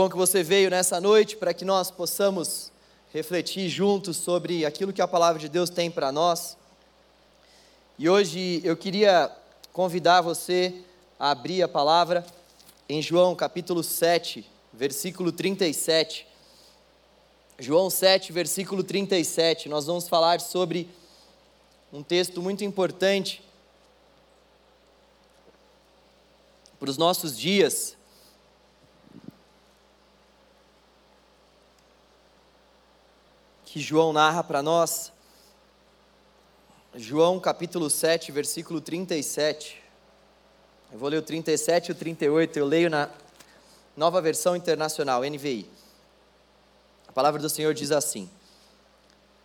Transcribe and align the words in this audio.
bom 0.00 0.08
que 0.08 0.16
você 0.16 0.42
veio 0.42 0.70
nessa 0.70 0.98
noite 0.98 1.36
para 1.36 1.52
que 1.52 1.62
nós 1.62 1.90
possamos 1.90 2.72
refletir 3.12 3.68
juntos 3.68 4.16
sobre 4.16 4.64
aquilo 4.64 4.94
que 4.94 5.02
a 5.02 5.06
palavra 5.06 5.38
de 5.38 5.46
Deus 5.46 5.68
tem 5.68 5.90
para 5.90 6.10
nós. 6.10 6.56
E 7.98 8.08
hoje 8.08 8.62
eu 8.64 8.74
queria 8.78 9.30
convidar 9.74 10.22
você 10.22 10.74
a 11.18 11.32
abrir 11.32 11.62
a 11.62 11.68
palavra 11.68 12.24
em 12.88 13.02
João 13.02 13.36
capítulo 13.36 13.82
7, 13.82 14.42
versículo 14.72 15.30
37. 15.30 16.26
João 17.58 17.90
7, 17.90 18.32
versículo 18.32 18.82
37. 18.82 19.68
Nós 19.68 19.84
vamos 19.84 20.08
falar 20.08 20.40
sobre 20.40 20.88
um 21.92 22.02
texto 22.02 22.40
muito 22.40 22.64
importante 22.64 23.44
para 26.78 26.88
os 26.88 26.96
nossos 26.96 27.38
dias. 27.38 27.99
Que 33.72 33.78
João 33.78 34.12
narra 34.12 34.42
para 34.42 34.64
nós. 34.64 35.12
João 36.92 37.38
capítulo 37.38 37.88
7, 37.88 38.32
versículo 38.32 38.80
37. 38.80 39.80
Eu 40.92 40.98
vou 40.98 41.08
ler 41.08 41.18
o 41.18 41.22
37 41.22 41.86
e 41.86 41.92
o 41.92 41.94
38, 41.94 42.58
eu 42.58 42.66
leio 42.66 42.90
na 42.90 43.08
nova 43.96 44.20
versão 44.20 44.56
internacional, 44.56 45.22
NVI. 45.22 45.70
A 47.06 47.12
palavra 47.12 47.40
do 47.40 47.48
Senhor 47.48 47.72
diz 47.72 47.92
assim: 47.92 48.28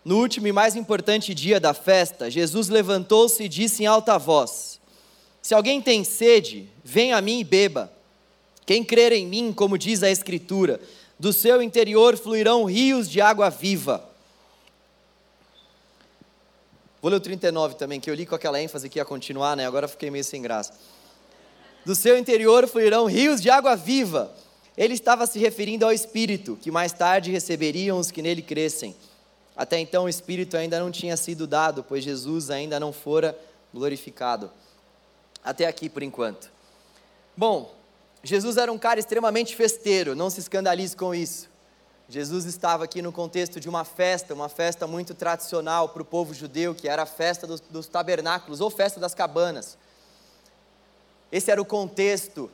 No 0.04 0.18
último 0.18 0.48
e 0.48 0.52
mais 0.52 0.76
importante 0.76 1.32
dia 1.36 1.60
da 1.60 1.76
festa, 1.76 2.28
Jesus 2.28 2.68
levantou-se 2.68 3.44
e 3.44 3.48
disse 3.48 3.84
em 3.84 3.86
alta 3.86 4.18
voz: 4.18 4.82
Se 5.40 5.54
alguém 5.54 5.80
tem 5.80 6.04
sede, 6.04 6.68
venha 6.84 7.16
a 7.16 7.22
mim 7.22 7.42
e 7.42 7.44
beba. 7.44 7.94
Quem 8.66 8.84
crer 8.84 9.12
em 9.12 9.28
mim, 9.28 9.54
como 9.54 9.78
diz 9.78 10.02
a 10.02 10.10
Escritura, 10.10 10.82
do 11.20 11.32
seu 11.32 11.62
interior 11.62 12.18
fluirão 12.18 12.64
rios 12.64 13.08
de 13.08 13.22
água 13.22 13.52
viva. 13.52 14.15
Vou 17.06 17.12
ler 17.12 17.18
o 17.18 17.20
39 17.20 17.76
também, 17.76 18.00
que 18.00 18.10
eu 18.10 18.16
li 18.16 18.26
com 18.26 18.34
aquela 18.34 18.60
ênfase 18.60 18.90
que 18.90 18.98
ia 18.98 19.06
continuar, 19.06 19.56
né? 19.56 19.68
Agora 19.68 19.88
fiquei 19.88 20.10
meio 20.10 20.24
sem 20.24 20.42
graça 20.42 20.74
do 21.86 21.94
seu 21.94 22.18
interior 22.18 22.68
fluirão 22.68 23.06
rios 23.06 23.40
de 23.40 23.48
água 23.48 23.76
viva. 23.76 24.34
Ele 24.76 24.96
estava 24.96 25.28
se 25.28 25.38
referindo 25.38 25.86
ao 25.86 25.94
Espírito, 25.94 26.58
que 26.60 26.72
mais 26.72 26.92
tarde 26.94 27.30
receberiam 27.30 28.00
os 28.00 28.10
que 28.10 28.24
nele 28.24 28.42
crescem. 28.42 28.96
Até 29.56 29.78
então 29.78 30.06
o 30.06 30.10
Espírito 30.10 30.58
ainda 30.58 30.80
não 30.80 30.90
tinha 30.90 31.16
sido 31.16 31.46
dado, 31.46 31.84
pois 31.84 32.04
Jesus 32.04 32.50
ainda 32.50 32.80
não 32.80 32.92
fora 32.92 33.38
glorificado. 33.72 34.50
Até 35.44 35.68
aqui 35.68 35.88
por 35.88 36.02
enquanto. 36.02 36.50
Bom, 37.38 37.72
Jesus 38.24 38.58
era 38.58 38.74
um 38.74 38.80
cara 38.80 39.00
extremamente 39.00 39.56
festeiro, 39.56 40.16
não 40.16 40.32
se 40.32 40.40
escandalize 40.40 40.98
com 40.98 41.14
isso. 41.14 41.54
Jesus 42.08 42.46
estava 42.46 42.84
aqui 42.84 43.02
no 43.02 43.12
contexto 43.12 43.60
de 43.60 43.68
uma 43.68 43.84
festa, 43.84 44.34
uma 44.34 44.48
festa 44.48 44.86
muito 44.86 45.16
tradicional 45.16 45.90
para 45.90 46.04
o 46.04 46.06
povo 46.06 46.34
judeu, 46.34 46.76
que 46.76 46.88
era 46.88 47.04
a 47.04 47.06
festa 47.06 47.48
dos, 47.48 47.60
dos 47.60 47.88
tabernáculos 47.88 48.62
ou 48.62 48.70
festa 48.70 49.00
das 49.00 49.16
cabanas. 49.16 49.76
Esse 51.32 51.50
era 51.50 51.62
o 51.62 51.66
contexto 51.66 52.50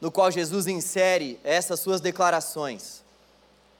no 0.00 0.12
qual 0.12 0.30
Jesus 0.30 0.68
insere 0.68 1.40
essas 1.42 1.80
suas 1.80 2.00
declarações. 2.00 3.02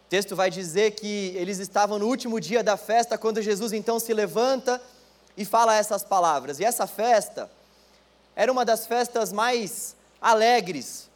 O 0.06 0.08
texto 0.08 0.34
vai 0.34 0.50
dizer 0.50 0.92
que 0.92 1.32
eles 1.36 1.58
estavam 1.58 1.98
no 1.98 2.06
último 2.08 2.40
dia 2.40 2.62
da 2.62 2.76
festa, 2.76 3.16
quando 3.16 3.40
Jesus 3.40 3.72
então 3.72 4.00
se 4.00 4.12
levanta 4.12 4.82
e 5.36 5.44
fala 5.44 5.76
essas 5.76 6.02
palavras. 6.02 6.58
E 6.58 6.64
essa 6.64 6.86
festa 6.88 7.48
era 8.34 8.50
uma 8.50 8.64
das 8.64 8.86
festas 8.86 9.32
mais 9.32 9.94
alegres, 10.20 11.08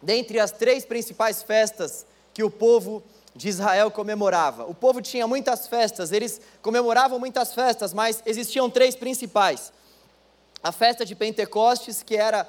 dentre 0.00 0.38
as 0.38 0.52
três 0.52 0.84
principais 0.84 1.42
festas 1.42 2.06
que 2.38 2.44
o 2.44 2.48
povo 2.48 3.02
de 3.34 3.48
Israel 3.48 3.90
comemorava. 3.90 4.64
O 4.64 4.72
povo 4.72 5.02
tinha 5.02 5.26
muitas 5.26 5.66
festas, 5.66 6.12
eles 6.12 6.40
comemoravam 6.62 7.18
muitas 7.18 7.52
festas, 7.52 7.92
mas 7.92 8.22
existiam 8.24 8.70
três 8.70 8.94
principais 8.94 9.72
a 10.62 10.70
festa 10.70 11.04
de 11.04 11.16
Pentecostes, 11.16 12.00
que 12.00 12.16
era 12.16 12.48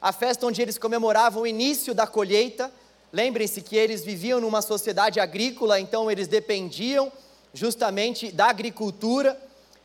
a 0.00 0.14
festa 0.14 0.46
onde 0.46 0.62
eles 0.62 0.78
comemoravam 0.78 1.42
o 1.42 1.46
início 1.46 1.92
da 1.94 2.06
colheita. 2.06 2.72
Lembrem-se 3.12 3.60
que 3.60 3.76
eles 3.76 4.02
viviam 4.02 4.40
numa 4.40 4.62
sociedade 4.62 5.20
agrícola, 5.20 5.78
então 5.78 6.10
eles 6.10 6.26
dependiam 6.26 7.12
justamente 7.52 8.32
da 8.32 8.46
agricultura. 8.46 9.38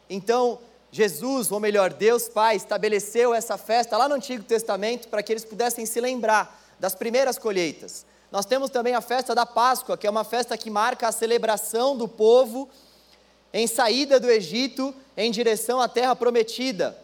Então, 0.09 0.57
Jesus, 0.89 1.51
ou 1.51 1.59
melhor, 1.59 1.91
Deus 1.91 2.29
Pai, 2.29 2.55
estabeleceu 2.55 3.33
essa 3.33 3.57
festa 3.57 3.97
lá 3.97 4.07
no 4.07 4.15
Antigo 4.15 4.45
Testamento 4.45 5.09
para 5.09 5.21
que 5.21 5.33
eles 5.33 5.43
pudessem 5.43 5.85
se 5.85 5.99
lembrar 5.99 6.63
das 6.79 6.95
primeiras 6.95 7.37
colheitas. 7.37 8.05
Nós 8.33 8.47
temos 8.47 8.71
também 8.71 8.95
a 8.95 8.99
festa 8.99 9.35
da 9.35 9.45
Páscoa, 9.45 9.95
que 9.95 10.07
é 10.07 10.09
uma 10.09 10.23
festa 10.23 10.57
que 10.57 10.67
marca 10.67 11.07
a 11.07 11.11
celebração 11.11 11.95
do 11.95 12.07
povo 12.07 12.67
em 13.53 13.67
saída 13.67 14.19
do 14.19 14.27
Egito 14.27 14.91
em 15.15 15.29
direção 15.29 15.79
à 15.79 15.87
terra 15.87 16.15
prometida. 16.15 16.97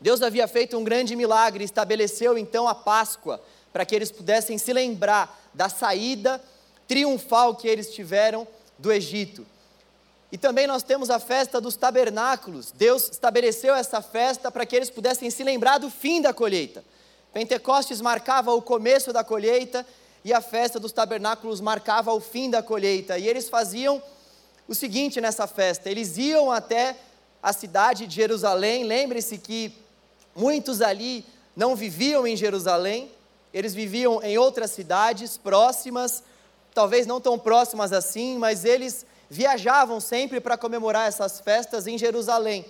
Deus 0.00 0.22
havia 0.22 0.46
feito 0.46 0.78
um 0.78 0.84
grande 0.84 1.16
milagre, 1.16 1.64
estabeleceu 1.64 2.38
então 2.38 2.68
a 2.68 2.74
Páscoa, 2.74 3.42
para 3.72 3.84
que 3.84 3.96
eles 3.96 4.12
pudessem 4.12 4.56
se 4.56 4.72
lembrar 4.72 5.44
da 5.52 5.68
saída 5.68 6.40
triunfal 6.86 7.56
que 7.56 7.66
eles 7.66 7.92
tiveram 7.92 8.46
do 8.78 8.92
Egito. 8.92 9.44
E 10.30 10.38
também 10.38 10.68
nós 10.68 10.84
temos 10.84 11.10
a 11.10 11.18
festa 11.18 11.60
dos 11.60 11.74
tabernáculos. 11.74 12.70
Deus 12.70 13.10
estabeleceu 13.10 13.74
essa 13.74 14.00
festa 14.00 14.52
para 14.52 14.64
que 14.64 14.76
eles 14.76 14.88
pudessem 14.88 15.30
se 15.30 15.42
lembrar 15.42 15.78
do 15.78 15.90
fim 15.90 16.22
da 16.22 16.32
colheita. 16.32 16.84
Pentecostes 17.32 18.00
marcava 18.00 18.54
o 18.54 18.62
começo 18.62 19.12
da 19.12 19.24
colheita 19.24 19.84
e 20.24 20.32
a 20.32 20.40
festa 20.40 20.80
dos 20.80 20.92
tabernáculos 20.92 21.60
marcava 21.60 22.12
o 22.12 22.20
fim 22.20 22.48
da 22.48 22.62
colheita. 22.62 23.18
E 23.18 23.28
eles 23.28 23.48
faziam 23.48 24.02
o 24.66 24.74
seguinte 24.74 25.20
nessa 25.20 25.46
festa: 25.46 25.90
eles 25.90 26.16
iam 26.16 26.50
até 26.50 26.96
a 27.42 27.52
cidade 27.52 28.06
de 28.06 28.14
Jerusalém. 28.14 28.84
Lembre-se 28.84 29.36
que 29.38 29.84
Muitos 30.34 30.82
ali 30.82 31.24
não 31.54 31.76
viviam 31.76 32.26
em 32.26 32.36
Jerusalém, 32.36 33.10
eles 33.52 33.72
viviam 33.72 34.20
em 34.20 34.36
outras 34.36 34.72
cidades 34.72 35.36
próximas, 35.36 36.24
talvez 36.74 37.06
não 37.06 37.20
tão 37.20 37.38
próximas 37.38 37.92
assim, 37.92 38.36
mas 38.36 38.64
eles 38.64 39.06
viajavam 39.30 40.00
sempre 40.00 40.40
para 40.40 40.58
comemorar 40.58 41.06
essas 41.06 41.38
festas 41.38 41.86
em 41.86 41.96
Jerusalém. 41.96 42.66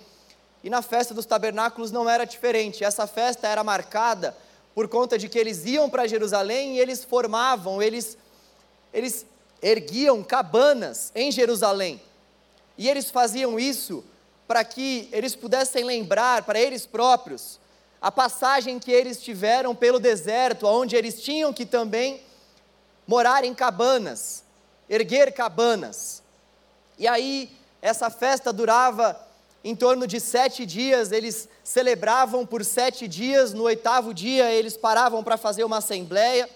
E 0.63 0.69
na 0.69 0.83
festa 0.83 1.11
dos 1.11 1.25
tabernáculos 1.25 1.91
não 1.91 2.07
era 2.07 2.23
diferente. 2.23 2.83
Essa 2.83 3.07
festa 3.07 3.47
era 3.47 3.63
marcada 3.63 4.37
por 4.75 4.89
conta 4.89 5.17
de 5.17 5.29
que 5.29 5.39
eles 5.39 5.65
iam 5.65 5.89
para 5.89 6.05
Jerusalém 6.05 6.75
e 6.75 6.79
eles 6.79 7.01
formavam, 7.01 7.81
eles, 7.81 8.17
eles 8.93 9.25
erguiam 9.61 10.21
cabanas 10.21 11.13
em 11.15 11.31
Jerusalém. 11.31 12.01
E 12.77 12.89
eles 12.89 13.09
faziam 13.09 13.57
isso 13.57 14.03
para 14.45 14.65
que 14.65 15.07
eles 15.13 15.33
pudessem 15.33 15.85
lembrar 15.85 16.43
para 16.43 16.59
eles 16.59 16.85
próprios 16.85 17.57
a 18.01 18.11
passagem 18.11 18.77
que 18.77 18.91
eles 18.91 19.23
tiveram 19.23 19.73
pelo 19.73 19.97
deserto, 19.97 20.67
onde 20.67 20.95
eles 20.95 21.21
tinham 21.21 21.53
que 21.53 21.65
também 21.65 22.21
morar 23.07 23.45
em 23.45 23.53
cabanas, 23.53 24.43
erguer 24.89 25.33
cabanas. 25.33 26.21
E 26.99 27.07
aí, 27.07 27.49
essa 27.81 28.09
festa 28.09 28.51
durava 28.51 29.19
em 29.65 29.75
torno 29.75 30.05
de 30.05 30.19
sete 30.19 30.63
dias, 30.63 31.11
eles 31.11 31.49
celebravam 31.63 32.45
por 32.45 32.63
sete 32.63 33.07
dias, 33.07 33.51
no 33.51 33.63
oitavo 33.63 34.13
dia 34.13 34.51
eles 34.51 34.77
paravam 34.77 35.23
para 35.23 35.37
fazer 35.37 35.63
uma 35.63 35.79
assembleia. 35.79 36.47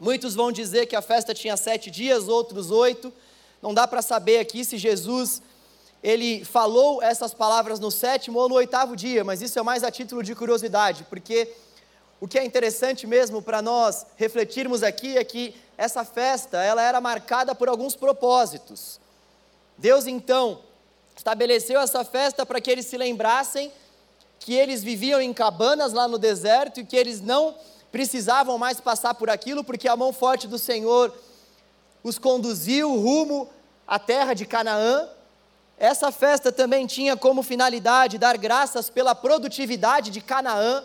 Muitos 0.00 0.34
vão 0.34 0.50
dizer 0.50 0.86
que 0.86 0.96
a 0.96 1.02
festa 1.02 1.34
tinha 1.34 1.58
sete 1.58 1.90
dias, 1.90 2.26
outros 2.26 2.70
oito. 2.70 3.12
Não 3.60 3.74
dá 3.74 3.86
para 3.86 4.00
saber 4.00 4.38
aqui 4.38 4.64
se 4.64 4.78
Jesus 4.78 5.42
ele 6.02 6.42
falou 6.42 7.02
essas 7.02 7.34
palavras 7.34 7.78
no 7.78 7.90
sétimo 7.90 8.38
ou 8.38 8.48
no 8.48 8.54
oitavo 8.54 8.96
dia, 8.96 9.22
mas 9.22 9.42
isso 9.42 9.58
é 9.58 9.62
mais 9.62 9.84
a 9.84 9.90
título 9.90 10.22
de 10.22 10.34
curiosidade, 10.34 11.04
porque 11.10 11.52
o 12.18 12.26
que 12.26 12.38
é 12.38 12.44
interessante 12.46 13.06
mesmo 13.06 13.42
para 13.42 13.60
nós 13.60 14.06
refletirmos 14.16 14.82
aqui 14.82 15.18
é 15.18 15.22
que 15.22 15.54
essa 15.76 16.02
festa, 16.02 16.62
ela 16.62 16.80
era 16.80 16.98
marcada 16.98 17.54
por 17.54 17.68
alguns 17.68 17.94
propósitos. 17.94 18.98
Deus 19.76 20.06
então 20.06 20.60
estabeleceu 21.18 21.80
essa 21.80 22.04
festa 22.04 22.46
para 22.46 22.60
que 22.60 22.70
eles 22.70 22.86
se 22.86 22.96
lembrassem 22.96 23.72
que 24.38 24.54
eles 24.54 24.82
viviam 24.82 25.20
em 25.20 25.34
cabanas 25.34 25.92
lá 25.92 26.06
no 26.06 26.16
deserto 26.16 26.80
e 26.80 26.84
que 26.84 26.96
eles 26.96 27.20
não 27.20 27.54
precisavam 27.90 28.56
mais 28.56 28.80
passar 28.80 29.14
por 29.14 29.28
aquilo, 29.28 29.64
porque 29.64 29.88
a 29.88 29.96
mão 29.96 30.12
forte 30.12 30.46
do 30.46 30.58
Senhor 30.58 31.12
os 32.04 32.18
conduziu 32.18 32.94
rumo 32.94 33.48
à 33.86 33.98
terra 33.98 34.32
de 34.32 34.46
Canaã, 34.46 35.08
essa 35.76 36.10
festa 36.12 36.52
também 36.52 36.86
tinha 36.86 37.16
como 37.16 37.42
finalidade 37.42 38.18
dar 38.18 38.36
graças 38.36 38.88
pela 38.88 39.14
produtividade 39.14 40.10
de 40.10 40.20
Canaã. 40.20 40.84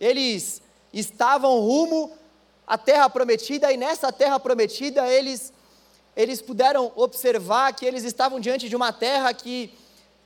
Eles 0.00 0.60
estavam 0.92 1.60
rumo 1.60 2.12
à 2.66 2.76
terra 2.76 3.08
prometida 3.08 3.72
e 3.72 3.76
nessa 3.76 4.12
terra 4.12 4.40
prometida 4.40 5.06
eles 5.08 5.52
eles 6.16 6.42
puderam 6.42 6.92
observar 6.94 7.72
que 7.74 7.86
eles 7.86 8.04
estavam 8.04 8.38
diante 8.38 8.68
de 8.68 8.76
uma 8.76 8.92
terra 8.92 9.32
que 9.32 9.72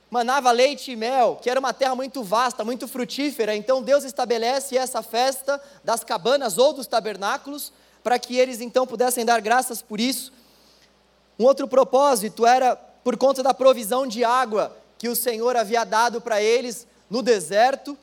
manava 0.09 0.51
leite 0.51 0.91
e 0.91 0.95
mel, 0.95 1.37
que 1.41 1.49
era 1.49 1.59
uma 1.59 1.73
terra 1.73 1.95
muito 1.95 2.23
vasta, 2.23 2.63
muito 2.63 2.87
frutífera. 2.87 3.55
Então 3.55 3.81
Deus 3.81 4.03
estabelece 4.03 4.77
essa 4.77 5.01
festa 5.01 5.61
das 5.83 6.03
cabanas 6.03 6.57
ou 6.57 6.73
dos 6.73 6.87
tabernáculos 6.87 7.71
para 8.03 8.17
que 8.17 8.37
eles 8.37 8.61
então 8.61 8.87
pudessem 8.87 9.25
dar 9.25 9.41
graças 9.41 9.81
por 9.81 9.99
isso. 9.99 10.31
Um 11.37 11.43
outro 11.43 11.67
propósito 11.67 12.45
era 12.45 12.75
por 12.75 13.17
conta 13.17 13.43
da 13.43 13.53
provisão 13.53 14.07
de 14.07 14.23
água 14.23 14.75
que 14.97 15.09
o 15.09 15.15
Senhor 15.15 15.55
havia 15.55 15.83
dado 15.83 16.19
para 16.19 16.41
eles 16.41 16.87
no 17.09 17.21
deserto. 17.21 17.97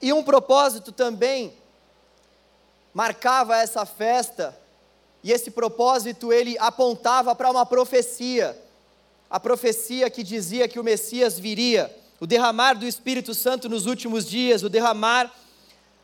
E 0.00 0.12
um 0.12 0.22
propósito 0.22 0.92
também 0.92 1.52
marcava 2.94 3.56
essa 3.56 3.84
festa, 3.84 4.58
e 5.22 5.32
esse 5.32 5.50
propósito 5.50 6.32
ele 6.32 6.56
apontava 6.58 7.34
para 7.34 7.50
uma 7.50 7.66
profecia, 7.66 8.56
a 9.28 9.38
profecia 9.38 10.08
que 10.08 10.22
dizia 10.22 10.66
que 10.66 10.80
o 10.80 10.84
Messias 10.84 11.38
viria, 11.38 11.94
o 12.18 12.26
derramar 12.26 12.74
do 12.74 12.86
Espírito 12.86 13.34
Santo 13.34 13.68
nos 13.68 13.86
últimos 13.86 14.26
dias, 14.26 14.62
o 14.62 14.68
derramar 14.68 15.32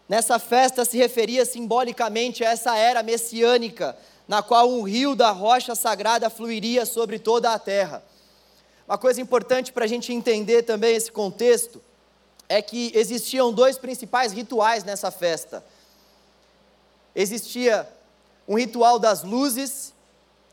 nessa 0.08 0.38
festa 0.38 0.84
se 0.84 0.96
referia 0.96 1.44
simbolicamente 1.44 2.44
a 2.44 2.50
essa 2.50 2.76
era 2.76 3.02
messiânica, 3.02 3.96
na 4.28 4.42
qual 4.42 4.70
um 4.70 4.82
rio 4.82 5.14
da 5.14 5.30
rocha 5.30 5.74
sagrada 5.74 6.28
fluiria 6.28 6.84
sobre 6.84 7.18
toda 7.18 7.52
a 7.52 7.58
terra. 7.58 8.02
Uma 8.86 8.98
coisa 8.98 9.20
importante 9.20 9.72
para 9.72 9.84
a 9.84 9.88
gente 9.88 10.12
entender 10.12 10.62
também 10.62 10.94
esse 10.94 11.10
contexto 11.10 11.82
é 12.48 12.62
que 12.62 12.92
existiam 12.94 13.52
dois 13.52 13.76
principais 13.76 14.32
rituais 14.32 14.84
nessa 14.84 15.10
festa. 15.10 15.64
Existia 17.14 17.88
um 18.46 18.56
ritual 18.56 18.98
das 18.98 19.22
luzes 19.22 19.92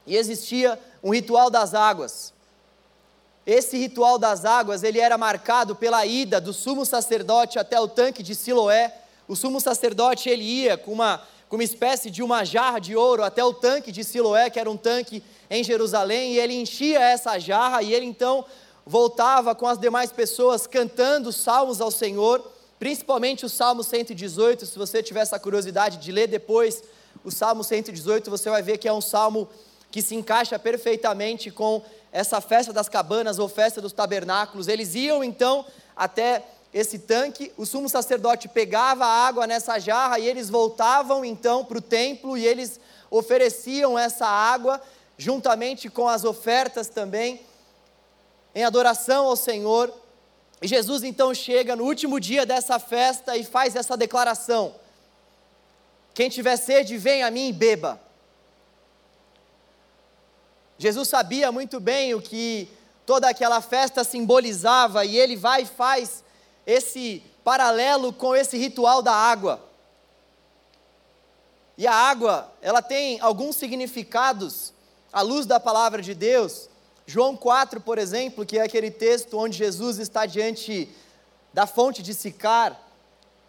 e 0.05 0.15
existia 0.15 0.79
um 1.03 1.11
ritual 1.11 1.49
das 1.49 1.73
águas. 1.73 2.33
Esse 3.45 3.77
ritual 3.77 4.17
das 4.17 4.45
águas, 4.45 4.83
ele 4.83 4.99
era 4.99 5.17
marcado 5.17 5.75
pela 5.75 6.05
ida 6.05 6.39
do 6.39 6.53
sumo 6.53 6.85
sacerdote 6.85 7.59
até 7.59 7.79
o 7.79 7.87
tanque 7.87 8.23
de 8.23 8.35
Siloé. 8.35 8.93
O 9.27 9.35
sumo 9.35 9.59
sacerdote 9.59 10.29
ele 10.29 10.43
ia 10.43 10.77
com 10.77 10.93
uma 10.93 11.21
com 11.53 11.57
uma 11.57 11.63
espécie 11.63 12.09
de 12.09 12.23
uma 12.23 12.43
jarra 12.43 12.79
de 12.79 12.95
ouro 12.95 13.23
até 13.23 13.43
o 13.43 13.53
tanque 13.53 13.91
de 13.91 14.03
Siloé, 14.03 14.49
que 14.49 14.59
era 14.59 14.67
um 14.67 14.75
tanque 14.75 15.21
em 15.47 15.63
Jerusalém, 15.63 16.33
e 16.33 16.39
ele 16.39 16.55
enchia 16.55 16.99
essa 16.99 17.37
jarra 17.37 17.83
e 17.83 17.93
ele 17.93 18.07
então 18.07 18.43
voltava 18.83 19.53
com 19.53 19.67
as 19.67 19.77
demais 19.77 20.11
pessoas 20.11 20.65
cantando 20.65 21.31
salmos 21.31 21.79
ao 21.79 21.91
Senhor, 21.91 22.43
principalmente 22.79 23.45
o 23.45 23.49
Salmo 23.49 23.83
118. 23.83 24.65
Se 24.65 24.79
você 24.79 25.03
tiver 25.03 25.19
essa 25.19 25.37
curiosidade 25.37 25.97
de 25.97 26.11
ler 26.11 26.25
depois 26.25 26.81
o 27.24 27.31
Salmo 27.31 27.63
118, 27.63 28.30
você 28.30 28.50
vai 28.50 28.62
ver 28.62 28.77
que 28.77 28.88
é 28.88 28.94
um 28.94 29.01
salmo 29.01 29.48
que 29.92 30.01
se 30.01 30.15
encaixa 30.15 30.57
perfeitamente 30.57 31.51
com 31.51 31.83
essa 32.12 32.39
festa 32.42 32.71
das 32.71 32.89
cabanas 32.89 33.39
ou 33.39 33.48
festa 33.48 33.81
dos 33.81 33.94
tabernáculos. 33.94 34.68
Eles 34.68 34.95
iam 34.95 35.24
então 35.24 35.65
até 35.95 36.44
esse 36.74 36.98
tanque, 36.98 37.51
o 37.56 37.65
sumo 37.65 37.88
sacerdote 37.88 38.48
pegava 38.48 39.06
a 39.06 39.27
água 39.27 39.45
nessa 39.45 39.77
jarra 39.77 40.18
e 40.18 40.27
eles 40.27 40.50
voltavam 40.50 41.24
então 41.24 41.63
para 41.63 41.77
o 41.77 41.81
templo 41.81 42.36
e 42.36 42.45
eles 42.45 42.80
ofereciam 43.12 43.98
essa 43.98 44.25
água 44.25 44.81
juntamente 45.15 45.88
com 45.89 46.07
as 46.07 46.24
ofertas 46.24 46.88
também 46.88 47.42
em 48.56 48.63
adoração 48.63 49.27
ao 49.27 49.36
Senhor. 49.36 49.94
E 50.62 50.68
Jesus 50.68 51.04
então 51.04 51.33
chega 51.33 51.75
no 51.75 51.83
último 51.83 52.19
dia 52.19 52.45
dessa 52.45 52.80
festa 52.80 53.38
e 53.38 53.44
faz 53.44 53.75
essa 53.75 53.95
declaração: 53.95 54.74
Quem 56.13 56.30
tiver 56.30 56.57
sede, 56.57 56.98
vem 56.98 57.24
a 57.24 57.31
mim 57.31 57.50
e 57.50 57.54
beba. 57.54 58.00
Jesus 60.77 61.07
sabia 61.07 61.51
muito 61.51 61.80
bem 61.80 62.13
o 62.13 62.21
que 62.21 62.69
toda 63.06 63.30
aquela 63.30 63.62
festa 63.62 64.04
simbolizava 64.04 65.06
e 65.06 65.18
ele 65.18 65.36
vai 65.36 65.63
e 65.63 65.65
faz 65.65 66.24
esse 66.65 67.24
paralelo 67.44 68.13
com 68.13 68.36
esse 68.36 68.57
ritual 68.57 69.01
da 69.01 69.13
água. 69.13 69.62
E 71.77 71.88
a 71.88 71.94
água, 71.94 72.51
ela 72.62 72.81
tem 72.81 73.19
alguns 73.19 73.56
significados 73.56 74.74
à 75.12 75.21
luz 75.21 75.45
da 75.45 75.60
palavra 75.60 76.01
de 76.01 76.13
Deus. 76.13 76.69
João 77.06 77.36
4, 77.36 77.81
por 77.81 77.98
exemplo, 77.98 78.45
que 78.45 78.60
é 78.60 78.62
aquele 78.62 78.92
texto 78.92 79.38
onde 79.38 79.57
Jesus 79.57 79.98
está 79.98 80.25
diante 80.25 80.88
da 81.51 81.65
fonte 81.65 82.01
de 82.01 82.13
Sicar, 82.13 82.80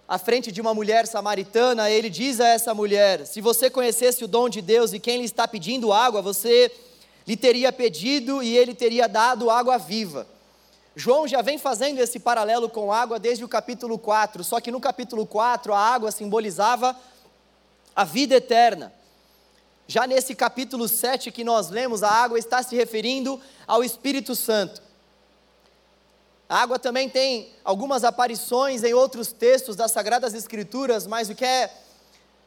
à 0.07 0.19
frente 0.19 0.53
de 0.53 0.61
uma 0.61 0.75
mulher 0.75 1.07
samaritana, 1.07 1.91
ele 1.91 2.11
diz 2.11 2.41
a 2.41 2.49
essa 2.49 2.75
mulher: 2.75 3.27
Se 3.27 3.41
você 3.41 3.71
conhecesse 3.71 4.25
o 4.25 4.29
dom 4.29 4.49
de 4.49 4.61
Deus 4.61 4.93
e 4.93 5.01
quem 5.01 5.19
lhe 5.19 5.25
está 5.25 5.49
pedindo 5.49 5.93
água, 5.93 6.21
você 6.21 6.71
lhe 7.27 7.37
teria 7.37 7.73
pedido 7.73 8.43
e 8.43 8.57
ele 8.57 8.75
teria 8.75 9.09
dado 9.09 9.51
água 9.51 9.79
viva. 9.79 10.27
João 10.95 11.27
já 11.27 11.43
vem 11.43 11.59
fazendo 11.59 11.99
esse 11.99 12.21
paralelo 12.21 12.69
com 12.69 12.93
água 12.93 13.19
desde 13.19 13.45
o 13.45 13.49
capítulo 13.49 13.99
4, 13.99 14.45
só 14.45 14.61
que 14.61 14.71
no 14.71 14.81
capítulo 14.81 15.27
4 15.27 15.73
a 15.73 15.79
água 15.79 16.13
simbolizava 16.13 16.97
a 17.97 18.05
vida 18.05 18.37
eterna. 18.37 18.93
Já 19.87 20.07
nesse 20.07 20.35
capítulo 20.35 20.87
7 20.87 21.31
que 21.33 21.45
nós 21.45 21.69
lemos, 21.69 22.03
a 22.03 22.11
água 22.11 22.39
está 22.39 22.63
se 22.63 22.77
referindo 22.77 23.41
ao 23.67 23.83
Espírito 23.83 24.37
Santo. 24.37 24.83
A 26.49 26.59
água 26.59 26.79
também 26.79 27.09
tem 27.09 27.53
algumas 27.65 28.05
aparições 28.05 28.85
em 28.85 28.93
outros 28.93 29.33
textos 29.33 29.77
das 29.77 29.93
Sagradas 29.93 30.35
Escrituras, 30.35 31.07
mas 31.07 31.31
o 31.31 31.35
que 31.35 31.45
é, 31.45 31.71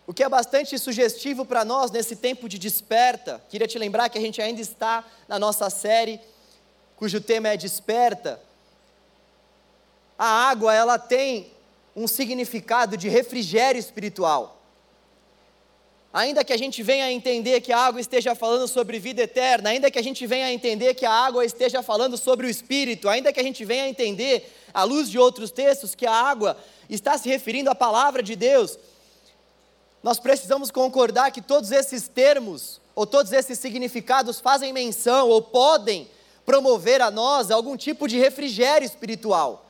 o 0.06 0.14
que 0.14 0.24
é 0.24 0.30
bastante 0.30 0.78
sugestivo 0.78 1.46
para 1.46 1.66
nós 1.66 1.90
nesse 1.90 2.16
tempo 2.16 2.48
de 2.48 2.60
desperta, 2.60 3.42
queria 3.50 3.68
te 3.68 3.80
lembrar 3.80 4.10
que 4.10 4.18
a 4.18 4.22
gente 4.22 4.42
ainda 4.42 4.62
está 4.62 5.04
na 5.28 5.40
nossa 5.40 5.70
série, 5.70 6.20
cujo 6.96 7.20
tema 7.20 7.50
é 7.50 7.58
Desperta. 7.58 8.40
A 10.18 10.50
água, 10.50 10.74
ela 10.74 10.98
tem 10.98 11.52
um 11.96 12.08
significado 12.08 12.96
de 12.96 13.10
refrigério 13.10 13.80
espiritual. 13.80 14.57
Ainda 16.14 16.44
que 16.44 16.54
a 16.54 16.58
gente 16.58 16.82
venha 16.82 17.06
a 17.06 17.12
entender 17.12 17.62
que 17.62 17.72
a 17.72 17.80
água 17.80 18.00
esteja 18.00 18.34
falando 18.34 18.68
sobre 18.68 18.98
vida 18.98 19.22
eterna, 19.22 19.70
ainda 19.70 19.92
que 19.92 20.00
a 20.00 20.04
gente 20.04 20.26
venha 20.26 20.48
a 20.48 20.54
entender 20.54 20.94
que 20.94 21.06
a 21.06 21.12
água 21.12 21.46
esteja 21.46 21.84
falando 21.84 22.18
sobre 22.18 22.48
o 22.48 22.50
Espírito, 22.50 23.10
ainda 23.10 23.32
que 23.34 23.40
a 23.40 23.44
gente 23.44 23.64
venha 23.66 23.84
a 23.84 23.90
entender, 23.90 24.52
à 24.74 24.84
luz 24.84 25.10
de 25.10 25.20
outros 25.20 25.52
textos, 25.52 25.94
que 25.94 26.06
a 26.06 26.14
água 26.14 26.58
está 26.90 27.18
se 27.18 27.28
referindo 27.28 27.70
à 27.70 27.76
palavra 27.76 28.24
de 28.24 28.36
Deus, 28.36 28.80
nós 30.02 30.20
precisamos 30.20 30.72
concordar 30.72 31.32
que 31.32 31.42
todos 31.42 31.72
esses 31.72 32.08
termos, 32.08 32.80
ou 32.96 33.06
todos 33.06 33.32
esses 33.34 33.60
significados, 33.60 34.40
fazem 34.40 34.72
menção 34.72 35.30
ou 35.30 35.42
podem 35.42 36.08
promover 36.46 37.02
a 37.02 37.12
nós 37.12 37.52
algum 37.52 37.76
tipo 37.76 38.08
de 38.08 38.18
refrigério 38.18 38.86
espiritual. 38.86 39.66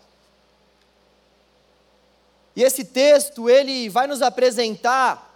E 2.56 2.64
esse 2.64 2.84
texto, 2.84 3.50
ele 3.50 3.90
vai 3.90 4.06
nos 4.06 4.22
apresentar 4.22 5.27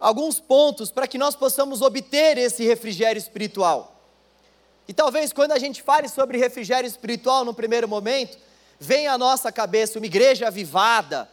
alguns 0.00 0.40
pontos 0.40 0.90
para 0.90 1.06
que 1.06 1.18
nós 1.18 1.36
possamos 1.36 1.82
obter 1.82 2.38
esse 2.38 2.64
refrigério 2.64 3.20
espiritual. 3.20 3.94
E 4.88 4.92
talvez 4.92 5.32
quando 5.32 5.52
a 5.52 5.58
gente 5.58 5.82
fale 5.82 6.08
sobre 6.08 6.38
refrigério 6.38 6.88
espiritual 6.88 7.44
no 7.44 7.52
primeiro 7.52 7.86
momento, 7.86 8.38
venha 8.78 9.12
à 9.12 9.18
nossa 9.18 9.52
cabeça 9.52 9.98
uma 9.98 10.06
igreja 10.06 10.46
avivada, 10.46 11.28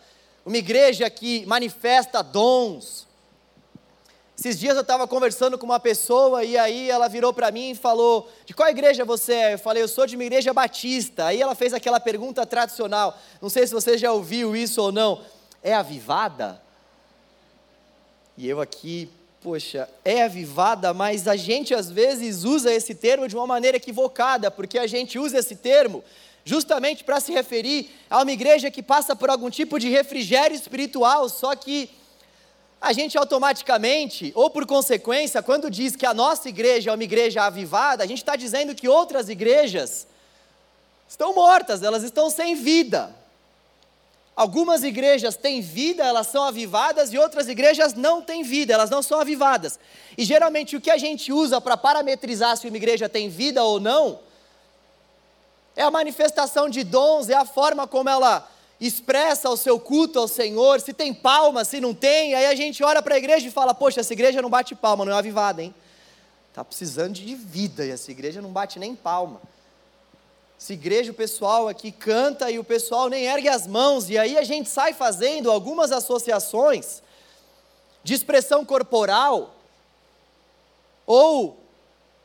uma 0.46 0.58
igreja 0.58 1.10
que 1.10 1.46
manifesta 1.46 2.22
dons. 2.22 3.08
Esses 4.38 4.60
dias 4.60 4.76
eu 4.76 4.82
estava 4.82 5.08
conversando 5.08 5.58
com 5.58 5.66
uma 5.66 5.80
pessoa 5.80 6.44
e 6.44 6.56
aí 6.56 6.92
ela 6.92 7.08
virou 7.08 7.34
para 7.34 7.50
mim 7.50 7.72
e 7.72 7.76
falou: 7.76 8.30
De 8.46 8.54
qual 8.54 8.70
igreja 8.70 9.04
você 9.04 9.34
é? 9.34 9.54
Eu 9.56 9.60
falei: 9.60 9.82
Eu 9.82 9.88
sou 9.88 10.06
de 10.06 10.16
uma 10.16 10.24
igreja 10.24 10.54
batista. 10.54 11.26
Aí 11.26 11.42
ela 11.42 11.56
fez 11.56 11.74
aquela 11.74 12.00
pergunta 12.00 12.46
tradicional. 12.46 13.18
Não 13.42 13.50
sei 13.50 13.66
se 13.66 13.74
você 13.74 13.98
já 13.98 14.12
ouviu 14.12 14.56
isso 14.56 14.80
ou 14.80 14.92
não. 14.92 15.22
É 15.64 15.74
avivada? 15.74 16.62
E 18.38 18.48
eu 18.48 18.62
aqui, 18.62 19.10
poxa, 19.42 19.90
é 20.06 20.24
avivada, 20.24 20.94
mas 20.94 21.28
a 21.28 21.36
gente 21.36 21.74
às 21.74 21.90
vezes 21.90 22.44
usa 22.44 22.72
esse 22.72 22.94
termo 22.94 23.28
de 23.28 23.36
uma 23.36 23.48
maneira 23.48 23.78
equivocada, 23.78 24.52
porque 24.52 24.78
a 24.78 24.86
gente 24.86 25.18
usa 25.18 25.40
esse 25.40 25.56
termo 25.56 26.04
justamente 26.46 27.04
para 27.04 27.20
se 27.20 27.32
referir 27.32 27.90
a 28.08 28.22
uma 28.22 28.32
igreja 28.32 28.70
que 28.70 28.84
passa 28.84 29.16
por 29.16 29.30
algum 29.30 29.50
tipo 29.50 29.80
de 29.80 29.90
refrigério 29.90 30.56
espiritual, 30.56 31.28
só 31.28 31.56
que 31.56 31.90
a 32.80 32.94
gente 32.94 33.18
automaticamente, 33.18 34.32
ou 34.36 34.52
por 34.52 34.68
consequência, 34.68 35.42
quando 35.42 35.70
diz 35.70 35.96
que 35.96 36.06
a 36.06 36.14
nossa 36.14 36.48
igreja 36.48 36.92
é 36.92 36.94
uma 36.94 37.04
igreja 37.04 37.42
avivada, 37.44 38.04
a 38.04 38.08
gente 38.08 38.20
está 38.20 38.36
dizendo 38.36 38.76
que 38.76 38.88
outras 38.88 39.30
igrejas 39.30 40.08
estão 41.10 41.34
mortas, 41.34 41.82
elas 41.82 42.04
estão 42.04 42.30
sem 42.30 42.54
vida. 42.54 43.14
Algumas 44.38 44.84
igrejas 44.84 45.36
têm 45.36 45.62
vida, 45.62 46.04
elas 46.04 46.28
são 46.28 46.44
avivadas, 46.44 47.12
e 47.12 47.18
outras 47.18 47.48
igrejas 47.48 47.96
não 47.96 48.22
têm 48.22 48.44
vida, 48.44 48.72
elas 48.72 48.88
não 48.88 49.02
são 49.02 49.20
avivadas. 49.20 49.80
E 50.16 50.24
geralmente 50.24 50.76
o 50.76 50.80
que 50.80 50.92
a 50.92 50.98
gente 50.98 51.34
usa 51.34 51.60
para 51.60 51.76
parametrizar 51.76 52.56
se 52.56 52.68
uma 52.68 52.78
igreja 52.78 53.10
tem 53.10 53.30
vida 53.30 53.64
ou 53.64 53.80
não, 53.80 54.20
é 55.76 55.82
a 55.82 55.90
manifestação 55.90 56.70
de 56.70 56.84
dons, 56.84 57.30
é 57.30 57.34
a 57.34 57.46
forma 57.46 57.88
como 57.88 58.10
ela 58.10 58.48
expressa 58.80 59.50
o 59.50 59.58
seu 59.58 59.80
culto 59.80 60.20
ao 60.20 60.28
Senhor, 60.28 60.80
se 60.82 60.94
tem 60.94 61.16
palma, 61.16 61.66
se 61.66 61.82
não 61.82 61.96
tem, 61.96 62.36
aí 62.36 62.46
a 62.46 62.54
gente 62.54 62.84
olha 62.84 63.02
para 63.02 63.16
a 63.16 63.18
igreja 63.18 63.48
e 63.48 63.52
fala: 63.52 63.74
Poxa, 63.74 64.02
essa 64.02 64.14
igreja 64.14 64.40
não 64.40 64.52
bate 64.52 64.76
palma, 64.76 65.04
não 65.04 65.14
é 65.14 65.16
avivada, 65.18 65.64
hein? 65.64 65.74
Está 66.50 66.64
precisando 66.64 67.14
de 67.14 67.34
vida 67.34 67.84
e 67.84 67.90
essa 67.90 68.12
igreja 68.12 68.40
não 68.40 68.52
bate 68.52 68.78
nem 68.78 68.96
palma. 68.96 69.42
Essa 70.60 70.74
igreja, 70.74 71.12
o 71.12 71.16
pessoal 71.16 71.68
aqui 71.68 71.92
canta 71.92 72.50
e 72.50 72.58
o 72.58 72.64
pessoal 72.64 73.10
nem 73.10 73.26
ergue 73.26 73.48
as 73.48 73.68
mãos, 73.68 74.10
e 74.10 74.18
aí 74.18 74.38
a 74.38 74.44
gente 74.44 74.68
sai 74.70 74.92
fazendo 74.92 75.52
algumas 75.52 75.92
associações 75.92 77.04
de 78.04 78.14
expressão 78.14 78.66
corporal, 78.66 79.54
ou 81.06 81.58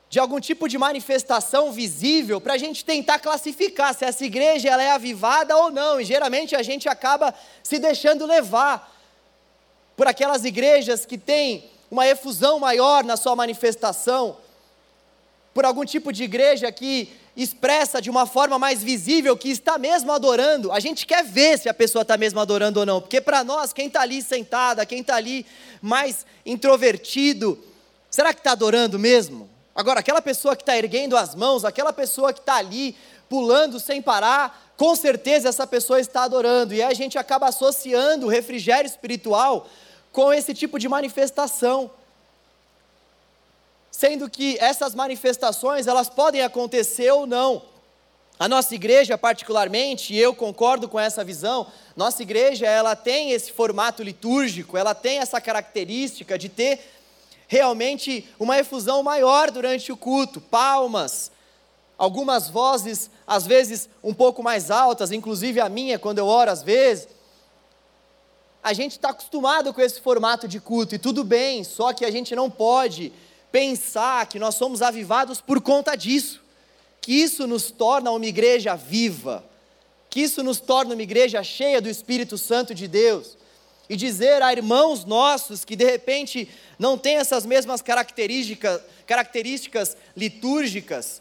de 0.09 0.19
algum 0.19 0.41
tipo 0.41 0.69
de 0.69 0.77
manifestação 0.77 1.73
visível 1.73 2.41
para 2.41 2.55
a 2.55 2.59
gente 2.59 2.85
tentar 2.85 3.19
classificar 3.19 3.95
se 3.95 4.05
essa 4.05 4.25
igreja 4.25 4.69
ela 4.69 4.83
é 4.83 4.91
avivada 4.91 5.57
ou 5.57 5.71
não. 5.71 6.01
E 6.01 6.05
geralmente 6.05 6.55
a 6.55 6.63
gente 6.63 6.87
acaba 6.87 7.35
se 7.63 7.79
deixando 7.79 8.27
levar 8.27 8.95
por 9.97 10.07
aquelas 10.07 10.45
igrejas 10.45 11.07
que 11.07 11.17
têm 11.17 11.65
uma 11.91 12.07
efusão 12.07 12.59
maior 12.59 13.05
na 13.05 13.17
sua 13.17 13.35
manifestação, 13.35 14.37
por 15.55 15.65
algum 15.65 15.85
tipo 15.85 16.13
de 16.13 16.25
igreja 16.25 16.71
que 16.73 17.11
expressa 17.37 18.01
de 18.01 18.11
uma 18.11 18.27
forma 18.27 18.59
mais 18.59 18.83
visível 18.83 19.37
que 19.37 19.49
está 19.51 19.79
mesmo 19.79 20.13
adorando. 20.13 20.71
A 20.71 20.81
gente 20.81 21.07
quer 21.07 21.25
ver 21.25 21.59
se 21.59 21.69
a 21.69 21.75
pessoa 21.75 22.03
está 22.03 22.17
mesmo 22.17 22.39
adorando 22.41 22.81
ou 22.81 22.87
não, 22.87 23.01
porque 23.01 23.21
para 23.21 23.43
nós, 23.43 23.73
quem 23.73 23.87
está 23.87 24.03
ali 24.03 24.21
sentada, 24.21 24.85
quem 24.85 25.01
está 25.01 25.17
ali 25.17 25.47
mais 25.81 26.27
introvertido, 26.45 27.59
será 28.11 28.35
que 28.35 28.41
está 28.41 28.53
adorando 28.53 28.99
mesmo? 28.99 29.49
Agora, 29.75 30.01
aquela 30.01 30.21
pessoa 30.21 30.55
que 30.55 30.63
está 30.63 30.77
erguendo 30.77 31.17
as 31.17 31.35
mãos, 31.35 31.65
aquela 31.65 31.93
pessoa 31.93 32.33
que 32.33 32.41
está 32.41 32.57
ali 32.57 32.95
pulando 33.29 33.81
sem 33.81 34.03
parar, 34.03 34.75
com 34.77 34.95
certeza 34.95 35.49
essa 35.49 35.67
pessoa 35.67 35.99
está 35.99 36.25
adorando. 36.25 36.75
E 36.75 36.83
aí 36.83 36.93
a 36.93 36.95
gente 36.95 37.17
acaba 37.17 37.49
associando 37.49 38.27
o 38.27 38.29
refrigério 38.29 38.87
espiritual 38.87 39.67
com 40.13 40.31
esse 40.31 40.53
tipo 40.53 40.79
de 40.79 40.89
manifestação. 40.89 41.91
Sendo 44.03 44.29
que 44.29 44.59
essas 44.59 44.97
manifestações, 44.97 45.87
elas 45.87 46.09
podem 46.09 46.43
acontecer 46.43 47.13
ou 47.13 47.25
não. 47.25 47.63
A 48.37 48.49
nossa 48.49 48.75
igreja, 48.75 49.17
particularmente, 49.17 50.13
e 50.13 50.19
eu 50.19 50.35
concordo 50.35 50.89
com 50.89 50.99
essa 50.99 51.23
visão, 51.23 51.69
nossa 51.95 52.21
igreja, 52.21 52.67
ela 52.67 52.97
tem 52.97 53.31
esse 53.31 53.53
formato 53.53 54.03
litúrgico, 54.03 54.77
ela 54.77 54.93
tem 54.93 55.21
essa 55.21 55.41
característica 55.41 56.37
de 56.37 56.49
ter 56.49 56.81
realmente 57.47 58.29
uma 58.41 58.59
efusão 58.59 59.05
maior 59.05 59.53
durante 59.53 59.93
o 59.93 59.97
culto, 59.97 60.41
palmas, 60.41 61.31
algumas 61.97 62.49
vozes, 62.49 63.09
às 63.25 63.47
vezes 63.47 63.89
um 64.03 64.13
pouco 64.13 64.43
mais 64.43 64.69
altas, 64.69 65.13
inclusive 65.13 65.61
a 65.61 65.69
minha, 65.69 65.97
quando 65.97 66.19
eu 66.19 66.27
oro 66.27 66.51
às 66.51 66.65
vezes. 66.65 67.07
A 68.65 68.73
gente 68.73 68.97
está 68.97 69.11
acostumado 69.11 69.73
com 69.73 69.81
esse 69.81 70.01
formato 70.01 70.49
de 70.49 70.59
culto, 70.59 70.97
e 70.97 70.99
tudo 70.99 71.23
bem, 71.23 71.63
só 71.63 71.93
que 71.93 72.05
a 72.05 72.11
gente 72.11 72.35
não 72.35 72.51
pode 72.51 73.13
pensar 73.53 74.27
que 74.27 74.39
nós 74.39 74.55
somos 74.55 74.81
avivados 74.81 75.41
por 75.41 75.61
conta 75.61 75.95
disso, 75.95 76.41
que 77.01 77.13
isso 77.13 77.47
nos 77.47 77.71
torna 77.71 78.11
uma 78.11 78.25
igreja 78.25 78.75
viva, 78.75 79.45
que 80.09 80.21
isso 80.21 80.43
nos 80.43 80.59
torna 80.59 80.95
uma 80.95 81.03
igreja 81.03 81.45
cheia 81.45 81.81
do 81.81 81.89
Espírito 81.89 82.39
Santo 82.39 82.75
de 82.75 82.89
Deus. 82.89 83.37
E 83.89 83.97
dizer 83.97 84.41
a 84.43 84.53
irmãos 84.53 85.05
nossos 85.05 85.65
que 85.65 85.77
de 85.77 85.85
repente 85.85 86.49
não 86.79 86.97
têm 86.97 87.17
essas 87.17 87.45
mesmas 87.45 87.83
características, 87.83 88.81
características 89.07 89.97
litúrgicas 90.17 91.21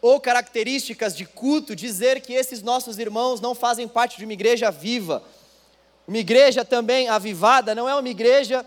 ou 0.00 0.20
características 0.20 1.16
de 1.16 1.24
culto, 1.24 1.74
dizer 1.74 2.20
que 2.20 2.34
esses 2.34 2.62
nossos 2.62 2.98
irmãos 2.98 3.40
não 3.40 3.54
fazem 3.54 3.88
parte 3.88 4.18
de 4.18 4.24
uma 4.24 4.34
igreja 4.34 4.70
viva. 4.70 5.24
Uma 6.06 6.18
igreja 6.18 6.64
também 6.64 7.08
avivada 7.08 7.74
não 7.74 7.88
é 7.88 7.94
uma 7.94 8.08
igreja 8.08 8.64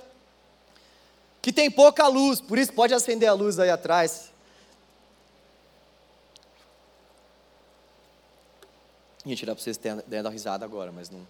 que 1.47 1.53
tem 1.53 1.71
pouca 1.71 2.05
luz, 2.09 2.41
por 2.41 2.57
isso 2.57 2.73
pode 2.73 2.93
acender 2.93 3.29
a 3.29 3.31
luz 3.31 3.57
aí 3.57 3.69
atrás. 3.69 4.33
Ia 9.25 9.33
tirar 9.33 9.55
para 9.55 9.63
vocês 9.63 9.77
terem 9.77 10.03
dando 10.07 10.27
risada 10.27 10.65
agora, 10.65 10.91
mas 10.91 11.09
não. 11.09 11.25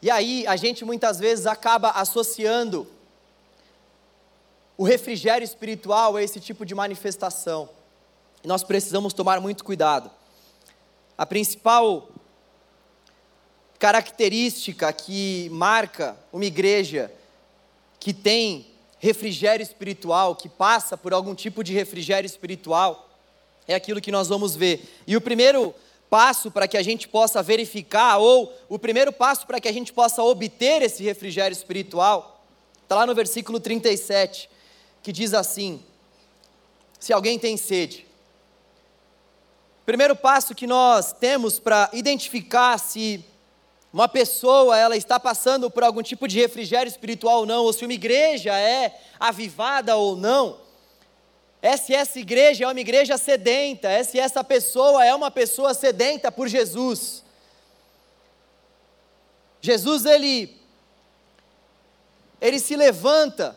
E 0.00 0.08
aí 0.12 0.46
a 0.46 0.54
gente 0.54 0.84
muitas 0.84 1.18
vezes 1.18 1.44
acaba 1.44 1.90
associando 1.90 2.86
o 4.78 4.84
refrigério 4.84 5.44
espiritual 5.44 6.14
a 6.14 6.22
esse 6.22 6.38
tipo 6.38 6.64
de 6.64 6.72
manifestação. 6.72 7.68
E 8.44 8.46
nós 8.46 8.62
precisamos 8.62 9.12
tomar 9.12 9.40
muito 9.40 9.64
cuidado. 9.64 10.08
A 11.18 11.26
principal 11.26 12.08
característica 13.76 14.92
que 14.92 15.48
marca 15.50 16.16
uma 16.32 16.44
igreja 16.44 17.10
que 18.04 18.12
tem 18.12 18.66
refrigério 18.98 19.64
espiritual, 19.64 20.36
que 20.36 20.46
passa 20.46 20.94
por 20.94 21.14
algum 21.14 21.34
tipo 21.34 21.64
de 21.64 21.72
refrigério 21.72 22.26
espiritual, 22.26 23.08
é 23.66 23.74
aquilo 23.74 23.98
que 23.98 24.12
nós 24.12 24.28
vamos 24.28 24.54
ver. 24.54 24.84
E 25.06 25.16
o 25.16 25.22
primeiro 25.22 25.74
passo 26.10 26.50
para 26.50 26.68
que 26.68 26.76
a 26.76 26.82
gente 26.82 27.08
possa 27.08 27.42
verificar, 27.42 28.18
ou 28.18 28.54
o 28.68 28.78
primeiro 28.78 29.10
passo 29.10 29.46
para 29.46 29.58
que 29.58 29.66
a 29.66 29.72
gente 29.72 29.90
possa 29.90 30.22
obter 30.22 30.82
esse 30.82 31.02
refrigério 31.02 31.54
espiritual, 31.54 32.44
está 32.82 32.94
lá 32.94 33.06
no 33.06 33.14
versículo 33.14 33.58
37, 33.58 34.50
que 35.02 35.10
diz 35.10 35.32
assim: 35.32 35.82
Se 37.00 37.10
alguém 37.10 37.38
tem 37.38 37.56
sede. 37.56 38.06
Primeiro 39.86 40.14
passo 40.14 40.54
que 40.54 40.66
nós 40.66 41.14
temos 41.14 41.58
para 41.58 41.88
identificar 41.94 42.76
se 42.76 43.24
uma 43.94 44.08
pessoa 44.08 44.76
ela 44.76 44.96
está 44.96 45.20
passando 45.20 45.70
por 45.70 45.84
algum 45.84 46.02
tipo 46.02 46.26
de 46.26 46.40
refrigério 46.40 46.90
espiritual 46.90 47.38
ou 47.38 47.46
não, 47.46 47.62
ou 47.62 47.72
se 47.72 47.84
uma 47.84 47.92
igreja 47.92 48.52
é 48.58 49.00
avivada 49.20 49.94
ou 49.94 50.16
não, 50.16 50.58
é 51.62 51.76
se 51.76 51.94
essa 51.94 52.18
igreja 52.18 52.64
é 52.64 52.66
uma 52.66 52.80
igreja 52.80 53.16
sedenta, 53.16 53.88
é 53.88 54.02
se 54.02 54.18
essa 54.18 54.42
pessoa 54.42 55.04
é 55.04 55.14
uma 55.14 55.30
pessoa 55.30 55.72
sedenta 55.74 56.32
por 56.32 56.48
Jesus. 56.48 57.22
Jesus, 59.60 60.04
ele, 60.04 60.60
ele 62.40 62.58
se 62.58 62.74
levanta 62.74 63.56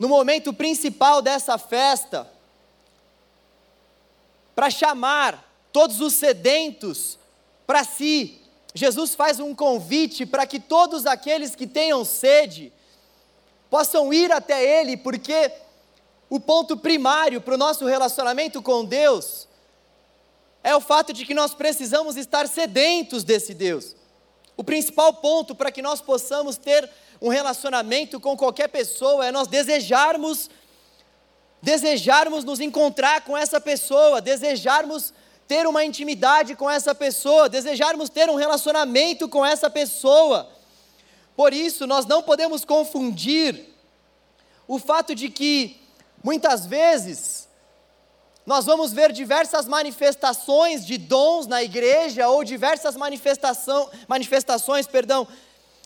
no 0.00 0.08
momento 0.08 0.52
principal 0.52 1.22
dessa 1.22 1.56
festa 1.56 2.28
para 4.56 4.68
chamar 4.68 5.48
todos 5.72 6.00
os 6.00 6.14
sedentos 6.14 7.16
para 7.64 7.84
si. 7.84 8.47
Jesus 8.74 9.14
faz 9.14 9.40
um 9.40 9.54
convite 9.54 10.26
para 10.26 10.46
que 10.46 10.60
todos 10.60 11.06
aqueles 11.06 11.54
que 11.54 11.66
tenham 11.66 12.04
sede 12.04 12.72
possam 13.70 14.12
ir 14.12 14.30
até 14.32 14.80
Ele, 14.80 14.96
porque 14.96 15.50
o 16.30 16.38
ponto 16.38 16.76
primário 16.76 17.40
para 17.40 17.54
o 17.54 17.58
nosso 17.58 17.86
relacionamento 17.86 18.60
com 18.62 18.84
Deus 18.84 19.48
é 20.62 20.74
o 20.76 20.80
fato 20.80 21.12
de 21.12 21.24
que 21.24 21.34
nós 21.34 21.54
precisamos 21.54 22.16
estar 22.16 22.46
sedentos 22.46 23.24
desse 23.24 23.54
Deus. 23.54 23.96
O 24.56 24.64
principal 24.64 25.14
ponto 25.14 25.54
para 25.54 25.70
que 25.70 25.80
nós 25.80 26.00
possamos 26.00 26.56
ter 26.56 26.90
um 27.20 27.28
relacionamento 27.28 28.20
com 28.20 28.36
qualquer 28.36 28.68
pessoa 28.68 29.26
é 29.26 29.32
nós 29.32 29.48
desejarmos 29.48 30.50
desejarmos 31.60 32.44
nos 32.44 32.60
encontrar 32.60 33.22
com 33.22 33.36
essa 33.36 33.60
pessoa, 33.60 34.20
desejarmos 34.20 35.12
ter 35.48 35.66
uma 35.66 35.84
intimidade 35.84 36.54
com 36.54 36.70
essa 36.70 36.94
pessoa, 36.94 37.48
desejarmos 37.48 38.08
ter 38.08 38.30
um 38.30 38.36
relacionamento 38.36 39.28
com 39.28 39.44
essa 39.44 39.68
pessoa. 39.68 40.48
Por 41.34 41.52
isso, 41.52 41.86
nós 41.86 42.06
não 42.06 42.22
podemos 42.22 42.64
confundir 42.64 43.64
o 44.68 44.78
fato 44.78 45.14
de 45.14 45.28
que 45.28 45.80
Muitas 46.22 46.66
vezes, 46.66 47.48
nós 48.44 48.66
vamos 48.66 48.92
ver 48.92 49.12
diversas 49.12 49.66
manifestações 49.66 50.84
de 50.84 50.98
dons 50.98 51.46
na 51.46 51.62
igreja, 51.62 52.28
ou 52.28 52.42
diversas 52.42 52.96
manifestações 52.96 54.86
perdão, 54.86 55.28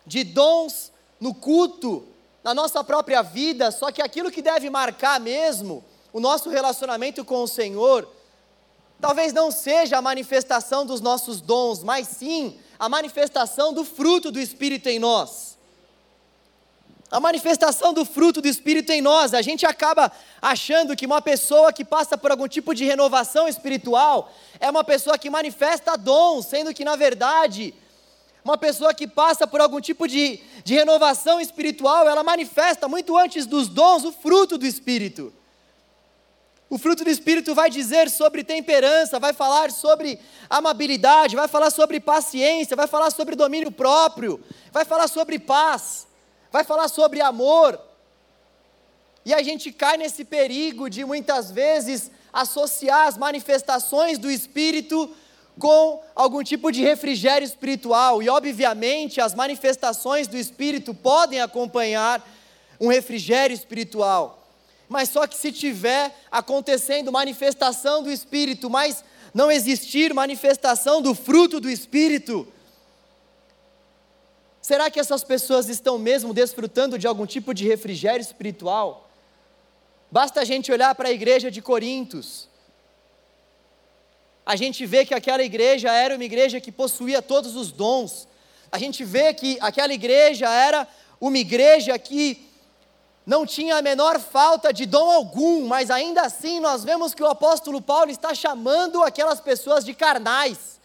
de 0.07 0.25
dons 0.25 0.91
no 1.21 1.35
culto, 1.35 2.09
na 2.43 2.55
nossa 2.55 2.83
própria 2.83 3.23
vida, 3.23 3.71
só 3.71 3.93
que 3.93 4.03
aquilo 4.03 4.31
que 4.31 4.43
deve 4.43 4.69
marcar 4.69 5.21
mesmo 5.21 5.85
o 6.13 6.19
nosso 6.19 6.51
relacionamento 6.51 7.25
com 7.25 7.43
o 7.43 7.49
Senhor, 7.49 8.09
talvez 9.03 9.35
não 9.35 9.51
seja 9.51 9.99
a 9.99 10.03
manifestação 10.03 10.87
dos 10.87 11.03
nossos 11.03 11.43
dons, 11.43 11.83
mas 11.83 12.09
sim 12.09 12.57
a 12.79 12.89
manifestação 12.89 13.75
do 13.75 13.85
fruto 13.85 14.31
do 14.31 14.41
Espírito 14.41 14.89
em 14.89 14.99
nós 14.99 15.53
a 17.13 17.21
manifestação 17.21 17.93
do 17.93 18.07
fruto 18.07 18.41
do 18.41 18.49
Espírito 18.49 18.91
em 18.91 19.03
nós. 19.03 19.35
A 19.35 19.43
gente 19.43 19.67
acaba 19.67 20.11
achando 20.41 20.97
que 20.97 21.05
uma 21.05 21.21
pessoa 21.21 21.71
que 21.71 21.85
passa 21.85 22.17
por 22.17 22.31
algum 22.31 22.49
tipo 22.49 22.75
de 22.75 22.87
renovação 22.87 23.47
espiritual 23.47 24.33
é 24.59 24.71
uma 24.71 24.83
pessoa 24.83 25.19
que 25.19 25.29
manifesta 25.29 25.95
dons, 25.99 26.47
sendo 26.47 26.73
que, 26.73 26.87
na 26.87 26.97
verdade, 26.97 27.75
uma 28.43 28.57
pessoa 28.57 28.95
que 28.95 29.07
passa 29.07 29.47
por 29.47 29.61
algum 29.61 29.79
tipo 29.79 30.09
de, 30.09 30.41
de 30.65 30.73
renovação 30.73 31.39
espiritual, 31.39 32.09
ela 32.09 32.23
manifesta 32.23 32.89
muito 32.89 33.15
antes 33.19 33.45
dos 33.45 33.69
dons 33.69 34.05
o 34.05 34.13
fruto 34.13 34.57
do 34.57 34.67
Espírito. 34.67 35.31
O 36.73 36.79
fruto 36.79 37.05
do 37.05 37.11
Espírito 37.11 37.55
vai 37.55 37.69
dizer 37.69 38.09
sobre 38.09 38.43
temperança, 38.43 39.19
vai 39.19 39.35
falar 39.35 39.71
sobre 39.71 40.19
amabilidade, 40.49 41.37
vai 41.37 41.47
falar 41.47 41.71
sobre 41.71 42.01
paciência, 42.01 42.75
vai 42.75 42.87
falar 42.87 43.11
sobre 43.11 43.37
domínio 43.37 43.71
próprio, 43.71 44.43
vai 44.73 44.85
falar 44.85 45.09
sobre 45.09 45.39
paz 45.39 46.07
vai 46.53 46.63
falar 46.63 46.87
sobre 46.89 47.21
amor. 47.23 47.81
E 49.25 49.33
a 49.33 49.43
gente 49.43 49.73
cai 49.73 49.97
nesse 49.97 50.25
perigo 50.25 50.91
de 50.91 51.05
muitas 51.05 51.51
vezes 51.51 52.11
associar 52.33 53.09
as 53.09 53.17
manifestações 53.17 54.19
do 54.19 54.31
Espírito 54.31 55.11
com 55.59 56.03
algum 56.15 56.43
tipo 56.43 56.71
de 56.71 56.83
refrigério 56.83 57.45
espiritual, 57.45 58.23
e 58.23 58.29
obviamente 58.29 59.21
as 59.21 59.35
manifestações 59.35 60.27
do 60.27 60.37
Espírito 60.37 60.95
podem 60.95 61.41
acompanhar 61.41 62.27
um 62.81 62.89
refrigério 62.89 63.55
espiritual. 63.55 64.42
Mas 64.93 65.09
só 65.09 65.27
que 65.27 65.37
se 65.37 65.51
tiver 65.51 66.15
acontecendo 66.31 67.11
manifestação 67.11 68.03
do 68.03 68.11
Espírito, 68.11 68.71
mas 68.71 69.05
não 69.35 69.51
existir 69.51 70.13
manifestação 70.15 71.03
do 71.03 71.15
fruto 71.15 71.59
do 71.59 71.69
Espírito, 71.69 72.47
será 74.61 74.91
que 74.91 75.01
essas 75.01 75.25
pessoas 75.25 75.69
estão 75.69 75.99
mesmo 75.99 76.33
desfrutando 76.33 76.99
de 76.99 77.07
algum 77.07 77.27
tipo 77.27 77.53
de 77.53 77.67
refrigério 77.67 78.23
espiritual? 78.23 79.11
Basta 80.11 80.43
a 80.43 80.45
gente 80.45 80.71
olhar 80.71 80.95
para 80.95 81.09
a 81.09 81.13
igreja 81.13 81.51
de 81.51 81.61
Corintos 81.61 82.53
a 84.45 84.57
gente 84.57 84.85
vê 84.85 85.05
que 85.05 85.15
aquela 85.15 85.43
igreja 85.43 85.93
era 85.93 86.15
uma 86.15 86.25
igreja 86.25 86.61
que 86.61 86.73
possuía 86.73 87.23
todos 87.23 87.55
os 87.55 87.71
dons. 87.71 88.27
A 88.71 88.79
gente 88.79 89.05
vê 89.05 89.33
que 89.33 89.57
aquela 89.61 89.95
igreja 89.95 90.49
era 90.49 90.87
uma 91.21 91.39
igreja 91.39 91.97
que 91.99 92.51
não 93.25 93.47
tinha 93.47 93.77
a 93.77 93.83
menor 93.83 94.19
falta 94.19 94.73
de 94.73 94.85
dom 94.85 95.11
algum, 95.11 95.67
mas 95.67 95.91
ainda 95.91 96.23
assim 96.23 96.59
nós 96.61 96.83
vemos 96.83 97.15
que 97.15 97.23
o 97.23 97.29
apóstolo 97.29 97.81
Paulo 97.81 98.11
está 98.11 98.35
chamando 98.35 99.03
aquelas 99.03 99.41
pessoas 99.41 99.85
de 99.85 99.95
carnais. 99.95 100.81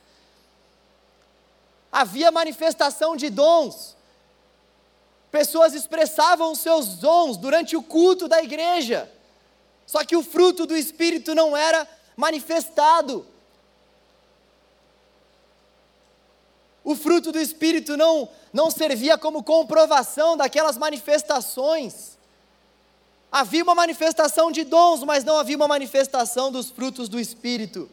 Havia 1.92 2.32
manifestação 2.32 3.16
de 3.16 3.30
dons. 3.30 3.96
Pessoas 5.32 5.74
expressavam 5.74 6.52
os 6.52 6.60
seus 6.60 6.96
dons 6.96 7.38
durante 7.38 7.76
o 7.76 7.82
culto 7.82 8.28
da 8.28 8.42
igreja. 8.42 9.12
Só 9.86 10.04
que 10.04 10.16
o 10.16 10.24
fruto 10.24 10.66
do 10.66 10.78
espírito 10.78 11.34
não 11.34 11.58
era 11.58 11.88
manifestado. 12.16 13.26
o 16.88 16.96
fruto 16.96 17.34
do 17.34 17.40
Espírito 17.42 17.98
não, 17.98 18.30
não 18.54 18.72
servia 18.72 19.18
como 19.18 19.44
comprovação 19.44 20.38
daquelas 20.38 20.78
manifestações. 20.78 22.17
Havia 23.32 23.64
uma 23.64 23.76
manifestação 23.76 24.52
de 24.52 24.64
dons, 24.64 25.04
mas 25.04 25.24
não 25.24 25.38
havia 25.38 25.56
uma 25.56 25.68
manifestação 25.68 26.52
dos 26.52 26.70
frutos 26.70 27.10
do 27.10 27.20
Espírito. 27.20 27.90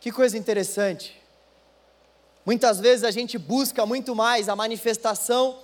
Que 0.00 0.12
coisa 0.12 0.38
interessante. 0.38 1.20
Muitas 2.44 2.80
vezes 2.80 3.04
a 3.04 3.10
gente 3.10 3.38
busca 3.38 3.84
muito 3.86 4.14
mais 4.14 4.48
a 4.48 4.56
manifestação 4.56 5.58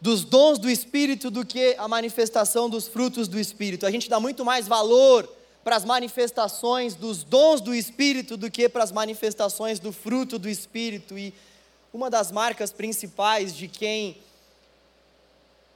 dos 0.00 0.24
dons 0.24 0.58
do 0.58 0.70
Espírito 0.70 1.30
do 1.30 1.44
que 1.44 1.74
a 1.78 1.86
manifestação 1.86 2.68
dos 2.68 2.88
frutos 2.88 3.28
do 3.28 3.38
Espírito. 3.38 3.86
A 3.86 3.90
gente 3.90 4.08
dá 4.08 4.18
muito 4.18 4.44
mais 4.44 4.66
valor 4.66 5.28
para 5.62 5.76
as 5.76 5.84
manifestações 5.84 6.94
dos 6.94 7.22
dons 7.22 7.60
do 7.60 7.74
Espírito 7.74 8.36
do 8.36 8.50
que 8.50 8.68
para 8.68 8.82
as 8.82 8.92
manifestações 8.92 9.78
do 9.78 9.92
fruto 9.92 10.38
do 10.38 10.48
Espírito. 10.48 11.18
E 11.18 11.34
uma 11.92 12.08
das 12.08 12.32
marcas 12.32 12.72
principais 12.72 13.54
de 13.54 13.68
quem 13.68 14.16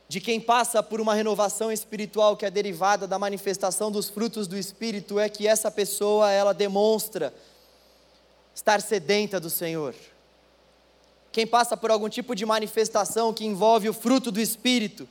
de 0.08 0.20
quem 0.20 0.40
passa 0.40 0.82
por 0.82 1.00
uma 1.00 1.14
renovação 1.14 1.72
espiritual 1.72 2.36
que 2.36 2.44
é 2.44 2.50
derivada 2.50 3.06
da 3.06 3.18
manifestação 3.18 3.90
dos 3.90 4.08
frutos 4.08 4.46
do 4.46 4.56
Espírito 4.56 5.18
é 5.18 5.28
que 5.28 5.46
essa 5.46 5.70
pessoa 5.70 6.30
ela 6.30 6.52
demonstra 6.52 7.32
estar 8.54 8.80
sedenta 8.80 9.40
do 9.40 9.48
Senhor. 9.48 9.94
Quem 11.32 11.46
passa 11.46 11.76
por 11.76 11.90
algum 11.90 12.08
tipo 12.08 12.34
de 12.34 12.46
manifestação 12.46 13.32
que 13.32 13.44
envolve 13.44 13.88
o 13.88 13.94
fruto 13.94 14.30
do 14.30 14.40
Espírito 14.40 15.08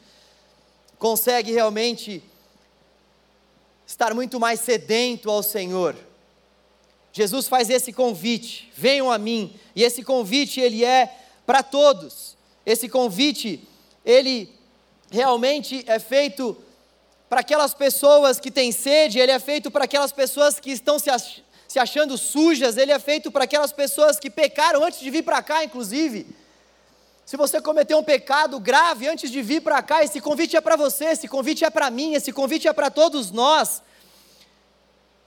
consegue 0.98 1.52
realmente 1.52 2.24
estar 3.86 4.14
muito 4.14 4.40
mais 4.40 4.62
sedento 4.62 5.30
ao 5.30 5.44
Senhor. 5.44 5.98
Jesus 7.12 7.48
faz 7.48 7.70
esse 7.70 7.92
convite: 7.92 8.72
venham 8.76 9.12
a 9.12 9.18
mim. 9.18 9.54
E 9.76 9.84
esse 9.84 10.04
convite 10.04 10.62
ele 10.62 10.86
é 10.86 11.14
para 11.46 11.62
todos. 11.62 12.38
Esse 12.66 12.88
convite 12.88 13.68
ele 14.06 14.50
realmente 15.14 15.84
é 15.86 16.00
feito 16.00 16.58
para 17.30 17.42
aquelas 17.42 17.72
pessoas 17.72 18.40
que 18.40 18.50
têm 18.50 18.72
sede, 18.72 19.20
ele 19.20 19.32
é 19.32 19.38
feito 19.38 19.70
para 19.70 19.86
aquelas 19.86 20.12
pessoas 20.12 20.60
que 20.60 20.72
estão 20.72 20.98
se, 20.98 21.08
ach 21.12 21.44
se 21.68 21.78
achando 21.78 22.18
sujas, 22.18 22.78
ele 22.78 22.92
é 22.92 22.98
feito 22.98 23.32
para 23.32 23.44
aquelas 23.44 23.72
pessoas 23.72 24.20
que 24.20 24.28
pecaram 24.28 24.84
antes 24.84 25.00
de 25.00 25.12
vir 25.12 25.22
para 25.22 25.42
cá, 25.44 25.64
inclusive. 25.64 26.26
Se 27.28 27.38
você 27.38 27.62
cometeu 27.62 28.00
um 28.00 28.04
pecado 28.04 28.60
grave 28.60 29.08
antes 29.08 29.30
de 29.30 29.40
vir 29.44 29.62
para 29.62 29.84
cá, 29.84 30.04
esse 30.04 30.20
convite 30.20 30.58
é 30.58 30.62
para 30.62 30.76
você, 30.76 31.06
esse 31.06 31.28
convite 31.28 31.64
é 31.64 31.70
para 31.70 31.92
mim, 31.92 32.16
esse 32.16 32.32
convite 32.32 32.68
é 32.68 32.74
para 32.74 32.90
todos 32.90 33.30
nós. 33.30 33.84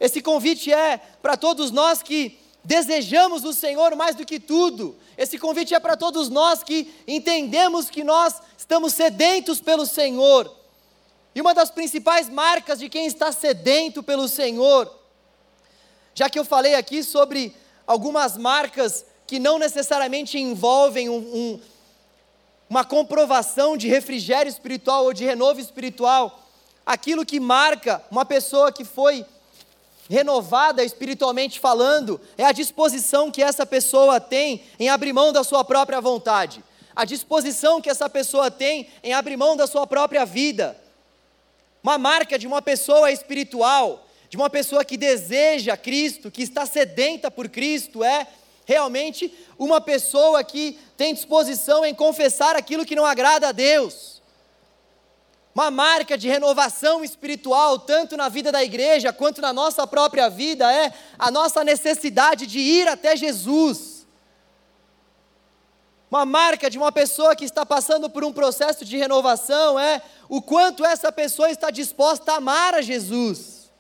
Esse 0.01 0.21
convite 0.21 0.73
é 0.73 0.99
para 1.23 1.37
todos 1.37 1.71
nós 1.71 2.03
que 2.03 2.39
desejamos 2.67 3.45
o 3.45 3.53
Senhor 3.53 3.95
mais 3.95 4.17
do 4.17 4.27
que 4.27 4.41
tudo. 4.41 4.97
Esse 5.17 5.39
convite 5.39 5.73
é 5.73 5.79
para 5.79 5.97
todos 5.97 6.29
nós 6.29 6.65
que 6.65 6.93
entendemos 7.07 7.89
que 7.89 8.03
nós 8.03 8.43
estamos 8.59 8.93
sedentos 8.93 9.61
pelo 9.61 9.87
Senhor. 9.87 10.53
E 11.33 11.41
uma 11.41 11.55
das 11.55 11.71
principais 11.71 12.29
marcas 12.29 12.81
de 12.81 12.89
quem 12.89 13.07
está 13.07 13.31
sedento 13.31 14.03
pelo 14.03 14.27
Senhor, 14.27 14.93
já 16.13 16.29
que 16.29 16.39
eu 16.39 16.45
falei 16.45 16.75
aqui 16.75 17.05
sobre 17.05 17.55
algumas 17.87 18.37
marcas 18.37 19.07
que 19.29 19.39
não 19.39 19.61
necessariamente 19.61 20.37
envolvem 20.37 21.09
um, 21.09 21.19
um 21.19 21.61
uma 22.69 22.85
comprovação 22.85 23.77
de 23.77 23.87
refrigério 23.87 24.51
espiritual 24.51 25.05
ou 25.05 25.13
de 25.13 25.25
renovo 25.25 25.61
espiritual, 25.61 26.43
aquilo 26.85 27.25
que 27.25 27.39
marca 27.39 28.05
uma 28.11 28.25
pessoa 28.25 28.73
que 28.73 28.85
foi 28.85 29.25
renovada 30.09 30.85
espiritualmente 30.85 31.59
falando, 31.59 32.21
é 32.37 32.45
a 32.45 32.53
disposição 32.53 33.31
que 33.31 33.43
essa 33.43 33.67
pessoa 33.67 34.21
tem 34.21 34.63
em 34.79 34.89
abrir 34.89 35.13
mão 35.13 35.33
da 35.33 35.43
sua 35.43 35.65
própria 35.65 36.01
vontade, 36.01 36.63
a 36.95 37.05
disposição 37.05 37.81
que 37.81 37.91
essa 37.91 38.09
pessoa 38.09 38.51
tem 38.51 38.89
em 39.03 39.13
abrir 39.13 39.37
mão 39.37 39.57
da 39.57 39.67
sua 39.67 39.87
própria 39.87 40.25
vida. 40.25 40.81
Uma 41.83 41.99
marca 41.99 42.39
de 42.39 42.47
uma 42.47 42.63
pessoa 42.63 43.13
espiritual, 43.13 44.07
de 44.29 44.37
uma 44.37 44.51
pessoa 44.51 44.85
que 44.85 44.97
deseja 44.97 45.77
Cristo, 45.77 46.31
que 46.31 46.43
está 46.43 46.67
sedenta 46.67 47.31
por 47.31 47.49
Cristo, 47.49 48.03
é 48.03 48.27
realmente 48.65 49.33
uma 49.59 49.81
pessoa 49.81 50.43
que 50.43 50.79
tem 50.97 51.15
disposição 51.15 51.85
em 51.85 51.95
confessar 51.95 52.57
aquilo 52.57 52.85
que 52.85 52.97
não 52.97 53.07
agrada 53.07 53.49
a 53.49 53.53
Deus. 53.53 54.16
Uma 55.57 55.71
marca 55.71 56.19
de 56.19 56.29
renovação 56.29 57.03
espiritual, 57.03 57.79
tanto 57.79 58.15
na 58.15 58.29
vida 58.29 58.53
da 58.53 58.63
igreja 58.63 59.11
quanto 59.11 59.41
na 59.41 59.55
nossa 59.55 59.87
própria 59.87 60.29
vida, 60.29 60.71
é 60.71 60.93
a 61.19 61.31
nossa 61.31 61.65
necessidade 61.65 62.47
de 62.47 62.59
ir 62.59 62.87
até 62.87 63.17
Jesus. 63.17 64.07
Uma 66.11 66.27
marca 66.27 66.69
de 66.69 66.77
uma 66.77 66.93
pessoa 66.93 67.35
que 67.35 67.47
está 67.47 67.65
passando 67.65 68.11
por 68.11 68.23
um 68.23 68.35
processo 68.35 68.85
de 68.85 68.99
renovação 68.99 69.81
é 69.81 70.03
o 70.29 70.43
quanto 70.43 70.85
essa 70.85 71.11
pessoa 71.11 71.51
está 71.51 71.71
disposta 71.71 72.33
a 72.33 72.37
amar 72.37 72.75
a 72.75 72.83
Jesus. 72.83 73.73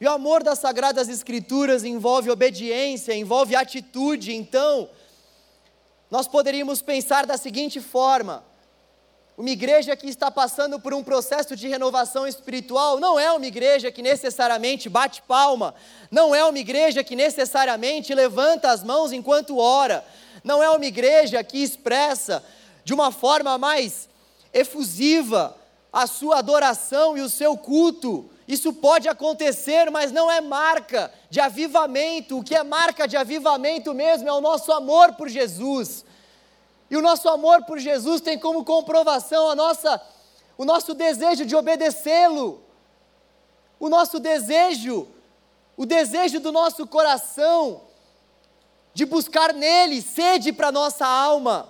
E 0.00 0.06
o 0.06 0.10
amor 0.12 0.44
das 0.44 0.60
Sagradas 0.60 1.08
Escrituras 1.08 1.82
envolve 1.82 2.30
obediência, 2.30 3.12
envolve 3.12 3.56
atitude. 3.56 4.32
Então, 4.32 4.88
nós 6.08 6.28
poderíamos 6.28 6.80
pensar 6.80 7.26
da 7.26 7.36
seguinte 7.36 7.80
forma: 7.80 8.48
uma 9.40 9.48
igreja 9.48 9.96
que 9.96 10.06
está 10.06 10.30
passando 10.30 10.78
por 10.78 10.92
um 10.92 11.02
processo 11.02 11.56
de 11.56 11.66
renovação 11.66 12.26
espiritual 12.26 13.00
não 13.00 13.18
é 13.18 13.32
uma 13.32 13.46
igreja 13.46 13.90
que 13.90 14.02
necessariamente 14.02 14.86
bate 14.86 15.22
palma, 15.22 15.74
não 16.10 16.34
é 16.34 16.44
uma 16.44 16.58
igreja 16.58 17.02
que 17.02 17.16
necessariamente 17.16 18.14
levanta 18.14 18.70
as 18.70 18.84
mãos 18.84 19.12
enquanto 19.12 19.56
ora, 19.56 20.04
não 20.44 20.62
é 20.62 20.68
uma 20.68 20.84
igreja 20.84 21.42
que 21.42 21.56
expressa 21.62 22.44
de 22.84 22.92
uma 22.92 23.10
forma 23.10 23.56
mais 23.56 24.10
efusiva 24.52 25.56
a 25.90 26.06
sua 26.06 26.40
adoração 26.40 27.16
e 27.16 27.22
o 27.22 27.28
seu 27.30 27.56
culto 27.56 28.28
isso 28.46 28.72
pode 28.72 29.08
acontecer, 29.08 29.92
mas 29.92 30.10
não 30.10 30.28
é 30.28 30.40
marca 30.40 31.10
de 31.30 31.38
avivamento. 31.38 32.36
O 32.36 32.42
que 32.42 32.56
é 32.56 32.64
marca 32.64 33.06
de 33.06 33.16
avivamento 33.16 33.94
mesmo 33.94 34.28
é 34.28 34.32
o 34.32 34.40
nosso 34.40 34.72
amor 34.72 35.12
por 35.12 35.28
Jesus. 35.28 36.04
E 36.90 36.96
o 36.96 37.02
nosso 37.02 37.28
amor 37.28 37.64
por 37.64 37.78
Jesus 37.78 38.20
tem 38.20 38.38
como 38.38 38.64
comprovação 38.64 39.48
a 39.48 39.54
nossa, 39.54 40.00
o 40.58 40.64
nosso 40.64 40.92
desejo 40.92 41.46
de 41.46 41.54
obedecê-lo. 41.54 42.60
O 43.78 43.88
nosso 43.88 44.18
desejo, 44.18 45.06
o 45.76 45.86
desejo 45.86 46.40
do 46.40 46.50
nosso 46.50 46.86
coração 46.86 47.82
de 48.92 49.06
buscar 49.06 49.54
nele 49.54 50.02
sede 50.02 50.52
para 50.52 50.72
nossa 50.72 51.06
alma. 51.06 51.68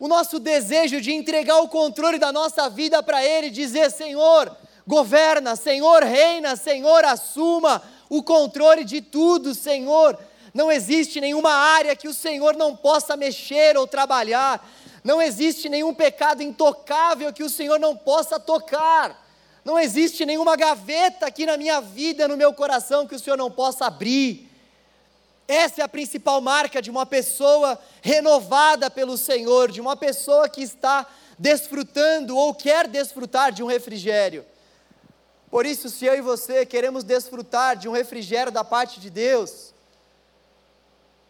O 0.00 0.08
nosso 0.08 0.40
desejo 0.40 1.00
de 1.00 1.12
entregar 1.12 1.60
o 1.60 1.68
controle 1.68 2.18
da 2.18 2.32
nossa 2.32 2.68
vida 2.68 3.02
para 3.02 3.24
ele, 3.24 3.50
dizer: 3.50 3.90
Senhor, 3.90 4.56
governa, 4.86 5.54
Senhor 5.54 6.02
reina, 6.02 6.56
Senhor 6.56 7.04
assuma 7.04 7.82
o 8.08 8.22
controle 8.22 8.82
de 8.84 9.00
tudo, 9.00 9.54
Senhor. 9.54 10.18
Não 10.52 10.70
existe 10.70 11.20
nenhuma 11.20 11.50
área 11.52 11.96
que 11.96 12.08
o 12.08 12.14
Senhor 12.14 12.54
não 12.56 12.76
possa 12.76 13.16
mexer 13.16 13.76
ou 13.76 13.86
trabalhar. 13.86 14.68
Não 15.02 15.20
existe 15.20 15.68
nenhum 15.68 15.94
pecado 15.94 16.42
intocável 16.42 17.32
que 17.32 17.42
o 17.42 17.48
Senhor 17.48 17.78
não 17.78 17.96
possa 17.96 18.38
tocar. 18.38 19.20
Não 19.64 19.78
existe 19.78 20.26
nenhuma 20.26 20.56
gaveta 20.56 21.26
aqui 21.26 21.46
na 21.46 21.56
minha 21.56 21.80
vida, 21.80 22.28
no 22.28 22.36
meu 22.36 22.52
coração, 22.52 23.06
que 23.06 23.14
o 23.14 23.18
Senhor 23.18 23.36
não 23.36 23.50
possa 23.50 23.86
abrir. 23.86 24.48
Essa 25.48 25.80
é 25.80 25.84
a 25.84 25.88
principal 25.88 26.40
marca 26.40 26.82
de 26.82 26.90
uma 26.90 27.06
pessoa 27.06 27.78
renovada 28.00 28.90
pelo 28.90 29.16
Senhor, 29.16 29.70
de 29.70 29.80
uma 29.80 29.96
pessoa 29.96 30.48
que 30.48 30.62
está 30.62 31.06
desfrutando 31.38 32.36
ou 32.36 32.54
quer 32.54 32.86
desfrutar 32.86 33.52
de 33.52 33.62
um 33.62 33.66
refrigério. 33.66 34.44
Por 35.50 35.66
isso, 35.66 35.88
se 35.88 36.06
eu 36.06 36.14
e 36.14 36.20
você 36.20 36.64
queremos 36.64 37.04
desfrutar 37.04 37.76
de 37.76 37.88
um 37.88 37.92
refrigério 37.92 38.50
da 38.52 38.64
parte 38.64 39.00
de 39.00 39.10
Deus, 39.10 39.71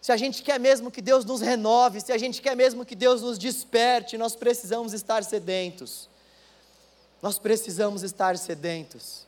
se 0.03 0.11
a 0.11 0.17
gente 0.17 0.43
quer 0.43 0.59
mesmo 0.59 0.91
que 0.91 1.01
Deus 1.01 1.25
nos 1.25 1.41
renove, 1.41 2.01
se 2.01 2.13
a 2.13 2.19
gente 2.19 2.43
quer 2.43 2.57
mesmo 2.57 2.85
que 2.85 2.97
Deus 2.97 3.23
nos 3.23 3.39
desperte, 3.39 4.19
nós 4.19 4.35
precisamos 4.35 4.93
estar 4.93 5.23
sedentos. 5.23 6.11
Nós 7.23 7.39
precisamos 7.39 8.03
estar 8.03 8.37
sedentos. 8.37 9.25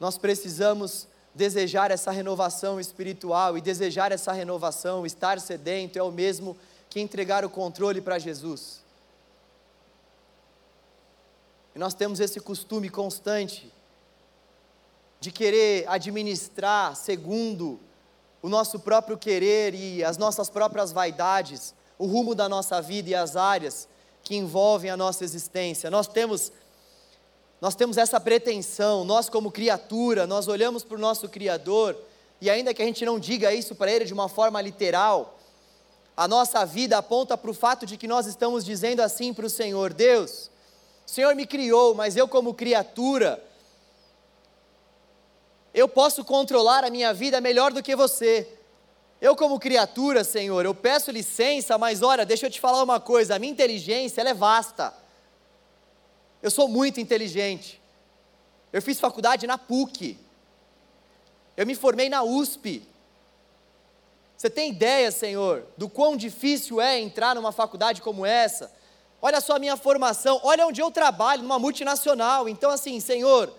Nós 0.00 0.16
precisamos 0.16 1.06
desejar 1.34 1.90
essa 1.90 2.10
renovação 2.10 2.80
espiritual 2.80 3.58
e 3.58 3.60
desejar 3.60 4.12
essa 4.12 4.32
renovação, 4.32 5.04
estar 5.04 5.38
sedento 5.38 5.98
é 5.98 6.02
o 6.02 6.10
mesmo 6.10 6.56
que 6.88 7.00
entregar 7.00 7.44
o 7.44 7.50
controle 7.50 8.00
para 8.00 8.18
Jesus. 8.18 8.80
E 11.74 11.78
nós 11.78 11.92
temos 11.92 12.18
esse 12.18 12.40
costume 12.40 12.88
constante 12.88 13.70
de 15.22 15.30
querer 15.30 15.84
administrar 15.86 16.96
segundo 16.96 17.78
o 18.42 18.48
nosso 18.48 18.80
próprio 18.80 19.16
querer 19.16 19.72
e 19.72 20.02
as 20.02 20.18
nossas 20.18 20.50
próprias 20.50 20.90
vaidades, 20.90 21.72
o 21.96 22.06
rumo 22.06 22.34
da 22.34 22.48
nossa 22.48 22.82
vida 22.82 23.10
e 23.10 23.14
as 23.14 23.36
áreas 23.36 23.86
que 24.24 24.34
envolvem 24.34 24.90
a 24.90 24.96
nossa 24.96 25.22
existência. 25.22 25.88
Nós 25.88 26.08
temos 26.08 26.50
nós 27.60 27.76
temos 27.76 27.96
essa 27.96 28.18
pretensão, 28.18 29.04
nós 29.04 29.28
como 29.28 29.52
criatura, 29.52 30.26
nós 30.26 30.48
olhamos 30.48 30.82
para 30.82 30.96
o 30.96 31.00
nosso 31.00 31.28
criador 31.28 31.96
e 32.40 32.50
ainda 32.50 32.74
que 32.74 32.82
a 32.82 32.84
gente 32.84 33.04
não 33.04 33.20
diga 33.20 33.54
isso 33.54 33.76
para 33.76 33.92
ele 33.92 34.04
de 34.04 34.12
uma 34.12 34.28
forma 34.28 34.60
literal, 34.60 35.38
a 36.16 36.26
nossa 36.26 36.66
vida 36.66 36.98
aponta 36.98 37.38
para 37.38 37.48
o 37.52 37.54
fato 37.54 37.86
de 37.86 37.96
que 37.96 38.08
nós 38.08 38.26
estamos 38.26 38.64
dizendo 38.64 38.98
assim 38.98 39.32
para 39.32 39.46
o 39.46 39.50
Senhor: 39.50 39.92
Deus, 39.92 40.50
o 41.06 41.10
Senhor 41.12 41.36
me 41.36 41.46
criou, 41.46 41.94
mas 41.94 42.16
eu, 42.16 42.26
como 42.26 42.52
criatura, 42.52 43.40
eu 45.74 45.88
posso 45.88 46.24
controlar 46.24 46.84
a 46.84 46.90
minha 46.90 47.14
vida 47.14 47.40
melhor 47.40 47.72
do 47.72 47.82
que 47.82 47.96
você. 47.96 48.48
Eu, 49.20 49.36
como 49.36 49.58
criatura, 49.58 50.24
Senhor, 50.24 50.64
eu 50.64 50.74
peço 50.74 51.10
licença, 51.10 51.78
mas 51.78 52.02
olha, 52.02 52.26
deixa 52.26 52.46
eu 52.46 52.50
te 52.50 52.60
falar 52.60 52.82
uma 52.82 53.00
coisa: 53.00 53.36
a 53.36 53.38
minha 53.38 53.52
inteligência 53.52 54.20
é 54.20 54.34
vasta. 54.34 54.92
Eu 56.42 56.50
sou 56.50 56.68
muito 56.68 57.00
inteligente. 57.00 57.80
Eu 58.72 58.82
fiz 58.82 58.98
faculdade 58.98 59.46
na 59.46 59.56
PUC. 59.56 60.18
Eu 61.56 61.66
me 61.66 61.74
formei 61.74 62.08
na 62.08 62.22
USP. 62.22 62.82
Você 64.36 64.50
tem 64.50 64.70
ideia, 64.70 65.12
Senhor, 65.12 65.64
do 65.76 65.88
quão 65.88 66.16
difícil 66.16 66.80
é 66.80 66.98
entrar 66.98 67.34
numa 67.34 67.52
faculdade 67.52 68.02
como 68.02 68.26
essa? 68.26 68.72
Olha 69.20 69.40
só 69.40 69.54
a 69.54 69.58
minha 69.60 69.76
formação, 69.76 70.40
olha 70.42 70.66
onde 70.66 70.80
eu 70.80 70.90
trabalho, 70.90 71.42
numa 71.42 71.60
multinacional. 71.60 72.48
Então, 72.48 72.70
assim, 72.70 72.98
Senhor, 72.98 73.54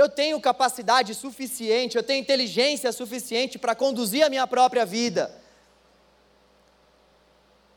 eu 0.00 0.08
tenho 0.08 0.40
capacidade 0.40 1.14
suficiente, 1.14 1.96
eu 1.96 2.02
tenho 2.02 2.20
inteligência 2.20 2.90
suficiente 2.90 3.58
para 3.58 3.74
conduzir 3.74 4.24
a 4.24 4.30
minha 4.30 4.46
própria 4.46 4.86
vida. 4.86 5.30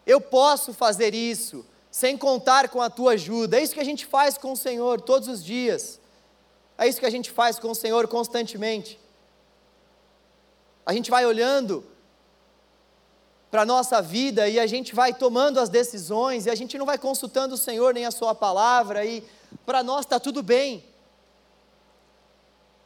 Eu 0.06 0.22
posso 0.22 0.74
fazer 0.74 1.14
isso 1.14 1.66
sem 1.92 2.18
contar 2.18 2.70
com 2.70 2.82
a 2.82 2.90
tua 2.90 3.14
ajuda. 3.14 3.60
É 3.60 3.64
isso 3.64 3.74
que 3.74 3.80
a 3.80 3.86
gente 3.86 4.06
faz 4.06 4.38
com 4.38 4.54
o 4.54 4.58
Senhor 4.58 5.02
todos 5.02 5.28
os 5.28 5.44
dias. 5.44 6.00
É 6.78 6.88
isso 6.88 7.00
que 7.00 7.06
a 7.06 7.10
gente 7.10 7.30
faz 7.30 7.60
com 7.60 7.72
o 7.72 7.76
Senhor 7.76 8.08
constantemente. 8.08 9.00
A 10.86 10.94
gente 10.94 11.12
vai 11.12 11.26
olhando 11.26 11.86
para 13.52 13.62
a 13.62 13.66
nossa 13.66 14.02
vida 14.02 14.48
e 14.48 14.60
a 14.60 14.66
gente 14.66 14.96
vai 14.96 15.14
tomando 15.14 15.60
as 15.60 15.70
decisões 15.70 16.46
e 16.46 16.50
a 16.50 16.56
gente 16.56 16.78
não 16.78 16.86
vai 16.86 16.98
consultando 16.98 17.56
o 17.56 17.58
Senhor 17.58 17.94
nem 17.94 18.06
a 18.06 18.12
Sua 18.12 18.34
palavra 18.34 19.06
e 19.06 19.24
para 19.66 19.84
nós 19.84 20.06
está 20.06 20.20
tudo 20.20 20.42
bem. 20.42 20.93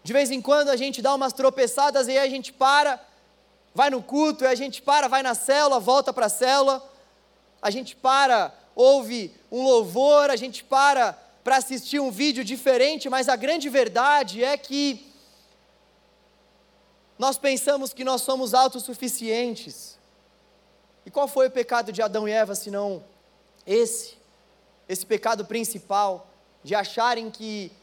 De 0.07 0.13
vez 0.13 0.31
em 0.31 0.41
quando 0.41 0.69
a 0.69 0.77
gente 0.77 1.01
dá 1.01 1.13
umas 1.13 1.33
tropeçadas 1.33 2.07
e 2.07 2.11
aí 2.11 2.19
a 2.19 2.29
gente 2.29 2.53
para, 2.53 2.97
vai 3.75 3.89
no 3.89 4.01
culto, 4.01 4.45
e 4.45 4.47
a 4.47 4.55
gente 4.55 4.81
para, 4.81 5.09
vai 5.09 5.21
na 5.21 5.35
célula, 5.35 5.81
volta 5.81 6.13
para 6.13 6.27
a 6.27 6.29
célula, 6.29 6.81
a 7.61 7.69
gente 7.69 7.93
para, 7.93 8.55
ouve 8.73 9.35
um 9.51 9.61
louvor, 9.61 10.29
a 10.29 10.37
gente 10.37 10.63
para 10.63 11.11
para 11.43 11.57
assistir 11.57 11.99
um 11.99 12.09
vídeo 12.09 12.41
diferente, 12.41 13.09
mas 13.09 13.27
a 13.27 13.35
grande 13.35 13.67
verdade 13.67 14.41
é 14.45 14.55
que 14.55 15.11
nós 17.19 17.37
pensamos 17.37 17.91
que 17.91 18.05
nós 18.05 18.21
somos 18.21 18.53
autossuficientes. 18.53 19.99
E 21.05 21.11
qual 21.11 21.27
foi 21.27 21.47
o 21.47 21.51
pecado 21.51 21.91
de 21.91 22.01
Adão 22.01 22.29
e 22.29 22.31
Eva, 22.31 22.55
senão 22.55 23.03
esse? 23.65 24.17
Esse 24.87 25.05
pecado 25.05 25.43
principal, 25.43 26.29
de 26.63 26.73
acharem 26.73 27.29
que 27.29 27.73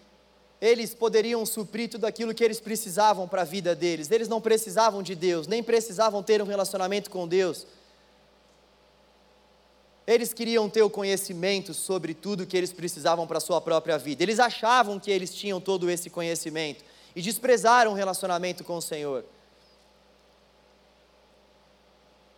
eles 0.64 0.94
poderiam 0.94 1.44
suprir 1.44 1.90
tudo 1.90 2.07
aquilo 2.07 2.33
que 2.33 2.42
eles 2.42 2.59
precisavam 2.59 3.29
para 3.29 3.42
a 3.42 3.44
vida 3.44 3.74
deles. 3.74 4.11
Eles 4.11 4.29
não 4.29 4.40
precisavam 4.40 5.03
de 5.03 5.14
Deus, 5.14 5.46
nem 5.46 5.62
precisavam 5.62 6.22
ter 6.22 6.40
um 6.40 6.46
relacionamento 6.46 7.11
com 7.11 7.29
Deus. 7.29 7.66
Eles 10.07 10.33
queriam 10.33 10.70
ter 10.70 10.81
o 10.81 10.88
conhecimento 10.88 11.74
sobre 11.74 12.14
tudo 12.14 12.46
que 12.46 12.57
eles 12.57 12.72
precisavam 12.72 13.27
para 13.27 13.37
a 13.37 13.42
sua 13.42 13.61
própria 13.61 13.98
vida. 13.98 14.22
Eles 14.22 14.40
achavam 14.40 14.98
que 14.98 15.11
eles 15.11 15.35
tinham 15.35 15.61
todo 15.61 15.90
esse 15.90 16.09
conhecimento 16.09 16.83
e 17.14 17.20
desprezaram 17.20 17.92
o 17.92 17.94
relacionamento 17.94 18.64
com 18.64 18.79
o 18.79 18.83
Senhor. 18.83 19.22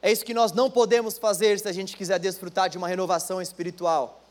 É 0.03 0.11
isso 0.11 0.25
que 0.25 0.35
nós 0.35 0.51
não 0.51 0.69
podemos 0.69 1.17
fazer 1.17 1.61
se 1.61 1.69
a 1.69 1.73
gente 1.73 1.97
quiser 1.97 2.19
desfrutar 2.19 2.69
de 2.69 2.77
uma 2.77 2.89
renovação 2.89 3.41
espiritual. 3.41 4.26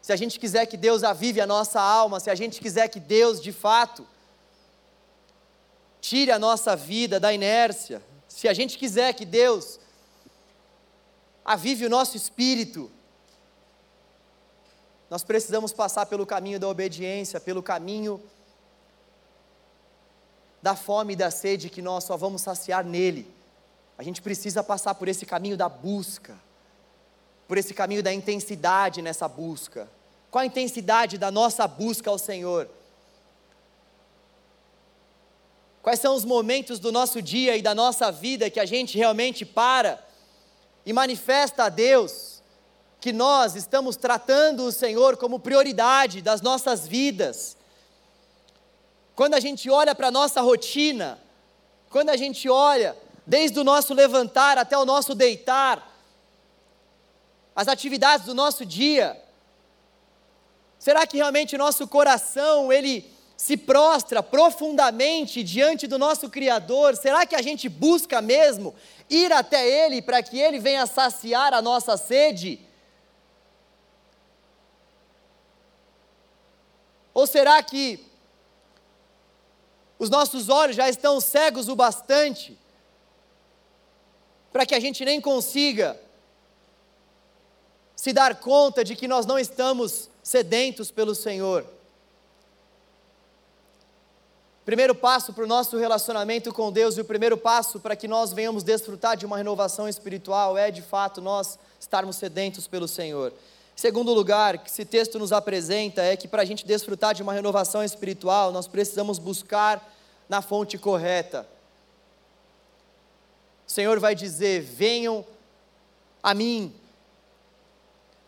Se 0.00 0.12
a 0.12 0.16
gente 0.16 0.38
quiser 0.38 0.66
que 0.66 0.76
Deus 0.76 1.04
avive 1.04 1.40
a 1.40 1.46
nossa 1.46 1.80
alma, 1.80 2.20
se 2.20 2.30
a 2.30 2.34
gente 2.34 2.60
quiser 2.60 2.88
que 2.88 2.98
Deus, 2.98 3.40
de 3.40 3.52
fato, 3.52 4.06
tire 6.00 6.30
a 6.30 6.38
nossa 6.38 6.74
vida 6.74 7.20
da 7.20 7.32
inércia, 7.32 8.02
se 8.28 8.48
a 8.48 8.54
gente 8.54 8.78
quiser 8.78 9.12
que 9.12 9.26
Deus 9.26 9.78
avive 11.44 11.84
o 11.84 11.90
nosso 11.90 12.16
espírito. 12.16 12.90
Nós 15.10 15.24
precisamos 15.24 15.72
passar 15.72 16.06
pelo 16.06 16.24
caminho 16.24 16.60
da 16.60 16.68
obediência, 16.68 17.40
pelo 17.40 17.62
caminho 17.62 18.22
da 20.62 20.76
fome 20.76 21.14
e 21.14 21.16
da 21.16 21.30
sede 21.30 21.68
que 21.68 21.82
nós 21.82 22.04
só 22.04 22.16
vamos 22.16 22.42
saciar 22.42 22.84
nele. 22.84 23.34
A 23.98 24.02
gente 24.02 24.22
precisa 24.22 24.62
passar 24.62 24.94
por 24.94 25.08
esse 25.08 25.26
caminho 25.26 25.56
da 25.56 25.68
busca, 25.68 26.38
por 27.50 27.58
esse 27.58 27.74
caminho 27.74 28.00
da 28.00 28.12
intensidade 28.12 29.02
nessa 29.02 29.26
busca. 29.26 29.90
Qual 30.30 30.40
a 30.40 30.46
intensidade 30.46 31.18
da 31.18 31.32
nossa 31.32 31.66
busca 31.66 32.08
ao 32.08 32.16
Senhor? 32.16 32.70
Quais 35.82 35.98
são 35.98 36.14
os 36.14 36.24
momentos 36.24 36.78
do 36.78 36.92
nosso 36.92 37.20
dia 37.20 37.56
e 37.56 37.60
da 37.60 37.74
nossa 37.74 38.12
vida 38.12 38.48
que 38.48 38.60
a 38.60 38.64
gente 38.64 38.96
realmente 38.96 39.44
para 39.44 39.98
e 40.86 40.92
manifesta 40.92 41.64
a 41.64 41.68
Deus 41.68 42.40
que 43.00 43.12
nós 43.12 43.56
estamos 43.56 43.96
tratando 43.96 44.62
o 44.62 44.70
Senhor 44.70 45.16
como 45.16 45.40
prioridade 45.40 46.22
das 46.22 46.40
nossas 46.40 46.86
vidas. 46.86 47.56
Quando 49.16 49.34
a 49.34 49.40
gente 49.40 49.68
olha 49.68 49.92
para 49.92 50.06
a 50.06 50.12
nossa 50.12 50.40
rotina, 50.40 51.18
quando 51.88 52.10
a 52.10 52.16
gente 52.16 52.48
olha 52.48 52.96
desde 53.26 53.58
o 53.58 53.64
nosso 53.64 53.92
levantar 53.92 54.56
até 54.56 54.78
o 54.78 54.84
nosso 54.84 55.16
deitar, 55.16 55.89
as 57.54 57.68
atividades 57.68 58.26
do 58.26 58.34
nosso 58.34 58.64
dia, 58.64 59.20
será 60.78 61.06
que 61.06 61.16
realmente 61.16 61.58
nosso 61.58 61.86
coração 61.86 62.72
ele 62.72 63.10
se 63.40 63.56
prostra 63.56 64.22
profundamente 64.22 65.42
diante 65.42 65.86
do 65.86 65.98
nosso 65.98 66.28
Criador? 66.28 66.94
Será 66.94 67.24
que 67.24 67.34
a 67.34 67.40
gente 67.40 67.70
busca 67.70 68.20
mesmo 68.20 68.74
ir 69.08 69.32
até 69.32 69.66
Ele 69.66 70.02
para 70.02 70.22
que 70.22 70.38
Ele 70.38 70.58
venha 70.58 70.86
saciar 70.86 71.54
a 71.54 71.62
nossa 71.62 71.96
sede? 71.96 72.60
Ou 77.14 77.26
será 77.26 77.62
que 77.62 78.04
os 79.98 80.10
nossos 80.10 80.50
olhos 80.50 80.76
já 80.76 80.90
estão 80.90 81.18
cegos 81.18 81.66
o 81.68 81.74
bastante 81.74 82.58
para 84.52 84.66
que 84.66 84.74
a 84.74 84.80
gente 84.80 85.02
nem 85.02 85.18
consiga 85.18 85.98
se 88.00 88.14
dar 88.14 88.36
conta 88.36 88.82
de 88.82 88.96
que 88.96 89.06
nós 89.06 89.26
não 89.26 89.38
estamos 89.38 90.08
sedentos 90.22 90.90
pelo 90.90 91.14
Senhor? 91.14 91.66
primeiro 94.64 94.94
passo 94.94 95.34
para 95.34 95.44
o 95.44 95.46
nosso 95.46 95.76
relacionamento 95.76 96.50
com 96.50 96.72
Deus 96.72 96.96
e 96.96 97.02
o 97.02 97.04
primeiro 97.04 97.36
passo 97.36 97.78
para 97.78 97.94
que 97.94 98.08
nós 98.08 98.32
venhamos 98.32 98.62
desfrutar 98.62 99.18
de 99.18 99.26
uma 99.26 99.36
renovação 99.36 99.86
espiritual 99.86 100.56
é, 100.56 100.70
de 100.70 100.80
fato, 100.80 101.20
nós 101.20 101.58
estarmos 101.78 102.16
sedentos 102.16 102.66
pelo 102.66 102.88
Senhor. 102.88 103.34
Segundo 103.76 104.14
lugar, 104.14 104.56
que 104.56 104.70
esse 104.70 104.86
texto 104.86 105.18
nos 105.18 105.30
apresenta 105.30 106.02
é 106.02 106.16
que 106.16 106.26
para 106.26 106.40
a 106.40 106.44
gente 106.46 106.64
desfrutar 106.64 107.14
de 107.14 107.22
uma 107.22 107.34
renovação 107.34 107.84
espiritual, 107.84 108.50
nós 108.50 108.66
precisamos 108.66 109.18
buscar 109.18 109.92
na 110.26 110.40
fonte 110.40 110.78
correta. 110.78 111.46
O 113.68 113.70
Senhor 113.70 114.00
vai 114.00 114.14
dizer: 114.14 114.62
venham 114.62 115.22
a 116.22 116.32
mim. 116.32 116.79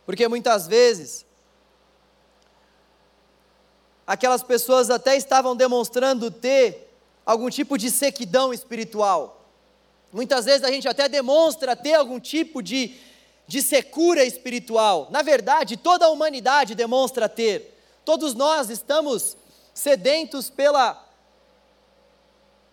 Porque 0.05 0.27
muitas 0.29 0.67
vezes, 0.67 1.25
aquelas 4.07 4.43
pessoas 4.43 4.91
até 4.91 5.17
estavam 5.17 5.55
demonstrando 5.55 6.31
ter 6.31 6.93
algum 7.25 7.49
tipo 7.49 7.79
de 7.79 7.91
sequidão 7.91 8.53
espiritual. 8.53 9.47
Muitas 10.13 10.45
vezes 10.45 10.65
a 10.65 10.71
gente 10.71 10.89
até 10.89 11.09
demonstra 11.09 11.75
ter 11.77 11.95
algum 11.95 12.21
tipo 12.21 12.63
de 12.63 12.99
de 13.47 13.61
secura 13.61 14.25
espiritual. 14.25 15.09
Na 15.11 15.21
verdade, 15.21 15.77
toda 15.77 16.07
a 16.07 16.09
humanidade 16.09 16.75
demonstra 16.75 17.29
ter. 17.29 17.79
Todos 18.05 18.35
nós 18.35 18.71
estamos 18.71 19.37
sedentos 19.75 20.49
pela 20.49 21.07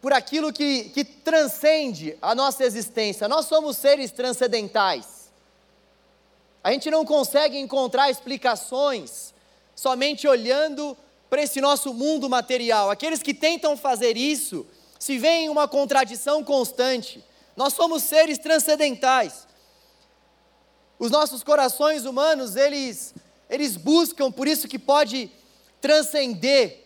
por 0.02 0.14
aquilo 0.14 0.54
que, 0.54 0.86
que 0.92 1.04
transcende 1.04 2.18
a 2.22 2.34
nossa 2.34 2.64
existência. 2.64 3.28
Nós 3.28 3.48
somos 3.48 3.76
seres 3.76 4.12
transcendentais. 4.12 5.19
A 6.64 6.72
gente 6.72 6.92
não 6.92 7.06
consegue 7.06 7.58
encontrar 7.58 8.10
explicações 8.10 9.34
somente 9.76 10.28
olhando 10.28 10.98
para 11.30 11.42
esse 11.42 11.62
nosso 11.62 11.94
mundo 11.94 12.30
material. 12.30 12.90
Aqueles 12.90 13.22
que 13.22 13.34
tentam 13.34 13.78
fazer 13.78 14.18
isso 14.18 14.66
se 14.98 15.18
veem 15.18 15.46
em 15.46 15.50
uma 15.50 15.68
contradição 15.68 16.44
constante. 16.44 17.24
Nós 17.56 17.74
somos 17.74 18.04
seres 18.04 18.38
transcendentais. 18.38 19.48
Os 20.98 21.10
nossos 21.10 21.44
corações 21.44 22.04
humanos, 22.06 22.58
eles, 22.58 23.14
eles 23.50 23.78
buscam, 23.78 24.30
por 24.30 24.48
isso 24.48 24.68
que 24.68 24.78
pode 24.78 25.32
transcender. 25.80 26.86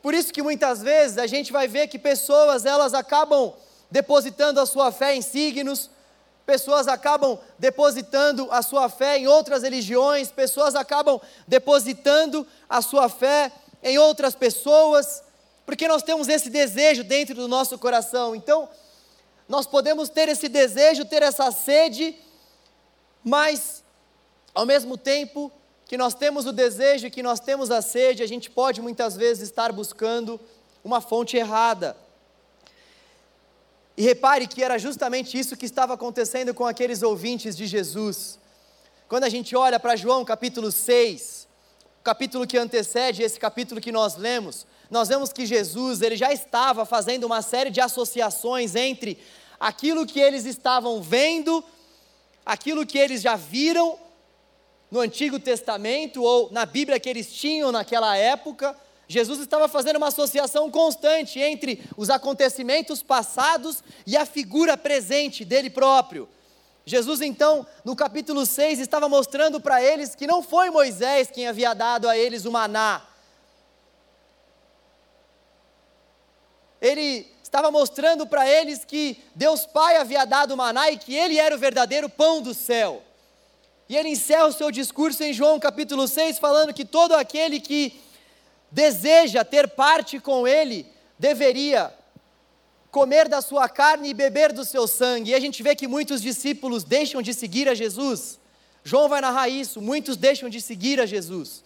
Por 0.00 0.14
isso 0.14 0.32
que 0.32 0.42
muitas 0.42 0.80
vezes 0.80 1.18
a 1.18 1.26
gente 1.26 1.52
vai 1.52 1.66
ver 1.66 1.88
que 1.88 1.98
pessoas, 1.98 2.64
elas 2.64 2.94
acabam 2.94 3.52
depositando 3.90 4.60
a 4.60 4.66
sua 4.66 4.92
fé 4.92 5.16
em 5.16 5.22
signos, 5.22 5.90
pessoas 6.44 6.88
acabam 6.88 7.38
depositando 7.58 8.48
a 8.50 8.62
sua 8.62 8.88
fé 8.88 9.18
em 9.18 9.26
outras 9.26 9.62
religiões, 9.62 10.30
pessoas 10.30 10.74
acabam 10.74 11.20
depositando 11.46 12.46
a 12.68 12.82
sua 12.82 13.08
fé 13.08 13.52
em 13.82 13.98
outras 13.98 14.34
pessoas, 14.34 15.22
porque 15.64 15.88
nós 15.88 16.02
temos 16.02 16.28
esse 16.28 16.50
desejo 16.50 17.04
dentro 17.04 17.34
do 17.34 17.48
nosso 17.48 17.78
coração. 17.78 18.34
Então, 18.34 18.68
nós 19.48 19.66
podemos 19.66 20.08
ter 20.08 20.28
esse 20.28 20.48
desejo, 20.48 21.04
ter 21.04 21.22
essa 21.22 21.50
sede, 21.50 22.16
mas, 23.22 23.82
ao 24.54 24.66
mesmo 24.66 24.96
tempo 24.96 25.52
que 25.86 25.96
nós 25.96 26.14
temos 26.14 26.46
o 26.46 26.52
desejo 26.52 27.06
e 27.06 27.10
que 27.10 27.22
nós 27.22 27.38
temos 27.38 27.70
a 27.70 27.82
sede, 27.82 28.22
a 28.22 28.26
gente 28.26 28.48
pode 28.50 28.80
muitas 28.80 29.16
vezes 29.16 29.48
estar 29.48 29.72
buscando 29.72 30.40
uma 30.82 31.00
fonte 31.00 31.36
errada. 31.36 31.96
E 33.96 34.02
repare 34.02 34.46
que 34.46 34.62
era 34.62 34.78
justamente 34.78 35.38
isso 35.38 35.56
que 35.56 35.66
estava 35.66 35.94
acontecendo 35.94 36.54
com 36.54 36.66
aqueles 36.66 37.02
ouvintes 37.02 37.56
de 37.56 37.66
Jesus. 37.66 38.38
Quando 39.08 39.24
a 39.24 39.28
gente 39.28 39.54
olha 39.54 39.78
para 39.78 39.96
João 39.96 40.24
capítulo 40.24 40.72
6, 40.72 41.46
capítulo 42.02 42.46
que 42.46 42.56
antecede 42.56 43.22
esse 43.22 43.38
capítulo 43.38 43.80
que 43.80 43.92
nós 43.92 44.16
lemos, 44.16 44.66
nós 44.90 45.08
vemos 45.08 45.32
que 45.32 45.46
Jesus, 45.46 46.00
ele 46.02 46.16
já 46.16 46.32
estava 46.32 46.84
fazendo 46.84 47.24
uma 47.24 47.42
série 47.42 47.70
de 47.70 47.80
associações 47.80 48.74
entre 48.74 49.18
aquilo 49.60 50.06
que 50.06 50.20
eles 50.20 50.44
estavam 50.44 51.02
vendo 51.02 51.64
aquilo 52.44 52.84
que 52.84 52.98
eles 52.98 53.22
já 53.22 53.36
viram 53.36 53.98
no 54.90 55.00
Antigo 55.00 55.38
Testamento 55.38 56.22
ou 56.22 56.50
na 56.52 56.66
Bíblia 56.66 57.00
que 57.00 57.08
eles 57.08 57.32
tinham 57.32 57.72
naquela 57.72 58.16
época. 58.16 58.76
Jesus 59.12 59.40
estava 59.40 59.68
fazendo 59.68 59.96
uma 59.96 60.08
associação 60.08 60.70
constante 60.70 61.38
entre 61.38 61.84
os 61.98 62.08
acontecimentos 62.08 63.02
passados 63.02 63.84
e 64.06 64.16
a 64.16 64.24
figura 64.24 64.74
presente 64.74 65.44
dele 65.44 65.68
próprio. 65.68 66.26
Jesus, 66.86 67.20
então, 67.20 67.66
no 67.84 67.94
capítulo 67.94 68.46
6, 68.46 68.80
estava 68.80 69.10
mostrando 69.10 69.60
para 69.60 69.82
eles 69.82 70.14
que 70.14 70.26
não 70.26 70.42
foi 70.42 70.70
Moisés 70.70 71.30
quem 71.30 71.46
havia 71.46 71.74
dado 71.74 72.08
a 72.08 72.16
eles 72.16 72.46
o 72.46 72.50
maná. 72.50 73.02
Ele 76.80 77.30
estava 77.42 77.70
mostrando 77.70 78.26
para 78.26 78.48
eles 78.48 78.82
que 78.82 79.22
Deus 79.34 79.66
Pai 79.66 79.98
havia 79.98 80.24
dado 80.24 80.56
maná 80.56 80.90
e 80.90 80.96
que 80.96 81.14
ele 81.14 81.38
era 81.38 81.54
o 81.54 81.58
verdadeiro 81.58 82.08
pão 82.08 82.40
do 82.40 82.54
céu. 82.54 83.02
E 83.90 83.96
ele 83.96 84.08
encerra 84.08 84.46
o 84.46 84.52
seu 84.52 84.70
discurso 84.70 85.22
em 85.22 85.34
João 85.34 85.60
capítulo 85.60 86.08
6, 86.08 86.38
falando 86.38 86.72
que 86.72 86.84
todo 86.84 87.12
aquele 87.12 87.60
que 87.60 88.00
deseja 88.72 89.44
ter 89.44 89.68
parte 89.68 90.18
com 90.18 90.48
ele 90.48 90.86
deveria 91.18 91.94
comer 92.90 93.28
da 93.28 93.40
sua 93.40 93.68
carne 93.68 94.08
e 94.08 94.14
beber 94.14 94.52
do 94.52 94.64
seu 94.64 94.88
sangue. 94.88 95.30
E 95.30 95.34
a 95.34 95.40
gente 95.40 95.62
vê 95.62 95.76
que 95.76 95.86
muitos 95.86 96.20
discípulos 96.20 96.82
deixam 96.82 97.22
de 97.22 97.32
seguir 97.32 97.68
a 97.68 97.74
Jesus. 97.74 98.40
João 98.82 99.08
vai 99.08 99.20
narrar 99.20 99.48
isso, 99.48 99.80
muitos 99.80 100.16
deixam 100.16 100.48
de 100.48 100.60
seguir 100.60 101.00
a 101.00 101.06
Jesus. 101.06 101.62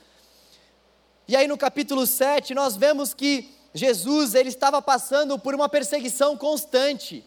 E 1.26 1.34
aí 1.34 1.48
no 1.48 1.56
capítulo 1.56 2.06
7 2.06 2.52
nós 2.54 2.76
vemos 2.76 3.14
que 3.14 3.48
Jesus 3.72 4.34
ele 4.34 4.48
estava 4.48 4.82
passando 4.82 5.38
por 5.38 5.54
uma 5.54 5.68
perseguição 5.68 6.36
constante. 6.36 7.24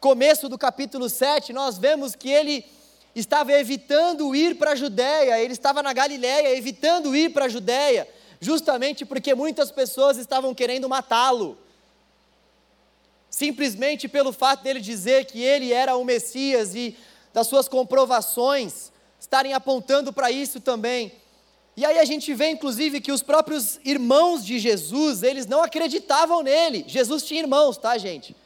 Começo 0.00 0.48
do 0.48 0.58
capítulo 0.58 1.08
7, 1.08 1.52
nós 1.52 1.78
vemos 1.78 2.14
que 2.14 2.28
ele 2.28 2.64
estava 3.14 3.52
evitando 3.52 4.34
ir 4.34 4.56
para 4.56 4.72
a 4.72 4.76
Judéia, 4.76 5.40
ele 5.40 5.52
estava 5.52 5.82
na 5.82 5.92
Galiléia, 5.92 6.56
evitando 6.56 7.14
ir 7.16 7.30
para 7.30 7.46
a 7.46 7.48
Judéia, 7.48 8.06
justamente 8.44 9.04
porque 9.04 9.34
muitas 9.34 9.70
pessoas 9.70 10.18
estavam 10.18 10.54
querendo 10.54 10.88
matá-lo. 10.88 11.56
Simplesmente 13.30 14.06
pelo 14.06 14.32
fato 14.32 14.62
dele 14.62 14.80
dizer 14.80 15.24
que 15.24 15.42
ele 15.42 15.72
era 15.72 15.96
o 15.96 16.04
Messias 16.04 16.74
e 16.74 16.96
das 17.32 17.46
suas 17.46 17.66
comprovações 17.66 18.92
estarem 19.18 19.54
apontando 19.54 20.12
para 20.12 20.30
isso 20.30 20.60
também. 20.60 21.12
E 21.76 21.84
aí 21.84 21.98
a 21.98 22.04
gente 22.04 22.32
vê 22.34 22.50
inclusive 22.50 23.00
que 23.00 23.10
os 23.10 23.22
próprios 23.22 23.80
irmãos 23.84 24.44
de 24.44 24.58
Jesus, 24.58 25.22
eles 25.22 25.46
não 25.46 25.62
acreditavam 25.62 26.42
nele. 26.42 26.84
Jesus 26.86 27.24
tinha 27.24 27.40
irmãos, 27.40 27.76
tá, 27.78 27.96
gente? 27.98 28.36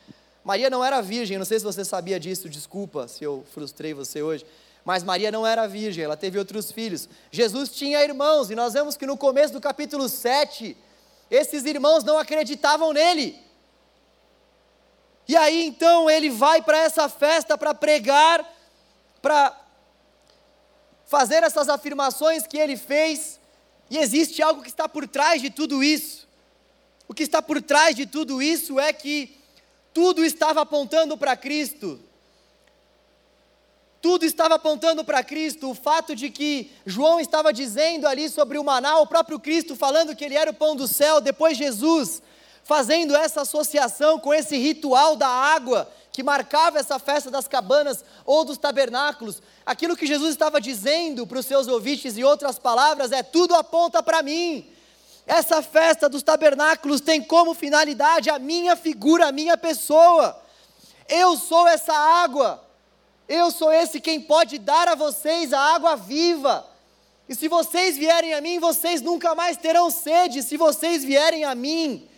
Maria 0.45 0.71
não 0.71 0.83
era 0.83 1.03
virgem, 1.03 1.37
não 1.37 1.45
sei 1.45 1.59
se 1.59 1.65
você 1.65 1.85
sabia 1.85 2.19
disso, 2.19 2.49
desculpa 2.49 3.07
se 3.09 3.25
eu 3.25 3.45
frustrei 3.53 3.93
você 3.93 4.23
hoje. 4.23 4.47
Mas 4.89 5.05
Maria 5.05 5.31
não 5.31 5.47
era 5.47 5.69
virgem, 5.69 6.05
ela 6.05 6.17
teve 6.17 6.39
outros 6.39 6.73
filhos. 6.73 7.11
Jesus 7.31 7.69
tinha 7.69 8.03
irmãos, 8.03 8.51
e 8.51 8.55
nós 8.55 8.73
vemos 8.73 8.97
que 8.97 9.05
no 9.05 9.19
começo 9.19 9.53
do 9.53 9.61
capítulo 9.61 10.09
7, 10.09 10.75
esses 11.31 11.67
irmãos 11.67 12.03
não 12.05 12.17
acreditavam 12.17 12.95
nele. 12.95 13.39
E 15.29 15.37
aí 15.37 15.67
então 15.67 16.09
ele 16.09 16.31
vai 16.31 16.63
para 16.63 16.79
essa 16.79 17.07
festa 17.07 17.59
para 17.59 17.75
pregar, 17.75 18.43
para 19.21 19.55
fazer 21.05 21.43
essas 21.43 21.69
afirmações 21.69 22.47
que 22.47 22.57
ele 22.57 22.79
fez, 22.79 23.39
e 23.91 23.99
existe 23.99 24.41
algo 24.41 24.63
que 24.63 24.71
está 24.71 24.89
por 24.89 25.07
trás 25.07 25.43
de 25.43 25.51
tudo 25.51 25.85
isso. 25.85 26.27
O 27.07 27.13
que 27.13 27.25
está 27.25 27.43
por 27.43 27.61
trás 27.61 27.95
de 27.95 28.07
tudo 28.07 28.41
isso 28.41 28.81
é 28.81 28.91
que 28.91 29.39
tudo 29.93 30.25
estava 30.25 30.63
apontando 30.63 31.15
para 31.19 31.37
Cristo. 31.37 32.08
Tudo 34.01 34.25
estava 34.25 34.55
apontando 34.55 35.05
para 35.05 35.25
Cristo. 35.25 35.71
O 35.71 35.75
fato 35.75 36.15
de 36.15 36.31
que 36.31 36.71
João 36.87 37.19
estava 37.19 37.53
dizendo 37.53 38.07
ali 38.07 38.29
sobre 38.29 38.59
o 38.59 38.65
maná, 38.65 38.99
o 38.99 39.07
próprio 39.07 39.41
Cristo 39.41 39.75
falando 39.75 40.15
que 40.15 40.25
ele 40.25 40.37
era 40.37 40.51
o 40.51 40.55
pão 40.55 40.77
do 40.77 40.87
céu, 40.87 41.21
depois 41.21 41.57
Jesus 41.57 42.23
fazendo 42.63 43.17
essa 43.17 43.41
associação 43.41 44.21
com 44.21 44.33
esse 44.35 44.59
ritual 44.59 45.17
da 45.17 45.27
água 45.27 45.91
que 46.13 46.23
marcava 46.23 46.79
essa 46.79 46.99
festa 46.99 47.31
das 47.31 47.49
cabanas 47.49 48.05
ou 48.27 48.45
dos 48.45 48.59
tabernáculos, 48.59 49.41
aquilo 49.65 49.97
que 49.97 50.07
Jesus 50.07 50.33
estava 50.33 50.61
dizendo 50.61 51.27
para 51.27 51.39
os 51.39 51.47
seus 51.47 51.67
ouvintes, 51.67 52.19
em 52.19 52.25
outras 52.25 52.59
palavras, 52.59 53.11
é: 53.11 53.23
tudo 53.23 53.55
aponta 53.55 54.03
para 54.03 54.23
mim. 54.23 54.69
Essa 55.27 55.63
festa 55.63 56.09
dos 56.09 56.23
tabernáculos 56.23 57.01
tem 57.01 57.23
como 57.23 57.55
finalidade 57.55 58.29
a 58.29 58.39
minha 58.39 58.77
figura, 58.77 59.29
a 59.29 59.33
minha 59.33 59.57
pessoa. 59.57 60.39
Eu 61.09 61.37
sou 61.37 61.67
essa 61.67 61.95
água. 61.95 62.68
Eu 63.29 63.51
sou 63.51 63.71
esse 63.71 64.01
quem 64.01 64.21
pode 64.21 64.59
dar 64.59 64.89
a 64.89 64.95
vocês 64.95 65.53
a 65.53 65.61
água 65.61 65.95
viva. 65.97 66.67
E 67.29 67.35
se 67.35 67.47
vocês 67.47 67.97
vierem 67.99 68.33
a 68.33 68.41
mim, 68.41 68.59
vocês 68.59 69.03
nunca 69.03 69.35
mais 69.35 69.59
terão 69.59 69.91
sede. 69.91 70.43
Se 70.43 70.57
vocês 70.57 71.05
vierem 71.05 71.45
a 71.45 71.55
mim, 71.55 72.09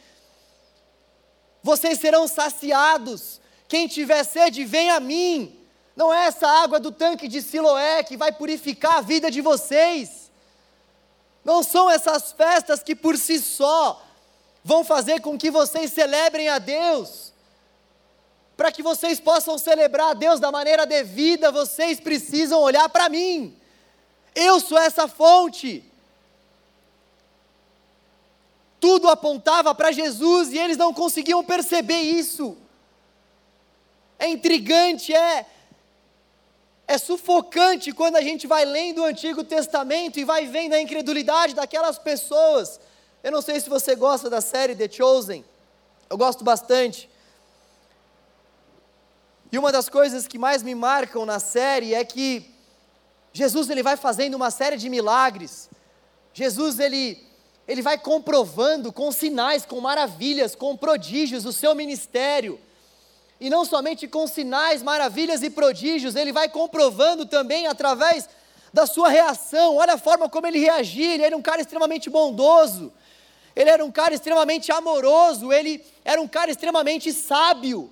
vocês 1.63 1.99
serão 1.99 2.29
saciados. 2.29 3.41
Quem 3.67 3.89
tiver 3.89 4.23
sede, 4.23 4.65
vem 4.65 4.91
a 4.91 5.01
mim. 5.01 5.59
Não 5.97 6.15
é 6.15 6.27
essa 6.27 6.47
água 6.47 6.79
do 6.79 6.93
tanque 6.93 7.27
de 7.27 7.43
Siloé 7.43 8.05
que 8.05 8.17
vai 8.17 8.31
purificar 8.31 8.99
a 8.99 9.01
vida 9.01 9.31
de 9.31 9.41
vocês. 9.41 10.31
Não 11.45 11.63
são 11.63 11.91
essas 11.91 12.31
festas 12.33 12.83
que 12.83 12.95
por 12.95 13.17
si 13.17 13.41
só 13.41 14.01
vão 14.63 14.85
fazer 14.85 15.21
com 15.21 15.37
que 15.37 15.51
vocês 15.51 15.93
celebrem 15.93 16.49
a 16.49 16.59
Deus. 16.59 17.30
Para 18.61 18.71
que 18.71 18.83
vocês 18.83 19.19
possam 19.19 19.57
celebrar 19.57 20.11
a 20.11 20.13
Deus 20.13 20.39
da 20.39 20.53
maneira 20.53 20.85
devida, 20.85 21.51
vocês 21.51 21.99
precisam 21.99 22.61
olhar 22.61 22.87
para 22.91 23.09
mim. 23.09 23.57
Eu 24.35 24.61
sou 24.61 24.77
essa 24.77 25.09
fonte. 25.09 25.83
Tudo 28.79 29.09
apontava 29.09 29.75
para 29.75 29.91
Jesus 29.93 30.53
e 30.53 30.59
eles 30.59 30.77
não 30.77 30.93
conseguiam 30.93 31.43
perceber 31.43 32.03
isso. 32.03 32.55
É 34.19 34.29
intrigante, 34.29 35.15
é 35.15 35.47
é 36.87 36.99
sufocante 36.99 37.93
quando 37.93 38.17
a 38.17 38.21
gente 38.21 38.47
vai 38.47 38.67
lendo 38.67 39.01
o 39.01 39.07
Antigo 39.07 39.43
Testamento 39.43 40.21
e 40.21 40.25
vai 40.25 40.45
vendo 40.45 40.75
a 40.75 40.81
incredulidade 40.83 41.55
daquelas 41.55 41.99
pessoas. 41.99 42.79
Eu 43.23 43.33
não 43.33 43.41
sei 43.41 43.59
se 43.59 43.71
você 43.71 43.95
gosta 43.95 44.29
da 44.29 44.43
série 44.43 44.77
The 44.77 44.87
Chosen. 44.87 45.43
Eu 46.11 46.19
gosto 46.19 46.45
bastante. 46.45 47.10
E 49.53 49.59
uma 49.59 49.73
das 49.73 49.89
coisas 49.89 50.29
que 50.29 50.39
mais 50.39 50.63
me 50.63 50.75
marcam 50.75 51.27
na 51.27 51.41
série 51.41 51.95
é 51.95 52.05
que 52.05 52.49
Jesus 53.33 53.69
ele 53.69 53.83
vai 53.83 53.97
fazendo 53.97 54.35
uma 54.35 54.51
série 54.51 54.77
de 54.77 54.89
milagres. 54.89 55.69
Jesus 56.33 56.79
ele 56.79 57.29
ele 57.67 57.83
vai 57.83 57.97
comprovando 57.97 58.93
com 58.93 59.13
sinais, 59.13 59.65
com 59.65 59.81
maravilhas, 59.81 60.57
com 60.57 60.77
prodígios 60.77 61.45
o 61.45 61.53
seu 61.53 61.73
ministério. 61.73 62.59
E 63.41 63.49
não 63.49 63.65
somente 63.65 64.09
com 64.09 64.27
sinais, 64.27 64.83
maravilhas 64.83 65.41
e 65.43 65.51
prodígios, 65.51 66.17
ele 66.17 66.33
vai 66.33 66.49
comprovando 66.49 67.25
também 67.27 67.69
através 67.69 68.29
da 68.73 68.87
sua 68.87 69.09
reação. 69.09 69.77
Olha 69.77 69.95
a 69.95 69.99
forma 69.99 70.29
como 70.29 70.49
ele 70.49 70.59
reagia. 70.59 71.15
Ele 71.15 71.23
era 71.23 71.37
um 71.37 71.43
cara 71.43 71.61
extremamente 71.61 72.11
bondoso, 72.11 72.93
ele 73.55 73.71
era 73.71 73.85
um 73.85 73.91
cara 73.91 74.15
extremamente 74.15 74.73
amoroso, 74.73 75.53
ele 75.53 75.85
era 76.05 76.21
um 76.21 76.29
cara 76.29 76.51
extremamente 76.51 77.13
sábio. 77.13 77.91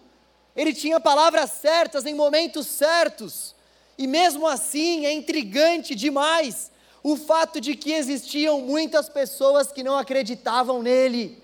Ele 0.58 0.74
tinha 0.74 1.00
palavras 1.00 1.52
certas 1.52 2.04
em 2.04 2.14
momentos 2.14 2.66
certos. 2.66 3.54
E 3.96 4.06
mesmo 4.06 4.46
assim 4.46 5.06
é 5.06 5.12
intrigante 5.12 5.94
demais 5.94 6.70
o 7.02 7.16
fato 7.16 7.60
de 7.60 7.74
que 7.74 7.92
existiam 7.92 8.60
muitas 8.60 9.08
pessoas 9.08 9.72
que 9.72 9.82
não 9.82 9.96
acreditavam 9.96 10.82
nele 10.82 11.42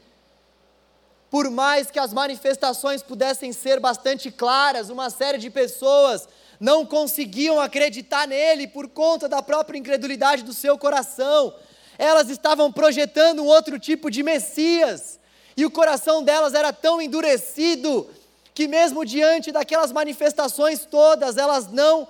por 1.34 1.50
mais 1.50 1.90
que 1.90 1.98
as 1.98 2.12
manifestações 2.12 3.02
pudessem 3.02 3.52
ser 3.52 3.80
bastante 3.80 4.30
claras, 4.30 4.88
uma 4.88 5.10
série 5.10 5.36
de 5.36 5.50
pessoas 5.50 6.28
não 6.60 6.86
conseguiam 6.86 7.58
acreditar 7.58 8.28
nele 8.28 8.68
por 8.68 8.86
conta 8.88 9.28
da 9.28 9.42
própria 9.42 9.76
incredulidade 9.76 10.44
do 10.44 10.52
seu 10.52 10.78
coração. 10.78 11.52
Elas 11.98 12.30
estavam 12.30 12.70
projetando 12.70 13.42
um 13.42 13.46
outro 13.46 13.80
tipo 13.80 14.12
de 14.12 14.22
Messias, 14.22 15.18
e 15.56 15.66
o 15.66 15.72
coração 15.72 16.22
delas 16.22 16.54
era 16.54 16.72
tão 16.72 17.02
endurecido 17.02 18.08
que, 18.54 18.68
mesmo 18.68 19.04
diante 19.04 19.50
daquelas 19.50 19.90
manifestações 19.90 20.86
todas, 20.86 21.36
elas 21.36 21.66
não 21.70 22.06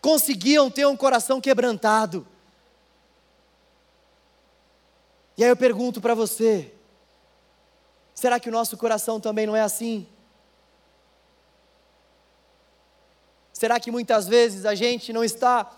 conseguiam 0.00 0.70
ter 0.70 0.86
um 0.86 0.96
coração 0.96 1.40
quebrantado. 1.40 2.26
E 5.38 5.44
aí 5.44 5.50
eu 5.50 5.56
pergunto 5.56 6.00
para 6.00 6.14
você: 6.14 6.72
Será 8.16 8.40
que 8.40 8.48
o 8.48 8.52
nosso 8.52 8.78
coração 8.78 9.20
também 9.20 9.46
não 9.46 9.54
é 9.54 9.60
assim? 9.60 10.06
Será 13.52 13.78
que 13.78 13.90
muitas 13.90 14.26
vezes 14.26 14.64
a 14.64 14.74
gente 14.74 15.12
não 15.12 15.22
está 15.22 15.70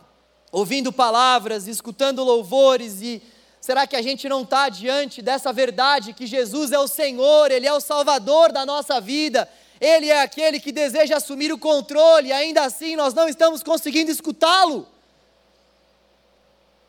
ouvindo 0.53 0.92
palavras, 0.92 1.66
escutando 1.66 2.23
louvores 2.23 3.03
e 3.03 3.21
será 3.61 3.87
que 3.87 3.97
a 3.97 4.03
gente 4.03 4.29
não 4.29 4.42
está 4.42 4.68
diante 4.68 5.21
dessa 5.21 5.53
verdade 5.53 6.12
que 6.12 6.27
Jesus 6.27 6.71
é 6.71 6.79
o 6.79 6.88
Senhor, 6.88 7.51
Ele 7.51 7.66
é 7.66 7.73
o 7.73 7.81
Salvador 7.81 8.53
da 8.53 8.64
nossa 8.64 9.01
vida, 9.01 9.49
Ele 9.81 10.09
é 10.09 10.23
aquele 10.23 10.59
que 10.59 10.73
deseja 10.73 11.17
assumir 11.17 11.53
o 11.53 11.59
controle 11.59 12.33
ainda 12.33 12.64
assim 12.64 12.97
nós 12.97 13.14
não 13.14 13.29
estamos 13.29 13.62
conseguindo 13.62 14.11
escutá-lo? 14.11 14.87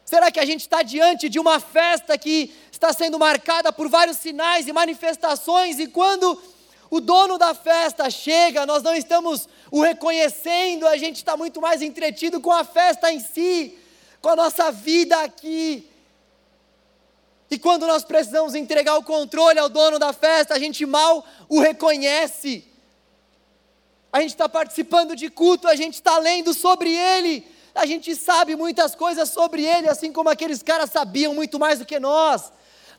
Será 0.06 0.32
que 0.32 0.39
a 0.39 0.45
gente 0.45 0.62
está 0.62 0.82
diante 0.82 1.30
de 1.30 1.38
uma 1.38 1.60
festa 1.60 2.17
que 2.17 2.52
está 2.71 2.91
sendo 2.91 3.19
marcada 3.19 3.71
por 3.71 3.88
vários 3.89 4.17
sinais 4.17 4.67
e 4.67 4.73
manifestações, 4.73 5.78
e 5.78 5.88
quando 5.88 6.41
o 6.89 6.99
dono 6.99 7.38
da 7.38 7.54
festa 7.54 8.10
chega, 8.10 8.65
nós 8.65 8.82
não 8.82 8.95
estamos 8.95 9.47
o 9.69 9.82
reconhecendo, 9.82 10.88
a 10.88 10.97
gente 10.97 11.17
está 11.17 11.38
muito 11.38 11.62
mais 11.62 11.82
entretido 11.82 12.41
com 12.41 12.52
a 12.52 12.63
festa 12.63 13.12
em 13.12 13.19
si, 13.19 13.78
com 14.21 14.30
a 14.30 14.36
nossa 14.36 14.71
vida 14.71 15.21
aqui. 15.21 15.88
E 17.52 17.60
quando 17.60 17.86
nós 17.86 18.04
precisamos 18.04 18.56
entregar 18.56 18.95
o 18.95 19.04
controle 19.04 19.60
ao 19.60 19.69
dono 19.69 19.99
da 19.99 20.13
festa, 20.13 20.54
a 20.54 20.60
gente 20.60 20.86
mal 20.86 21.25
o 21.47 21.60
reconhece. 21.60 22.68
A 24.12 24.22
gente 24.22 24.32
está 24.32 24.50
participando 24.50 25.15
de 25.15 25.30
culto, 25.30 25.67
a 25.67 25.76
gente 25.76 25.95
está 25.95 26.17
lendo 26.17 26.54
sobre 26.54 26.95
ele, 26.95 27.45
a 27.76 27.86
gente 27.86 28.15
sabe 28.15 28.56
muitas 28.56 28.95
coisas 28.95 29.30
sobre 29.30 29.63
ele, 29.63 29.88
assim 29.88 30.12
como 30.12 30.30
aqueles 30.30 30.63
caras 30.63 30.89
sabiam 30.89 31.34
muito 31.34 31.60
mais 31.60 31.80
do 31.80 31.86
que 31.86 32.00
nós. 32.00 32.52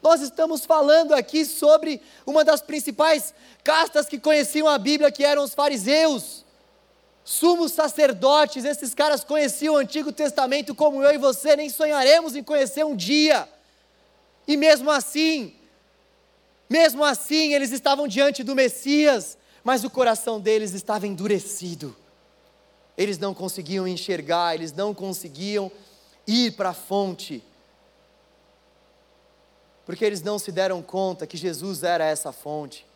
Nós 0.03 0.21
estamos 0.21 0.65
falando 0.65 1.13
aqui 1.13 1.45
sobre 1.45 2.01
uma 2.25 2.45
das 2.45 2.63
principais 2.63 3.35
castas 3.63 4.07
que 4.07 4.19
conheciam 4.19 4.69
a 4.69 4.79
Bíblia, 4.79 5.11
que 5.11 5.25
eram 5.25 5.43
os 5.43 5.53
fariseus. 5.53 6.45
Sumos 7.23 7.73
sacerdotes, 7.73 8.65
esses 8.65 8.95
caras 8.95 9.23
conheciam 9.23 9.75
o 9.75 9.79
Antigo 9.79 10.11
Testamento 10.11 10.75
como 10.75 11.03
eu 11.03 11.13
e 11.13 11.19
você 11.19 11.55
nem 11.55 11.69
sonharemos 11.69 12.35
em 12.35 12.43
conhecer 12.43 12.85
um 12.85 12.97
dia. 12.97 13.47
E 14.49 14.57
mesmo 14.57 14.91
assim, 14.91 15.55
mesmo 16.69 17.05
assim, 17.05 17.53
eles 17.53 17.71
estavam 17.73 18.09
diante 18.09 18.43
do 18.43 18.55
Messias, 18.55 19.37
mas 19.63 19.85
o 19.85 19.91
coração 19.91 20.41
deles 20.41 20.73
estava 20.73 21.07
endurecido 21.07 21.97
eles 23.01 23.17
não 23.17 23.33
conseguiam 23.33 23.89
enxergar, 23.89 24.55
eles 24.55 24.75
não 24.75 24.93
conseguiam 24.93 25.73
ir 26.27 26.53
para 26.53 26.69
a 26.69 26.75
fonte, 26.75 27.43
porque 29.87 30.05
eles 30.05 30.21
não 30.21 30.39
se 30.39 30.53
deram 30.53 30.83
conta 30.83 31.27
que 31.27 31.39
Jesus 31.39 31.83
era 31.83 32.05
essa 32.05 32.31
fonte. 32.31 32.87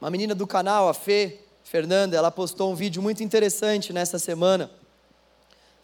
Uma 0.00 0.10
menina 0.10 0.34
do 0.34 0.44
canal, 0.44 0.88
a 0.88 0.94
Fê 0.94 1.38
Fernanda, 1.62 2.16
ela 2.16 2.32
postou 2.32 2.72
um 2.72 2.74
vídeo 2.74 3.00
muito 3.00 3.22
interessante 3.22 3.92
nessa 3.92 4.18
semana, 4.18 4.72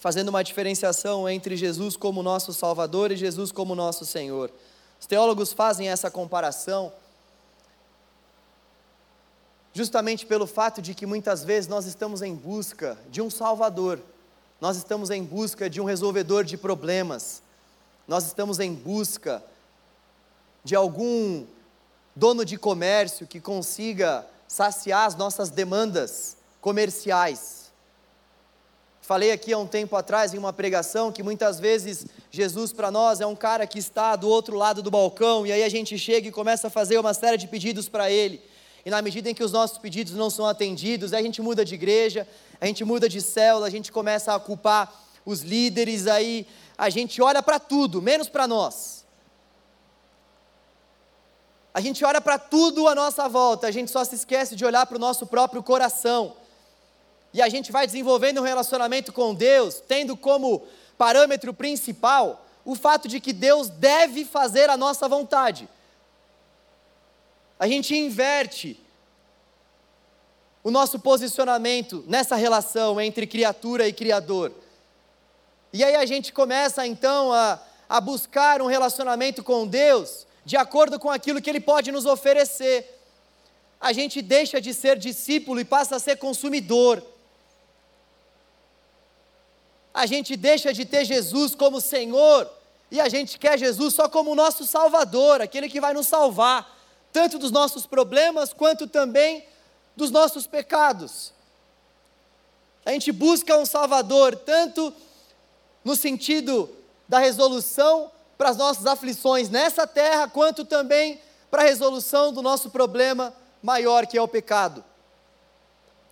fazendo 0.01 0.31
uma 0.31 0.43
diferenciação 0.43 1.29
entre 1.29 1.57
Jesus 1.57 1.97
como 1.97 2.25
nosso 2.25 2.53
Salvador 2.53 3.13
e 3.13 3.17
Jesus 3.17 3.53
como 3.53 3.77
nosso 3.77 4.05
Senhor. 4.05 4.51
Os 5.01 5.07
teólogos 5.07 5.53
fazem 5.53 5.89
essa 5.89 6.11
comparação 6.11 6.93
justamente 9.73 10.27
pelo 10.27 10.47
fato 10.47 10.83
de 10.83 10.93
que 10.93 11.07
muitas 11.07 11.45
vezes 11.45 11.69
nós 11.69 11.87
estamos 11.87 12.21
em 12.21 12.35
busca 12.35 12.99
de 13.11 13.23
um 13.23 13.31
Salvador, 13.31 14.01
nós 14.61 14.77
estamos 14.77 15.09
em 15.11 15.23
busca 15.23 15.71
de 15.71 15.81
um 15.81 15.85
resolvedor 15.85 16.43
de 16.43 16.57
problemas, 16.57 17.43
nós 18.07 18.27
estamos 18.27 18.59
em 18.59 18.75
busca 18.75 19.43
de 20.65 20.75
algum 20.75 21.47
dono 22.17 22.45
de 22.45 22.59
comércio 22.59 23.27
que 23.27 23.41
consiga 23.41 24.27
saciar 24.49 25.07
as 25.07 25.15
nossas 25.15 25.49
demandas 25.49 26.37
comerciais. 26.61 27.71
Falei 29.01 29.31
aqui 29.31 29.53
há 29.53 29.59
um 29.59 29.67
tempo 29.67 29.95
atrás 29.95 30.35
em 30.35 30.39
uma 30.39 30.53
pregação 30.53 31.13
que 31.13 31.23
muitas 31.23 31.61
vezes 31.61 32.07
Jesus 32.31 32.73
para 32.73 32.91
nós 32.91 33.21
é 33.21 33.27
um 33.27 33.37
cara 33.37 33.67
que 33.67 33.79
está 33.79 34.15
do 34.17 34.29
outro 34.29 34.57
lado 34.57 34.83
do 34.83 34.91
balcão 34.91 35.47
e 35.47 35.53
aí 35.53 35.63
a 35.63 35.69
gente 35.69 35.99
chega 35.99 36.29
e 36.29 36.33
começa 36.33 36.67
a 36.67 36.71
fazer 36.71 36.99
uma 36.99 37.15
série 37.15 37.37
de 37.37 37.49
pedidos 37.49 37.89
para 37.89 38.11
ele 38.11 38.43
e 38.85 38.91
na 38.91 39.03
medida 39.03 39.29
em 39.29 39.35
que 39.35 39.45
os 39.45 39.53
nossos 39.53 39.77
pedidos 39.77 40.15
não 40.15 40.31
são 40.31 40.47
atendidos, 40.47 41.13
a 41.13 41.21
gente 41.21 41.43
muda 41.43 41.63
de 41.63 41.75
igreja, 41.75 42.27
a 42.59 42.65
gente 42.65 42.85
muda 42.85 43.09
de 43.09 43.21
célula, 43.21 43.67
a 43.67 43.71
gente 43.71 43.93
começa 43.93 44.35
a 44.35 44.41
culpar 44.41 44.91
os 45.27 45.43
líderes, 45.43 46.07
aí 46.07 46.47
a 46.77 46.89
gente 46.89 47.21
olha 47.21 47.43
para 47.43 47.59
tudo, 47.59 48.01
menos 48.01 48.31
para 48.31 48.47
nós. 48.47 49.05
A 51.75 51.81
gente 51.81 52.03
olha 52.05 52.19
para 52.21 52.39
tudo 52.39 52.89
à 52.89 52.95
nossa 52.95 53.29
volta, 53.29 53.67
a 53.67 53.71
gente 53.71 53.91
só 53.91 54.03
se 54.05 54.15
esquece 54.15 54.57
de 54.57 54.65
olhar 54.65 54.87
para 54.87 54.97
o 54.97 54.99
nosso 54.99 55.27
próprio 55.27 55.63
coração. 55.63 56.35
E 57.35 57.43
a 57.43 57.49
gente 57.51 57.71
vai 57.71 57.87
desenvolvendo 57.87 58.41
um 58.41 58.45
relacionamento 58.45 59.13
com 59.13 59.35
Deus, 59.35 59.83
tendo 59.87 60.17
como 60.17 60.67
parâmetro 60.99 61.55
principal 61.55 62.45
o 62.65 62.75
fato 62.75 63.09
de 63.09 63.21
que 63.21 63.33
Deus 63.33 63.71
deve 63.71 64.27
fazer 64.27 64.69
a 64.69 64.77
nossa 64.77 65.09
vontade 65.09 65.69
a 67.59 67.67
gente 67.67 67.97
inverte 67.97 68.81
o 70.63 70.71
nosso 70.71 70.99
posicionamento 70.99 72.05
nessa 72.07 72.37
relação 72.37 73.01
entre 73.01 73.27
criatura 73.27 73.89
e 73.89 73.93
Criador. 73.93 74.53
E 75.73 75.83
aí 75.83 75.97
a 75.97 76.07
gente 76.07 76.33
começa 76.33 76.87
então 76.87 77.33
a, 77.33 77.59
a 77.89 78.01
buscar 78.01 78.63
um 78.63 78.67
relacionamento 78.67 79.43
com 79.43 79.67
Deus 79.67 80.27
de 80.45 80.57
acordo 80.57 80.99
com 80.99 81.11
aquilo 81.11 81.43
que 81.43 81.51
Ele 81.51 81.61
pode 81.61 81.91
nos 81.91 82.07
oferecer. 82.07 82.97
A 83.81 83.93
gente 83.93 84.23
deixa 84.23 84.61
de 84.61 84.73
ser 84.73 84.97
discípulo 84.97 85.61
e 85.61 85.65
passa 85.65 85.97
a 85.97 86.01
ser 86.01 86.17
consumidor. 86.17 87.03
A 89.99 90.07
gente 90.07 90.37
deixa 90.37 90.73
de 90.73 90.85
ter 90.85 91.05
Jesus 91.05 91.57
como 91.57 91.81
Senhor 91.81 92.49
e 92.89 93.01
a 93.01 93.09
gente 93.09 93.37
quer 93.37 93.59
Jesus 93.59 93.95
só 93.95 94.09
como 94.09 94.33
nosso 94.33 94.65
Salvador, 94.65 95.41
aquele 95.41 95.69
que 95.69 95.81
vai 95.81 95.93
nos 95.93 96.07
salvar 96.07 96.79
tanto 97.13 97.37
dos 97.37 97.51
nossos 97.51 97.85
problemas 97.85 98.53
quanto 98.53 98.87
também 98.87 99.45
dos 99.97 100.13
nossos 100.13 100.47
pecados. 100.47 101.33
A 102.87 102.93
gente 102.93 103.11
busca 103.11 103.59
um 103.59 103.67
Salvador, 103.67 104.37
tanto 104.37 104.95
no 105.83 105.97
sentido 105.97 106.71
da 107.09 107.19
resolução 107.19 108.09
para 108.37 108.51
as 108.51 108.57
nossas 108.57 108.87
aflições 108.87 109.51
nessa 109.51 109.85
terra, 109.85 110.29
quanto 110.29 110.65
também 110.65 111.21
para 111.51 111.63
a 111.63 111.67
resolução 111.67 112.33
do 112.33 112.41
nosso 112.41 112.71
problema 112.71 113.35
maior, 113.61 114.07
que 114.07 114.17
é 114.17 114.23
o 114.23 114.29
pecado. 114.29 114.85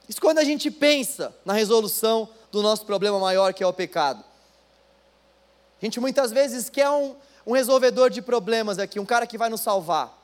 Isso 0.09 0.21
quando 0.21 0.39
a 0.39 0.45
gente 0.45 0.73
pensa 0.73 1.33
na 1.45 1.53
resolução 1.53 2.29
do 2.51 2.63
nosso 2.63 2.85
problema 2.87 3.19
maior, 3.19 3.53
que 3.53 3.63
é 3.63 3.67
o 3.67 3.73
pecado. 3.73 4.25
A 5.81 5.85
gente 5.85 6.01
muitas 6.01 6.33
vezes 6.33 6.71
quer 6.71 6.89
um, 6.89 7.15
um 7.47 7.53
resolvedor 7.53 8.11
de 8.11 8.23
problemas 8.23 8.79
aqui, 8.79 8.99
um 8.99 9.07
cara 9.07 9.27
que 9.27 9.37
vai 9.37 9.49
nos 9.49 9.61
salvar. 9.61 10.17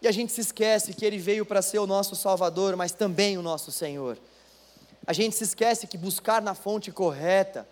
E 0.00 0.08
a 0.08 0.12
gente 0.12 0.32
se 0.32 0.40
esquece 0.40 0.92
que 0.92 1.04
ele 1.04 1.18
veio 1.18 1.46
para 1.46 1.62
ser 1.62 1.78
o 1.78 1.86
nosso 1.86 2.16
Salvador, 2.16 2.76
mas 2.76 2.92
também 2.92 3.38
o 3.38 3.42
nosso 3.42 3.70
Senhor. 3.70 4.18
A 5.06 5.12
gente 5.12 5.34
se 5.34 5.44
esquece 5.44 5.86
que 5.86 5.96
buscar 5.96 6.42
na 6.42 6.54
fonte 6.54 6.92
correta 6.92 7.66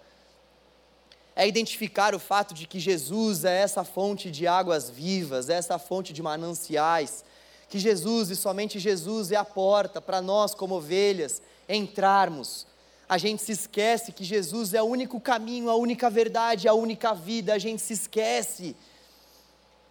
é 1.36 1.46
identificar 1.46 2.14
o 2.14 2.18
fato 2.18 2.52
de 2.52 2.66
que 2.66 2.78
Jesus 2.78 3.44
é 3.44 3.62
essa 3.62 3.84
fonte 3.84 4.30
de 4.30 4.46
águas 4.46 4.90
vivas, 4.90 5.48
é 5.48 5.54
essa 5.54 5.78
fonte 5.78 6.12
de 6.12 6.22
mananciais, 6.22 7.24
que 7.68 7.78
Jesus 7.78 8.30
e 8.30 8.36
somente 8.36 8.78
Jesus 8.78 9.30
é 9.30 9.36
a 9.36 9.44
porta 9.44 10.00
para 10.00 10.20
nós, 10.20 10.54
como 10.54 10.74
ovelhas, 10.74 11.40
entrarmos. 11.68 12.66
A 13.10 13.18
gente 13.18 13.42
se 13.42 13.50
esquece 13.50 14.12
que 14.12 14.22
Jesus 14.22 14.72
é 14.72 14.80
o 14.80 14.84
único 14.84 15.20
caminho, 15.20 15.68
a 15.68 15.74
única 15.74 16.08
verdade, 16.08 16.68
a 16.68 16.74
única 16.74 17.12
vida. 17.12 17.52
A 17.52 17.58
gente 17.58 17.82
se 17.82 17.92
esquece 17.92 18.76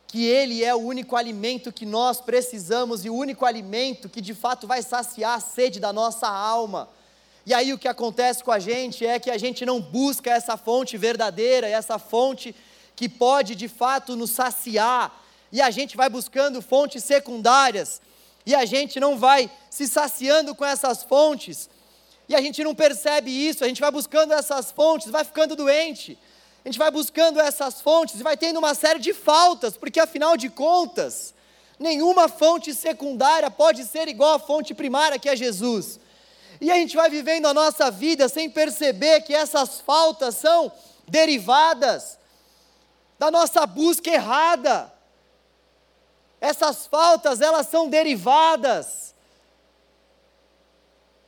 que 0.07 0.25
Ele 0.25 0.63
é 0.63 0.73
o 0.73 0.77
único 0.77 1.17
alimento 1.17 1.69
que 1.69 1.85
nós 1.85 2.21
precisamos 2.21 3.03
e 3.03 3.09
o 3.09 3.13
único 3.13 3.45
alimento 3.45 4.07
que 4.07 4.21
de 4.21 4.33
fato 4.33 4.65
vai 4.65 4.81
saciar 4.81 5.35
a 5.35 5.41
sede 5.41 5.81
da 5.81 5.91
nossa 5.91 6.29
alma. 6.29 6.87
E 7.45 7.53
aí 7.53 7.73
o 7.73 7.77
que 7.77 7.89
acontece 7.89 8.41
com 8.41 8.53
a 8.53 8.59
gente 8.59 9.05
é 9.05 9.19
que 9.19 9.29
a 9.29 9.37
gente 9.37 9.65
não 9.65 9.81
busca 9.81 10.31
essa 10.31 10.55
fonte 10.55 10.95
verdadeira, 10.95 11.67
essa 11.67 11.99
fonte 11.99 12.55
que 12.95 13.09
pode 13.09 13.53
de 13.53 13.67
fato 13.67 14.15
nos 14.15 14.29
saciar, 14.29 15.21
e 15.51 15.61
a 15.61 15.69
gente 15.71 15.97
vai 15.97 16.09
buscando 16.09 16.61
fontes 16.61 17.03
secundárias, 17.03 18.01
e 18.45 18.55
a 18.55 18.63
gente 18.63 18.97
não 18.97 19.17
vai 19.17 19.51
se 19.69 19.89
saciando 19.89 20.55
com 20.55 20.63
essas 20.63 21.03
fontes, 21.03 21.69
e 22.29 22.35
a 22.35 22.41
gente 22.41 22.63
não 22.63 22.75
percebe 22.75 23.31
isso, 23.31 23.65
a 23.65 23.67
gente 23.67 23.81
vai 23.81 23.89
buscando 23.89 24.33
essas 24.33 24.71
fontes, 24.71 25.09
vai 25.09 25.23
ficando 25.23 25.55
doente, 25.55 26.15
a 26.63 26.69
gente 26.69 26.77
vai 26.77 26.91
buscando 26.91 27.39
essas 27.39 27.81
fontes 27.81 28.19
e 28.19 28.23
vai 28.23 28.37
tendo 28.37 28.59
uma 28.59 28.75
série 28.75 28.99
de 28.99 29.15
faltas, 29.15 29.75
porque 29.75 29.99
afinal 29.99 30.37
de 30.37 30.47
contas, 30.47 31.33
nenhuma 31.79 32.29
fonte 32.29 32.71
secundária 32.75 33.49
pode 33.49 33.83
ser 33.83 34.07
igual 34.07 34.35
à 34.35 34.39
fonte 34.39 34.75
primária 34.75 35.17
que 35.17 35.27
é 35.27 35.35
Jesus. 35.35 35.99
E 36.61 36.69
a 36.69 36.75
gente 36.75 36.95
vai 36.95 37.09
vivendo 37.09 37.47
a 37.47 37.53
nossa 37.53 37.89
vida 37.89 38.29
sem 38.29 38.47
perceber 38.47 39.21
que 39.21 39.33
essas 39.33 39.81
faltas 39.81 40.35
são 40.35 40.71
derivadas 41.07 42.19
da 43.17 43.31
nossa 43.31 43.65
busca 43.65 44.07
errada. 44.11 44.93
Essas 46.39 46.85
faltas, 46.85 47.41
elas 47.41 47.67
são 47.67 47.89
derivadas 47.89 49.08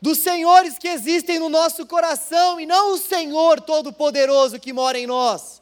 dos 0.02 0.18
senhores 0.18 0.80
que 0.80 0.88
existem 0.88 1.38
no 1.38 1.48
nosso 1.48 1.86
coração 1.86 2.60
e 2.60 2.66
não 2.66 2.94
o 2.94 2.98
Senhor 2.98 3.62
Todo-Poderoso 3.62 4.60
que 4.60 4.74
mora 4.74 4.98
em 4.98 5.06
nós. 5.06 5.62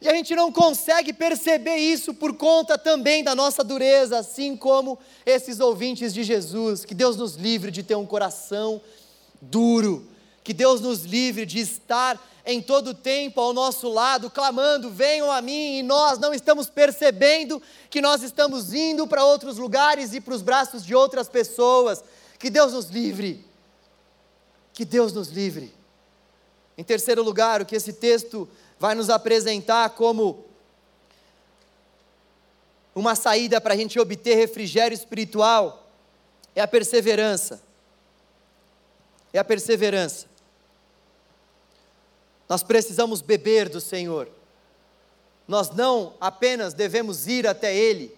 E 0.00 0.08
a 0.08 0.14
gente 0.14 0.34
não 0.34 0.52
consegue 0.52 1.12
perceber 1.12 1.76
isso 1.76 2.14
por 2.14 2.34
conta 2.34 2.78
também 2.78 3.24
da 3.24 3.34
nossa 3.34 3.64
dureza, 3.64 4.18
assim 4.18 4.56
como 4.56 4.98
esses 5.24 5.58
ouvintes 5.60 6.14
de 6.14 6.22
Jesus. 6.22 6.84
Que 6.84 6.94
Deus 6.94 7.16
nos 7.16 7.34
livre 7.34 7.70
de 7.70 7.82
ter 7.82 7.96
um 7.96 8.06
coração 8.06 8.80
duro, 9.40 10.06
que 10.44 10.54
Deus 10.54 10.80
nos 10.80 11.04
livre 11.04 11.44
de 11.44 11.60
estar 11.60 12.20
em 12.46 12.62
todo 12.62 12.94
tempo 12.94 13.40
ao 13.40 13.52
nosso 13.52 13.88
lado, 13.88 14.30
clamando: 14.30 14.88
venham 14.88 15.30
a 15.30 15.42
mim, 15.42 15.78
e 15.78 15.82
nós 15.82 16.18
não 16.18 16.32
estamos 16.32 16.70
percebendo 16.70 17.60
que 17.90 18.00
nós 18.00 18.22
estamos 18.22 18.72
indo 18.72 19.06
para 19.06 19.24
outros 19.24 19.58
lugares 19.58 20.14
e 20.14 20.20
para 20.20 20.32
os 20.32 20.42
braços 20.42 20.86
de 20.86 20.94
outras 20.94 21.28
pessoas. 21.28 22.02
Que 22.38 22.48
Deus 22.48 22.72
nos 22.72 22.86
livre. 22.86 23.44
Que 24.72 24.84
Deus 24.84 25.12
nos 25.12 25.28
livre. 25.28 25.74
Em 26.78 26.84
terceiro 26.84 27.22
lugar, 27.22 27.60
o 27.60 27.66
que 27.66 27.74
esse 27.74 27.94
texto 27.94 28.48
vai 28.78 28.94
nos 28.94 29.10
apresentar 29.10 29.90
como 29.90 30.44
uma 32.94 33.14
saída 33.14 33.60
para 33.60 33.74
a 33.74 33.76
gente 33.76 33.98
obter 33.98 34.36
refrigério 34.36 34.94
espiritual 34.94 35.86
é 36.54 36.60
a 36.60 36.68
perseverança. 36.68 37.60
É 39.32 39.38
a 39.38 39.44
perseverança. 39.44 40.35
Nós 42.48 42.62
precisamos 42.62 43.20
beber 43.20 43.68
do 43.68 43.80
Senhor. 43.80 44.28
Nós 45.46 45.70
não 45.70 46.14
apenas 46.20 46.74
devemos 46.74 47.26
ir 47.26 47.46
até 47.46 47.74
Ele, 47.74 48.16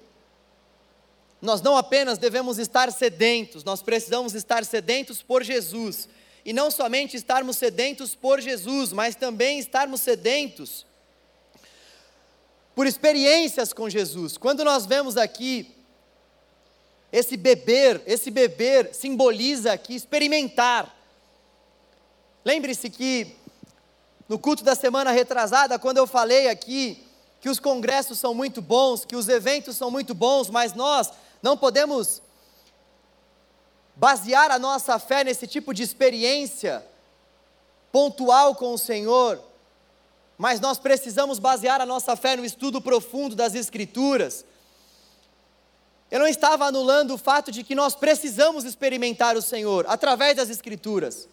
nós 1.41 1.61
não 1.62 1.76
apenas 1.76 2.18
devemos 2.18 2.59
estar 2.59 2.91
sedentos, 2.91 3.62
nós 3.62 3.81
precisamos 3.81 4.35
estar 4.35 4.64
sedentos 4.64 5.22
por 5.22 5.43
Jesus. 5.45 6.09
E 6.45 6.53
não 6.53 6.70
somente 6.70 7.16
estarmos 7.16 7.57
sedentos 7.57 8.14
por 8.14 8.41
Jesus, 8.41 8.93
mas 8.93 9.14
também 9.14 9.59
estarmos 9.59 10.01
sedentos 10.01 10.87
por 12.74 12.87
experiências 12.87 13.72
com 13.72 13.89
Jesus. 13.89 14.37
Quando 14.39 14.64
nós 14.64 14.87
vemos 14.87 15.16
aqui 15.16 15.70
esse 17.12 17.37
beber, 17.37 18.03
esse 18.07 18.31
beber 18.31 18.95
simboliza 18.95 19.72
aqui 19.72 19.95
experimentar. 19.95 20.95
Lembre-se 22.45 22.89
que 22.89 23.37
no 24.29 24.39
culto 24.39 24.62
da 24.62 24.74
semana 24.74 25.11
retrasada, 25.11 25.79
quando 25.79 25.97
eu 25.97 26.07
falei 26.07 26.49
aqui 26.49 27.03
que 27.41 27.49
os 27.49 27.59
congressos 27.59 28.18
são 28.18 28.35
muito 28.35 28.61
bons, 28.61 29.05
que 29.05 29.16
os 29.16 29.29
eventos 29.29 29.76
são 29.76 29.91
muito 29.91 30.14
bons, 30.14 30.51
mas 30.51 30.74
nós 30.74 31.11
não 31.43 31.57
podemos 31.57 32.20
basear 33.97 34.51
a 34.51 34.59
nossa 34.59 34.99
fé 34.99 35.24
nesse 35.24 35.47
tipo 35.47 35.72
de 35.72 35.83
experiência 35.83 36.85
pontual 37.91 38.55
com 38.55 38.74
o 38.74 38.79
Senhor, 38.79 39.43
mas 40.37 40.61
nós 40.61 40.79
precisamos 40.79 41.39
basear 41.39 41.81
a 41.81 41.87
nossa 41.87 42.14
fé 42.14 42.37
no 42.37 42.45
estudo 42.45 42.81
profundo 42.81 43.35
das 43.35 43.55
Escrituras. 43.55 44.45
Eu 46.11 46.20
não 46.20 46.26
estava 46.26 46.66
anulando 46.66 47.14
o 47.14 47.18
fato 47.18 47.51
de 47.51 47.64
que 47.64 47.74
nós 47.74 47.95
precisamos 47.95 48.64
experimentar 48.64 49.37
o 49.37 49.43
Senhor 49.43 49.85
através 49.89 50.37
das 50.37 50.49
Escrituras. 50.49 51.29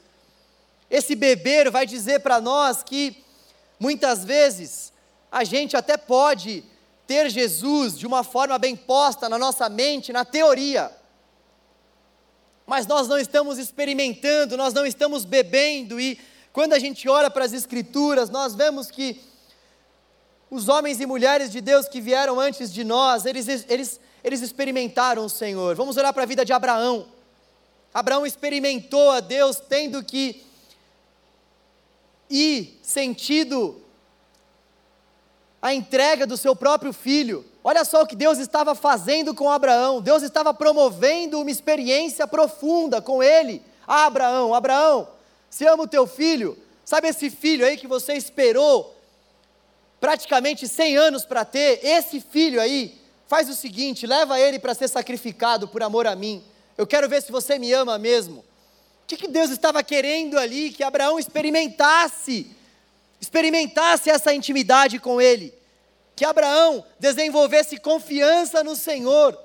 Esse 0.89 1.15
beber 1.15 1.69
vai 1.71 1.85
dizer 1.85 2.19
para 2.19 2.39
nós 2.39 2.83
que 2.83 3.23
muitas 3.79 4.23
vezes 4.23 4.93
a 5.31 5.43
gente 5.43 5.75
até 5.75 5.97
pode 5.97 6.63
ter 7.07 7.29
Jesus 7.29 7.97
de 7.97 8.07
uma 8.07 8.23
forma 8.23 8.57
bem 8.57 8.75
posta 8.75 9.29
na 9.29 9.37
nossa 9.37 9.69
mente, 9.69 10.13
na 10.13 10.25
teoria, 10.25 10.91
mas 12.65 12.87
nós 12.87 13.07
não 13.07 13.17
estamos 13.17 13.59
experimentando, 13.59 14.57
nós 14.57 14.73
não 14.73 14.85
estamos 14.85 15.23
bebendo, 15.23 15.99
e 15.99 16.19
quando 16.51 16.73
a 16.73 16.79
gente 16.79 17.07
olha 17.07 17.29
para 17.29 17.45
as 17.45 17.53
Escrituras, 17.53 18.29
nós 18.29 18.55
vemos 18.55 18.89
que 18.89 19.21
os 20.49 20.67
homens 20.67 20.99
e 20.99 21.05
mulheres 21.05 21.51
de 21.51 21.61
Deus 21.61 21.87
que 21.87 22.01
vieram 22.01 22.39
antes 22.39 22.73
de 22.73 22.83
nós, 22.83 23.25
eles, 23.25 23.47
eles, 23.69 23.99
eles 24.23 24.41
experimentaram 24.41 25.25
o 25.25 25.29
Senhor. 25.29 25.75
Vamos 25.75 25.97
olhar 25.97 26.13
para 26.13 26.23
a 26.23 26.25
vida 26.25 26.45
de 26.45 26.53
Abraão. 26.53 27.07
Abraão 27.93 28.25
experimentou 28.25 29.11
a 29.11 29.19
Deus 29.19 29.57
tendo 29.57 30.03
que 30.03 30.43
ir 32.29 32.79
sentido 32.81 33.81
a 35.61 35.73
entrega 35.73 36.27
do 36.27 36.37
seu 36.37 36.55
próprio 36.55 36.93
filho. 36.93 37.43
Olha 37.63 37.83
só 37.83 38.03
o 38.03 38.05
que 38.05 38.15
Deus 38.15 38.37
estava 38.37 38.75
fazendo 38.75 39.33
com 39.33 39.49
Abraão. 39.49 39.99
Deus 39.99 40.21
estava 40.21 40.53
promovendo 40.53 41.41
uma 41.41 41.49
experiência 41.49 42.27
profunda 42.27 43.01
com 43.01 43.23
ele. 43.23 43.63
Ah, 43.87 44.05
Abraão, 44.05 44.53
Abraão, 44.53 45.07
se 45.49 45.65
ama 45.65 45.83
o 45.83 45.87
teu 45.87 46.05
filho. 46.05 46.55
Sabe 46.83 47.07
esse 47.07 47.31
filho 47.31 47.65
aí 47.65 47.77
que 47.77 47.87
você 47.87 48.13
esperou 48.13 48.95
praticamente 49.99 50.67
100 50.67 50.97
anos 50.97 51.25
para 51.25 51.43
ter? 51.43 51.83
Esse 51.83 52.19
filho 52.19 52.61
aí, 52.61 52.95
faz 53.27 53.49
o 53.49 53.55
seguinte: 53.55 54.05
leva 54.05 54.39
ele 54.39 54.59
para 54.59 54.75
ser 54.75 54.87
sacrificado 54.87 55.67
por 55.67 55.81
amor 55.81 56.05
a 56.05 56.15
mim. 56.15 56.43
Eu 56.77 56.85
quero 56.85 57.09
ver 57.09 57.23
se 57.23 57.31
você 57.31 57.57
me 57.57 57.73
ama 57.73 57.97
mesmo. 57.97 58.45
O 59.05 59.07
que, 59.07 59.17
que 59.17 59.27
Deus 59.27 59.51
estava 59.51 59.83
querendo 59.83 60.37
ali? 60.37 60.71
Que 60.71 60.83
Abraão 60.83 61.19
experimentasse 61.19 62.51
experimentasse 63.25 64.09
essa 64.09 64.33
intimidade 64.33 64.99
com 64.99 65.19
Ele, 65.19 65.53
que 66.15 66.23
Abraão 66.23 66.85
desenvolvesse 66.99 67.77
confiança 67.77 68.63
no 68.63 68.75
Senhor. 68.75 69.37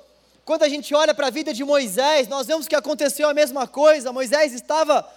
Quando 0.45 0.65
a 0.65 0.69
gente 0.69 0.95
olha 0.95 1.15
para 1.15 1.29
a 1.29 1.31
vida 1.31 1.53
de 1.53 1.65
Moisés, 1.65 2.29
nós 2.29 2.47
vemos 2.47 2.69
que 2.69 2.75
aconteceu 2.75 3.29
a 3.29 3.35
mesma 3.35 3.67
coisa. 3.67 4.13
Moisés 4.13 4.53
estava 4.53 5.09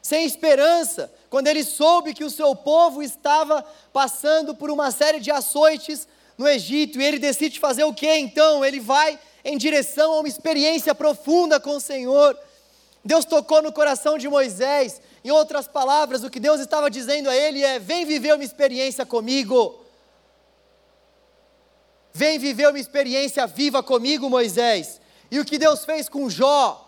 sem 0.00 0.24
esperança, 0.24 1.12
quando 1.28 1.48
ele 1.48 1.64
soube 1.64 2.14
que 2.14 2.22
o 2.22 2.30
seu 2.30 2.54
povo 2.54 3.02
estava 3.02 3.64
passando 3.92 4.54
por 4.54 4.70
uma 4.70 4.90
série 4.90 5.18
de 5.18 5.30
açoites 5.30 6.06
no 6.38 6.46
Egito, 6.46 7.00
e 7.00 7.04
ele 7.04 7.18
decide 7.18 7.58
fazer 7.58 7.84
o 7.84 7.92
que 7.92 8.10
então? 8.16 8.64
Ele 8.64 8.78
vai 8.78 9.18
em 9.44 9.58
direção 9.58 10.12
a 10.12 10.18
uma 10.20 10.28
experiência 10.28 10.94
profunda 10.94 11.58
com 11.58 11.76
o 11.76 11.80
Senhor. 11.80 12.38
Deus 13.06 13.24
tocou 13.24 13.62
no 13.62 13.72
coração 13.72 14.18
de 14.18 14.28
Moisés. 14.28 15.00
Em 15.24 15.30
outras 15.30 15.66
palavras, 15.68 16.24
o 16.24 16.30
que 16.30 16.40
Deus 16.40 16.60
estava 16.60 16.90
dizendo 16.90 17.30
a 17.30 17.36
ele 17.36 17.62
é: 17.62 17.78
vem 17.78 18.04
viver 18.04 18.34
uma 18.34 18.44
experiência 18.44 19.06
comigo. 19.06 19.82
Vem 22.12 22.38
viver 22.38 22.68
uma 22.68 22.78
experiência 22.78 23.46
viva 23.46 23.82
comigo, 23.82 24.28
Moisés. 24.28 25.00
E 25.30 25.38
o 25.38 25.44
que 25.44 25.58
Deus 25.58 25.84
fez 25.84 26.08
com 26.08 26.28
Jó? 26.28 26.82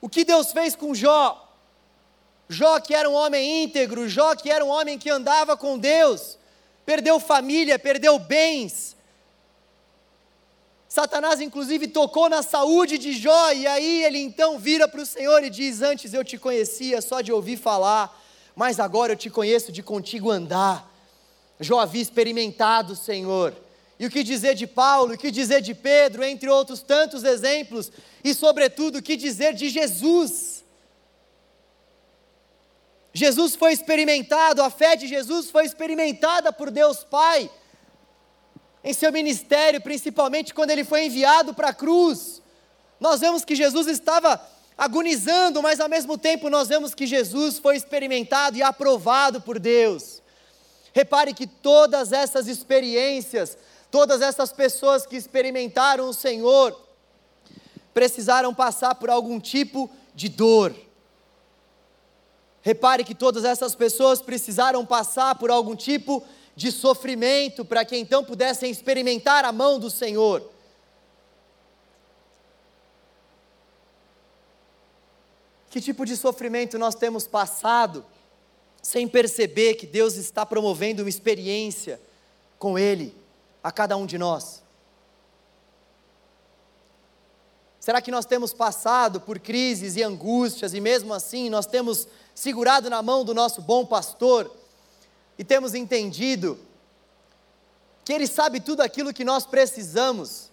O 0.00 0.08
que 0.08 0.24
Deus 0.24 0.52
fez 0.52 0.76
com 0.76 0.94
Jó? 0.94 1.42
Jó, 2.48 2.78
que 2.78 2.94
era 2.94 3.08
um 3.08 3.14
homem 3.14 3.64
íntegro, 3.64 4.08
Jó, 4.08 4.34
que 4.36 4.50
era 4.50 4.64
um 4.64 4.68
homem 4.68 4.98
que 4.98 5.10
andava 5.10 5.56
com 5.56 5.76
Deus, 5.76 6.38
perdeu 6.84 7.18
família, 7.18 7.76
perdeu 7.78 8.18
bens, 8.18 8.95
Satanás, 10.96 11.42
inclusive, 11.42 11.88
tocou 11.88 12.26
na 12.26 12.42
saúde 12.42 12.96
de 12.96 13.12
Jó, 13.12 13.52
e 13.52 13.66
aí 13.66 14.02
ele 14.02 14.18
então 14.18 14.58
vira 14.58 14.88
para 14.88 15.02
o 15.02 15.04
Senhor 15.04 15.44
e 15.44 15.50
diz: 15.50 15.82
Antes 15.82 16.14
eu 16.14 16.24
te 16.24 16.38
conhecia 16.38 17.02
só 17.02 17.20
de 17.20 17.30
ouvir 17.30 17.58
falar, 17.58 18.18
mas 18.54 18.80
agora 18.80 19.12
eu 19.12 19.16
te 19.16 19.28
conheço 19.28 19.70
de 19.70 19.82
contigo 19.82 20.30
andar. 20.30 20.90
Jó 21.60 21.80
havia 21.80 22.00
experimentado 22.00 22.94
o 22.94 22.96
Senhor. 22.96 23.54
E 23.98 24.06
o 24.06 24.10
que 24.10 24.22
dizer 24.22 24.54
de 24.54 24.66
Paulo, 24.66 25.12
o 25.12 25.18
que 25.18 25.30
dizer 25.30 25.60
de 25.60 25.74
Pedro, 25.74 26.24
entre 26.24 26.48
outros 26.48 26.80
tantos 26.80 27.24
exemplos, 27.24 27.92
e 28.24 28.32
sobretudo 28.32 28.96
o 28.96 29.02
que 29.02 29.18
dizer 29.18 29.52
de 29.52 29.68
Jesus. 29.68 30.64
Jesus 33.12 33.54
foi 33.54 33.74
experimentado, 33.74 34.62
a 34.62 34.70
fé 34.70 34.96
de 34.96 35.06
Jesus 35.06 35.50
foi 35.50 35.66
experimentada 35.66 36.50
por 36.54 36.70
Deus 36.70 37.04
Pai 37.04 37.50
em 38.86 38.92
seu 38.92 39.10
ministério, 39.10 39.80
principalmente 39.80 40.54
quando 40.54 40.70
ele 40.70 40.84
foi 40.84 41.06
enviado 41.06 41.52
para 41.52 41.70
a 41.70 41.74
cruz. 41.74 42.40
Nós 43.00 43.18
vemos 43.18 43.44
que 43.44 43.56
Jesus 43.56 43.88
estava 43.88 44.40
agonizando, 44.78 45.60
mas 45.60 45.80
ao 45.80 45.88
mesmo 45.88 46.16
tempo 46.16 46.48
nós 46.48 46.68
vemos 46.68 46.94
que 46.94 47.04
Jesus 47.04 47.58
foi 47.58 47.74
experimentado 47.76 48.56
e 48.56 48.62
aprovado 48.62 49.40
por 49.40 49.58
Deus. 49.58 50.22
Repare 50.92 51.34
que 51.34 51.48
todas 51.48 52.12
essas 52.12 52.46
experiências, 52.46 53.58
todas 53.90 54.22
essas 54.22 54.52
pessoas 54.52 55.04
que 55.04 55.16
experimentaram 55.16 56.08
o 56.08 56.14
Senhor, 56.14 56.80
precisaram 57.92 58.54
passar 58.54 58.94
por 58.94 59.10
algum 59.10 59.40
tipo 59.40 59.90
de 60.14 60.28
dor. 60.28 60.72
Repare 62.62 63.02
que 63.02 63.16
todas 63.16 63.44
essas 63.44 63.74
pessoas 63.74 64.22
precisaram 64.22 64.86
passar 64.86 65.34
por 65.34 65.50
algum 65.50 65.74
tipo 65.74 66.22
de 66.22 66.26
de 66.56 66.72
sofrimento, 66.72 67.66
para 67.66 67.84
que 67.84 67.94
então 67.96 68.24
pudessem 68.24 68.70
experimentar 68.70 69.44
a 69.44 69.52
mão 69.52 69.78
do 69.78 69.90
Senhor. 69.90 70.50
Que 75.68 75.82
tipo 75.82 76.06
de 76.06 76.16
sofrimento 76.16 76.78
nós 76.78 76.94
temos 76.94 77.26
passado 77.26 78.04
sem 78.80 79.06
perceber 79.06 79.74
que 79.74 79.86
Deus 79.86 80.14
está 80.14 80.46
promovendo 80.46 81.02
uma 81.02 81.10
experiência 81.10 82.00
com 82.58 82.78
Ele 82.78 83.14
a 83.62 83.70
cada 83.70 83.94
um 83.98 84.06
de 84.06 84.16
nós? 84.16 84.62
Será 87.78 88.00
que 88.00 88.10
nós 88.10 88.24
temos 88.24 88.54
passado 88.54 89.20
por 89.20 89.38
crises 89.38 89.94
e 89.94 90.02
angústias 90.02 90.72
e 90.72 90.80
mesmo 90.80 91.12
assim 91.12 91.50
nós 91.50 91.66
temos 91.66 92.08
segurado 92.34 92.88
na 92.88 93.02
mão 93.02 93.22
do 93.22 93.34
nosso 93.34 93.60
bom 93.60 93.84
pastor? 93.84 94.50
E 95.38 95.44
temos 95.44 95.74
entendido 95.74 96.58
que 98.04 98.12
Ele 98.12 98.26
sabe 98.26 98.60
tudo 98.60 98.82
aquilo 98.82 99.12
que 99.12 99.24
nós 99.24 99.44
precisamos, 99.44 100.50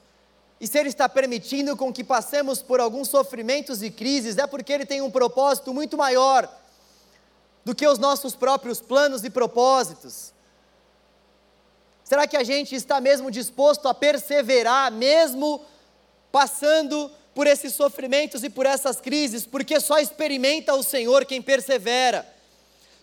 e 0.59 0.67
se 0.67 0.79
Ele 0.79 0.89
está 0.89 1.07
permitindo 1.07 1.77
com 1.77 1.93
que 1.93 2.03
passemos 2.03 2.61
por 2.61 2.79
alguns 2.79 3.09
sofrimentos 3.09 3.83
e 3.83 3.91
crises, 3.91 4.37
é 4.37 4.47
porque 4.47 4.73
Ele 4.73 4.85
tem 4.85 5.01
um 5.01 5.11
propósito 5.11 5.73
muito 5.73 5.97
maior 5.97 6.49
do 7.63 7.75
que 7.75 7.87
os 7.87 7.99
nossos 7.99 8.35
próprios 8.35 8.81
planos 8.81 9.23
e 9.23 9.29
propósitos. 9.29 10.33
Será 12.03 12.27
que 12.27 12.35
a 12.35 12.43
gente 12.43 12.75
está 12.75 12.99
mesmo 12.99 13.31
disposto 13.31 13.87
a 13.87 13.93
perseverar, 13.93 14.91
mesmo 14.91 15.63
passando 16.31 17.09
por 17.33 17.47
esses 17.47 17.73
sofrimentos 17.73 18.43
e 18.43 18.49
por 18.49 18.65
essas 18.65 18.99
crises, 18.99 19.45
porque 19.45 19.79
só 19.79 19.99
experimenta 19.99 20.73
o 20.73 20.83
Senhor 20.83 21.25
quem 21.25 21.41
persevera. 21.41 22.32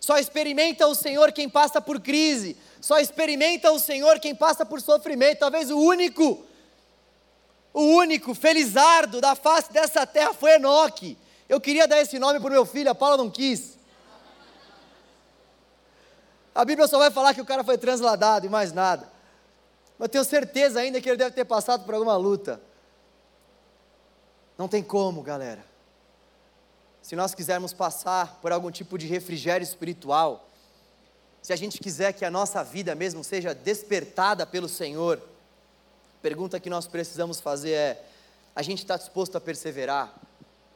Só 0.01 0.17
experimenta 0.17 0.87
o 0.87 0.95
Senhor 0.95 1.31
quem 1.31 1.47
passa 1.47 1.79
por 1.79 2.01
crise. 2.01 2.57
Só 2.81 2.99
experimenta 2.99 3.71
o 3.71 3.77
Senhor 3.77 4.19
quem 4.19 4.33
passa 4.33 4.65
por 4.65 4.81
sofrimento. 4.81 5.37
Talvez 5.37 5.69
o 5.69 5.77
único, 5.77 6.43
o 7.71 7.83
único 7.83 8.33
felizardo 8.33 9.21
da 9.21 9.35
face 9.35 9.71
dessa 9.71 10.05
terra 10.07 10.33
foi 10.33 10.53
Enoque. 10.55 11.15
Eu 11.47 11.61
queria 11.61 11.87
dar 11.87 12.01
esse 12.01 12.17
nome 12.17 12.39
para 12.39 12.49
o 12.49 12.51
meu 12.51 12.65
filho, 12.65 12.89
a 12.89 12.95
Paula 12.95 13.15
não 13.15 13.29
quis. 13.29 13.77
A 16.55 16.65
Bíblia 16.65 16.87
só 16.87 16.97
vai 16.97 17.11
falar 17.11 17.35
que 17.35 17.41
o 17.41 17.45
cara 17.45 17.63
foi 17.63 17.77
transladado 17.77 18.47
e 18.47 18.49
mais 18.49 18.73
nada. 18.73 19.07
Mas 19.99 20.09
tenho 20.09 20.23
certeza 20.25 20.79
ainda 20.79 20.99
que 20.99 21.07
ele 21.07 21.17
deve 21.17 21.35
ter 21.35 21.45
passado 21.45 21.85
por 21.85 21.93
alguma 21.93 22.17
luta. 22.17 22.59
Não 24.57 24.67
tem 24.67 24.81
como, 24.81 25.21
galera 25.21 25.70
se 27.11 27.15
nós 27.17 27.35
quisermos 27.35 27.73
passar 27.73 28.39
por 28.41 28.53
algum 28.53 28.71
tipo 28.71 28.97
de 28.97 29.05
refrigério 29.05 29.65
espiritual, 29.65 30.47
se 31.41 31.51
a 31.51 31.57
gente 31.57 31.77
quiser 31.77 32.13
que 32.13 32.23
a 32.23 32.31
nossa 32.31 32.63
vida 32.63 32.95
mesmo 32.95 33.21
seja 33.21 33.53
despertada 33.53 34.45
pelo 34.45 34.69
Senhor, 34.69 35.17
a 35.17 36.21
pergunta 36.21 36.57
que 36.57 36.69
nós 36.69 36.87
precisamos 36.87 37.41
fazer 37.41 37.71
é: 37.71 38.05
a 38.55 38.61
gente 38.61 38.77
está 38.77 38.95
disposto 38.95 39.35
a 39.35 39.41
perseverar? 39.41 40.15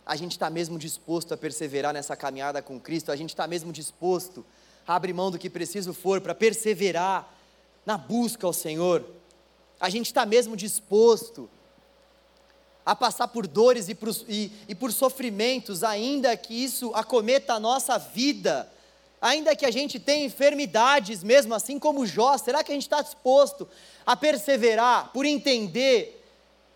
A 0.06 0.18
gente 0.18 0.34
está 0.34 0.50
mesmo 0.50 0.78
disposto 0.78 1.34
a 1.34 1.38
perseverar 1.38 1.94
nessa 1.94 2.18
caminhada 2.18 2.62
com 2.62 2.82
Cristo? 2.82 3.14
A 3.14 3.16
gente 3.16 3.30
está 3.30 3.48
mesmo 3.48 3.72
disposto 3.72 4.46
a 4.86 4.94
abrir 4.94 5.14
mão 5.14 5.32
do 5.32 5.40
que 5.40 5.50
preciso 5.50 5.94
for 5.94 6.20
para 6.20 6.36
perseverar 6.36 7.34
na 7.86 7.98
busca 7.98 8.46
ao 8.46 8.52
Senhor? 8.52 9.06
A 9.80 9.90
gente 9.90 10.08
está 10.08 10.26
mesmo 10.26 10.58
disposto 10.58 11.50
a 12.86 12.96
passar 12.96 13.28
por 13.30 13.48
dores 13.48 13.90
e 13.90 13.96
por, 13.96 14.16
e, 14.28 14.52
e 14.68 14.76
por 14.76 14.92
sofrimentos, 14.92 15.84
ainda 15.84 16.38
que 16.38 16.54
isso 16.54 16.92
acometa 16.94 17.54
a 17.54 17.60
nossa 17.60 17.98
vida, 17.98 18.72
ainda 19.20 19.56
que 19.56 19.66
a 19.66 19.72
gente 19.72 20.00
tenha 20.00 20.26
enfermidades 20.26 21.24
mesmo, 21.24 21.56
assim 21.56 21.80
como 21.80 22.06
Jó, 22.06 22.38
será 22.38 22.64
que 22.64 22.72
a 22.72 22.76
gente 22.76 22.84
está 22.84 23.02
disposto 23.02 23.68
a 24.06 24.16
perseverar 24.16 25.12
por 25.12 25.26
entender 25.26 26.22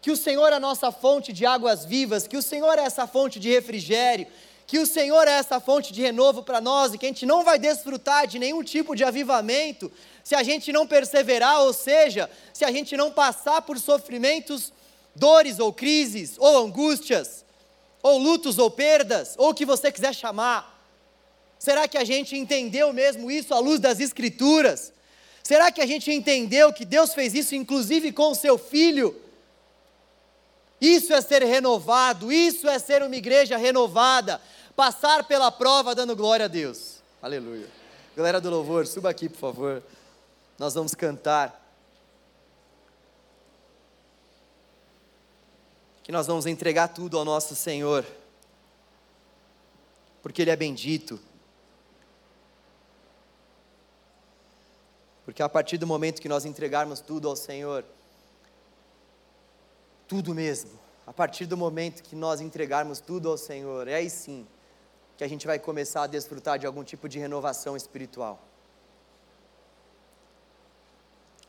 que 0.01 0.09
o 0.09 0.17
Senhor 0.17 0.51
é 0.51 0.55
a 0.55 0.59
nossa 0.59 0.91
fonte 0.91 1.31
de 1.31 1.45
águas 1.45 1.85
vivas, 1.85 2.27
que 2.27 2.37
o 2.37 2.41
Senhor 2.41 2.79
é 2.79 2.83
essa 2.83 3.05
fonte 3.05 3.39
de 3.39 3.49
refrigério, 3.49 4.25
que 4.65 4.79
o 4.79 4.85
Senhor 4.85 5.27
é 5.27 5.31
essa 5.31 5.59
fonte 5.59 5.93
de 5.93 6.01
renovo 6.01 6.41
para 6.41 6.61
nós 6.61 6.93
e 6.93 6.97
que 6.97 7.05
a 7.05 7.09
gente 7.09 7.25
não 7.25 7.43
vai 7.43 7.59
desfrutar 7.59 8.25
de 8.25 8.39
nenhum 8.39 8.63
tipo 8.63 8.95
de 8.95 9.03
avivamento 9.03 9.91
se 10.23 10.35
a 10.35 10.43
gente 10.43 10.71
não 10.71 10.87
perseverar, 10.87 11.61
ou 11.61 11.73
seja, 11.73 12.29
se 12.53 12.63
a 12.63 12.71
gente 12.71 12.95
não 12.95 13.11
passar 13.11 13.61
por 13.63 13.79
sofrimentos 13.79 14.71
dores 15.15 15.59
ou 15.59 15.73
crises, 15.73 16.35
ou 16.37 16.65
angústias, 16.65 17.45
ou 18.01 18.17
lutos 18.17 18.57
ou 18.57 18.71
perdas, 18.71 19.35
ou 19.37 19.49
o 19.49 19.53
que 19.53 19.65
você 19.65 19.91
quiser 19.91 20.13
chamar. 20.13 20.77
Será 21.57 21.87
que 21.87 21.97
a 21.97 22.05
gente 22.05 22.37
entendeu 22.37 22.93
mesmo 22.93 23.29
isso 23.29 23.53
à 23.53 23.59
luz 23.59 23.79
das 23.79 23.99
Escrituras? 23.99 24.93
Será 25.43 25.71
que 25.71 25.81
a 25.81 25.85
gente 25.85 26.11
entendeu 26.11 26.71
que 26.71 26.85
Deus 26.85 27.13
fez 27.13 27.33
isso 27.33 27.55
inclusive 27.55 28.11
com 28.11 28.31
o 28.31 28.35
seu 28.35 28.57
filho? 28.57 29.19
Isso 30.79 31.13
é 31.13 31.19
ser 31.19 31.43
renovado, 31.43 32.31
isso 32.31 32.67
é 32.67 32.79
ser 32.79 33.03
uma 33.03 33.15
igreja 33.15 33.57
renovada, 33.57 34.41
passar 34.75 35.25
pela 35.25 35.51
prova 35.51 35.93
dando 35.93 36.15
glória 36.15 36.45
a 36.45 36.47
Deus. 36.47 36.99
Aleluia. 37.21 37.67
Galera 38.15 38.39
do 38.39 38.49
louvor, 38.49 38.87
suba 38.87 39.09
aqui, 39.09 39.27
por 39.27 39.39
favor. 39.39 39.83
Nós 40.57 40.73
vamos 40.73 40.93
cantar. 40.93 41.68
Que 46.09 46.11
nós 46.11 46.25
vamos 46.25 46.47
entregar 46.47 46.87
tudo 46.87 47.19
ao 47.19 47.23
nosso 47.23 47.55
Senhor, 47.55 48.03
porque 50.23 50.41
Ele 50.41 50.49
é 50.49 50.55
bendito. 50.55 51.19
Porque 55.23 55.43
a 55.43 55.47
partir 55.47 55.77
do 55.77 55.85
momento 55.85 56.19
que 56.19 56.27
nós 56.27 56.45
entregarmos 56.45 56.99
tudo 56.99 57.29
ao 57.29 57.35
Senhor, 57.35 57.85
tudo 60.07 60.33
mesmo, 60.33 60.71
a 61.05 61.13
partir 61.13 61.45
do 61.45 61.55
momento 61.55 62.01
que 62.01 62.15
nós 62.15 62.41
entregarmos 62.41 62.99
tudo 62.99 63.29
ao 63.29 63.37
Senhor, 63.37 63.87
é 63.87 63.93
aí 63.93 64.09
sim 64.09 64.47
que 65.15 65.23
a 65.23 65.27
gente 65.27 65.45
vai 65.45 65.59
começar 65.59 66.01
a 66.01 66.07
desfrutar 66.07 66.57
de 66.57 66.65
algum 66.65 66.83
tipo 66.83 67.07
de 67.07 67.19
renovação 67.19 67.77
espiritual. 67.77 68.39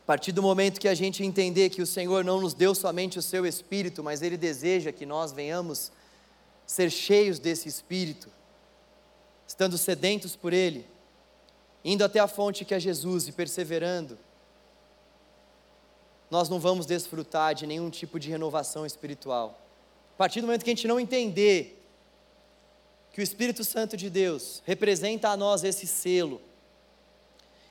partir 0.11 0.33
do 0.33 0.41
momento 0.41 0.77
que 0.77 0.89
a 0.89 0.93
gente 0.93 1.23
entender 1.23 1.69
que 1.69 1.81
o 1.81 1.85
Senhor 1.85 2.21
não 2.21 2.41
nos 2.41 2.53
deu 2.53 2.75
somente 2.75 3.17
o 3.17 3.21
seu 3.21 3.45
espírito, 3.45 4.03
mas 4.03 4.21
Ele 4.21 4.35
deseja 4.35 4.91
que 4.91 5.05
nós 5.05 5.31
venhamos 5.31 5.89
ser 6.65 6.89
cheios 6.89 7.39
desse 7.39 7.69
espírito, 7.69 8.29
estando 9.47 9.77
sedentos 9.77 10.35
por 10.35 10.51
Ele, 10.51 10.85
indo 11.81 12.03
até 12.03 12.19
a 12.19 12.27
fonte 12.27 12.65
que 12.65 12.73
é 12.73 12.79
Jesus 12.79 13.29
e 13.29 13.31
perseverando, 13.31 14.19
nós 16.29 16.49
não 16.49 16.59
vamos 16.59 16.85
desfrutar 16.85 17.55
de 17.55 17.65
nenhum 17.65 17.89
tipo 17.89 18.19
de 18.19 18.29
renovação 18.29 18.85
espiritual. 18.85 19.61
A 20.15 20.17
partir 20.17 20.41
do 20.41 20.47
momento 20.47 20.65
que 20.65 20.71
a 20.71 20.75
gente 20.75 20.89
não 20.89 20.99
entender 20.99 21.81
que 23.13 23.21
o 23.21 23.23
Espírito 23.23 23.63
Santo 23.63 23.95
de 23.95 24.09
Deus 24.09 24.61
representa 24.65 25.29
a 25.29 25.37
nós 25.37 25.63
esse 25.63 25.87
selo 25.87 26.41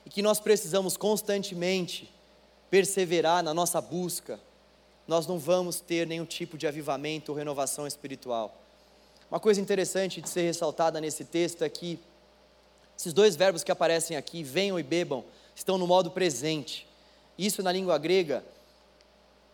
e 0.03 0.09
que 0.09 0.23
nós 0.23 0.39
precisamos 0.39 0.97
constantemente 0.97 2.09
perseverar 2.71 3.43
na 3.43 3.53
nossa 3.53 3.81
busca, 3.81 4.39
nós 5.05 5.27
não 5.27 5.37
vamos 5.37 5.81
ter 5.81 6.07
nenhum 6.07 6.25
tipo 6.25 6.57
de 6.57 6.65
avivamento 6.65 7.31
ou 7.31 7.37
renovação 7.37 7.85
espiritual. 7.85 8.57
Uma 9.29 9.41
coisa 9.41 9.59
interessante 9.59 10.21
de 10.21 10.29
ser 10.29 10.43
ressaltada 10.43 11.01
nesse 11.01 11.25
texto 11.25 11.63
é 11.63 11.69
que 11.69 11.99
esses 12.97 13.11
dois 13.11 13.35
verbos 13.35 13.61
que 13.61 13.71
aparecem 13.71 14.15
aqui, 14.15 14.41
venham 14.41 14.79
e 14.79 14.83
bebam, 14.83 15.23
estão 15.53 15.77
no 15.77 15.85
modo 15.85 16.11
presente. 16.11 16.87
Isso 17.37 17.61
na 17.61 17.71
língua 17.71 17.97
grega 17.97 18.43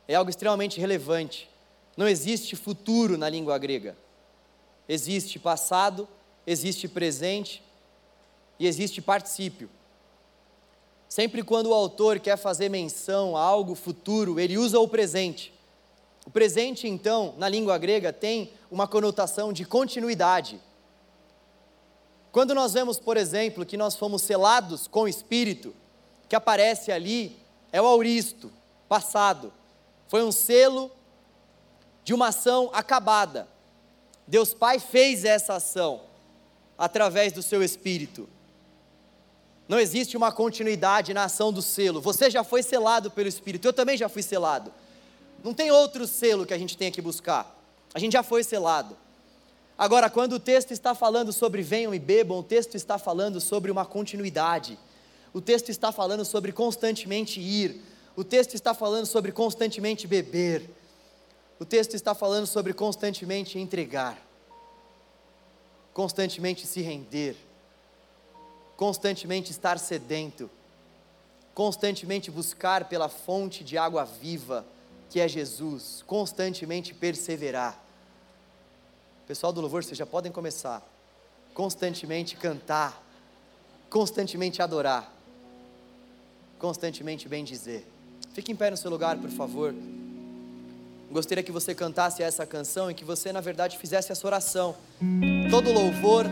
é 0.08 0.14
algo 0.14 0.30
extremamente 0.30 0.80
relevante. 0.80 1.50
Não 1.96 2.08
existe 2.08 2.56
futuro 2.56 3.18
na 3.18 3.28
língua 3.28 3.58
grega. 3.58 3.98
Existe 4.88 5.40
passado, 5.40 6.08
existe 6.46 6.88
presente 6.88 7.64
e 8.60 8.68
existe 8.68 9.02
particípio. 9.02 9.70
Sempre 11.08 11.44
quando 11.44 11.68
o 11.68 11.74
autor 11.74 12.20
quer 12.20 12.38
fazer 12.38 12.70
menção 12.70 13.36
a 13.38 13.42
algo 13.42 13.76
futuro, 13.76 14.40
ele 14.40 14.58
usa 14.58 14.80
o 14.80 14.88
presente. 14.88 15.54
O 16.26 16.30
presente, 16.30 16.88
então, 16.88 17.34
na 17.38 17.48
língua 17.48 17.78
grega, 17.78 18.12
tem 18.12 18.52
uma 18.70 18.88
conotação 18.88 19.54
de 19.54 19.64
continuidade. 19.64 20.60
Quando 22.32 22.54
nós 22.54 22.74
vemos, 22.74 23.00
por 23.00 23.16
exemplo, 23.16 23.66
que 23.66 23.78
nós 23.78 23.96
fomos 23.96 24.22
selados 24.22 24.88
com 24.88 25.04
o 25.04 25.08
Espírito, 25.08 25.74
que 26.28 26.36
aparece 26.36 26.92
ali 26.92 27.38
é 27.72 27.82
o 27.82 27.86
auristo, 27.86 28.52
passado. 28.90 29.54
Foi 30.08 30.24
um 30.24 30.32
selo 30.32 30.92
de 32.04 32.14
uma 32.14 32.28
ação 32.28 32.70
acabada. 32.74 33.48
Deus 34.28 34.54
Pai 34.54 34.80
fez 34.80 35.24
essa 35.24 35.56
ação 35.56 36.02
através 36.78 37.32
do 37.32 37.42
seu 37.42 37.64
Espírito. 37.64 38.28
Não 39.68 39.80
existe 39.80 40.16
uma 40.16 40.32
continuidade 40.32 41.14
na 41.14 41.26
ação 41.26 41.52
do 41.52 41.62
selo. 41.62 42.00
Você 42.00 42.30
já 42.30 42.44
foi 42.44 42.64
selado 42.64 43.12
pelo 43.12 43.28
Espírito, 43.28 43.68
eu 43.68 43.74
também 43.74 43.98
já 43.98 44.08
fui 44.08 44.24
selado. 44.24 44.72
Não 45.44 45.54
tem 45.54 45.72
outro 45.72 46.08
selo 46.08 46.46
que 46.46 46.54
a 46.54 46.58
gente 46.58 46.78
tenha 46.78 46.92
que 46.92 47.02
buscar. 47.02 47.54
A 47.94 48.00
gente 48.00 48.14
já 48.14 48.24
foi 48.24 48.44
selado. 48.44 48.98
Agora, 49.78 50.10
quando 50.10 50.34
o 50.34 50.40
texto 50.40 50.72
está 50.72 50.96
falando 50.96 51.34
sobre 51.34 51.62
venham 51.62 51.94
e 51.94 52.00
bebam, 52.00 52.40
o 52.40 52.44
texto 52.44 52.76
está 52.76 52.98
falando 52.98 53.40
sobre 53.40 53.70
uma 53.70 53.86
continuidade. 53.86 54.80
O 55.34 55.42
texto 55.42 55.70
está 55.70 55.92
falando 55.92 56.24
sobre 56.26 56.52
constantemente 56.52 57.40
ir. 57.40 57.82
O 58.16 58.24
texto 58.24 58.56
está 58.56 58.74
falando 58.74 59.06
sobre 59.06 59.32
constantemente 59.32 60.08
beber. 60.08 60.70
O 61.60 61.66
texto 61.66 61.94
está 61.94 62.16
falando 62.16 62.48
sobre 62.48 62.74
constantemente 62.74 63.60
entregar. 63.60 64.18
Constantemente 65.94 66.66
se 66.66 66.82
render 66.82 67.47
constantemente 68.78 69.50
estar 69.50 69.80
sedento, 69.80 70.50
constantemente 71.54 72.30
buscar 72.30 72.86
pela 72.86 73.10
fonte 73.10 73.64
de 73.64 73.76
água 73.76 74.06
viva, 74.06 74.64
que 75.10 75.20
é 75.20 75.28
Jesus, 75.28 76.04
constantemente 76.06 76.94
perseverar. 76.94 77.84
Pessoal 79.26 79.52
do 79.52 79.60
louvor, 79.60 79.84
vocês 79.84 79.98
já 79.98 80.06
podem 80.06 80.32
começar. 80.32 80.88
Constantemente 81.56 82.38
cantar, 82.38 83.04
constantemente 83.90 84.62
adorar, 84.62 85.12
constantemente 86.60 87.28
bem 87.28 87.44
dizer. 87.44 87.86
Fique 88.34 88.52
em 88.52 88.56
pé 88.56 88.70
no 88.70 88.78
seu 88.78 88.92
lugar, 88.92 89.18
por 89.18 89.32
favor. 89.32 89.74
Gostaria 91.10 91.44
que 91.44 91.52
você 91.52 91.74
cantasse 91.74 92.22
essa 92.22 92.46
canção 92.46 92.92
e 92.92 92.94
que 92.94 93.04
você, 93.04 93.32
na 93.32 93.42
verdade, 93.42 93.78
fizesse 93.78 94.12
essa 94.12 94.28
oração. 94.28 94.76
Todo 95.50 95.72
louvor 95.72 96.28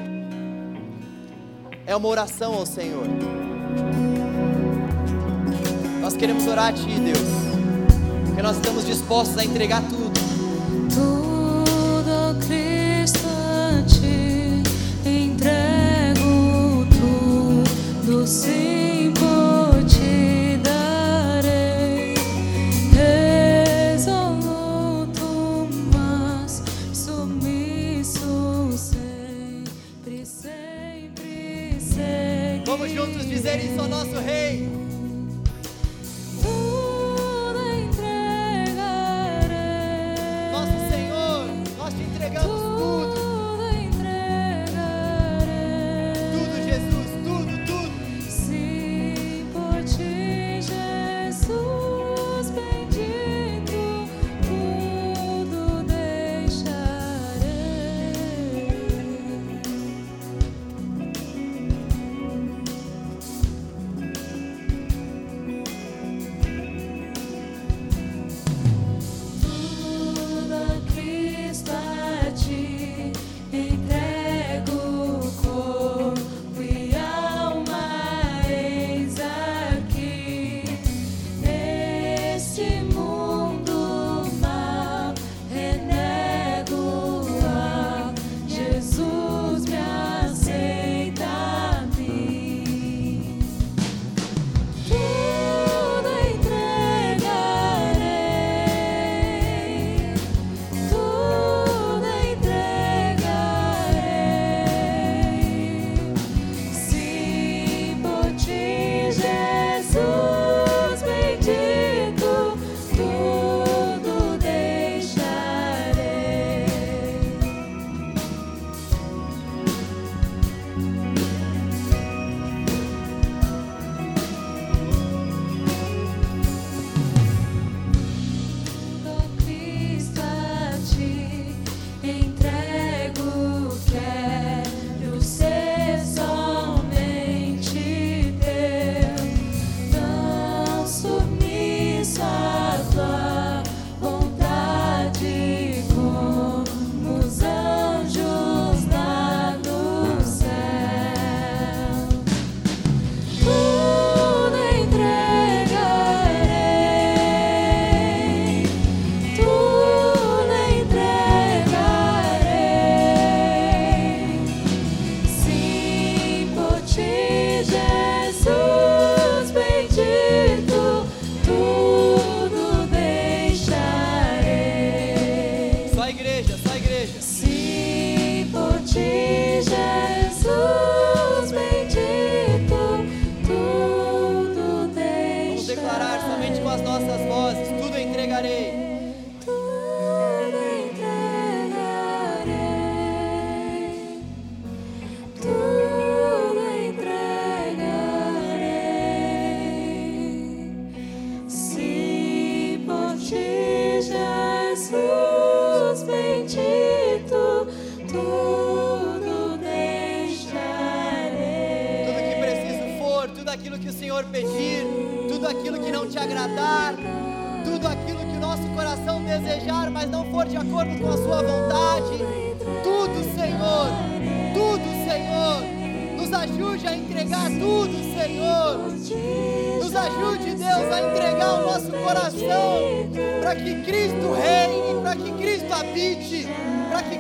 é 1.86 1.96
uma 1.96 2.08
oração 2.08 2.54
ao 2.54 2.66
Senhor. 2.66 3.06
Nós 6.02 6.16
queremos 6.16 6.46
orar 6.48 6.68
a 6.70 6.74
Ti, 6.74 7.00
Deus, 7.00 7.20
porque 8.26 8.42
nós 8.42 8.58
estamos 8.58 8.86
dispostos 8.86 9.38
a 9.38 9.46
entregar 9.46 9.82
tudo. 9.84 11.25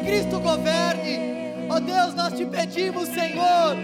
Cristo 0.06 0.39
governe. 0.39 1.68
Ó 1.70 1.80
Deus, 1.80 2.14
nós 2.14 2.34
te 2.34 2.45
pedimos, 2.45 3.10
Senhor, 3.10 3.76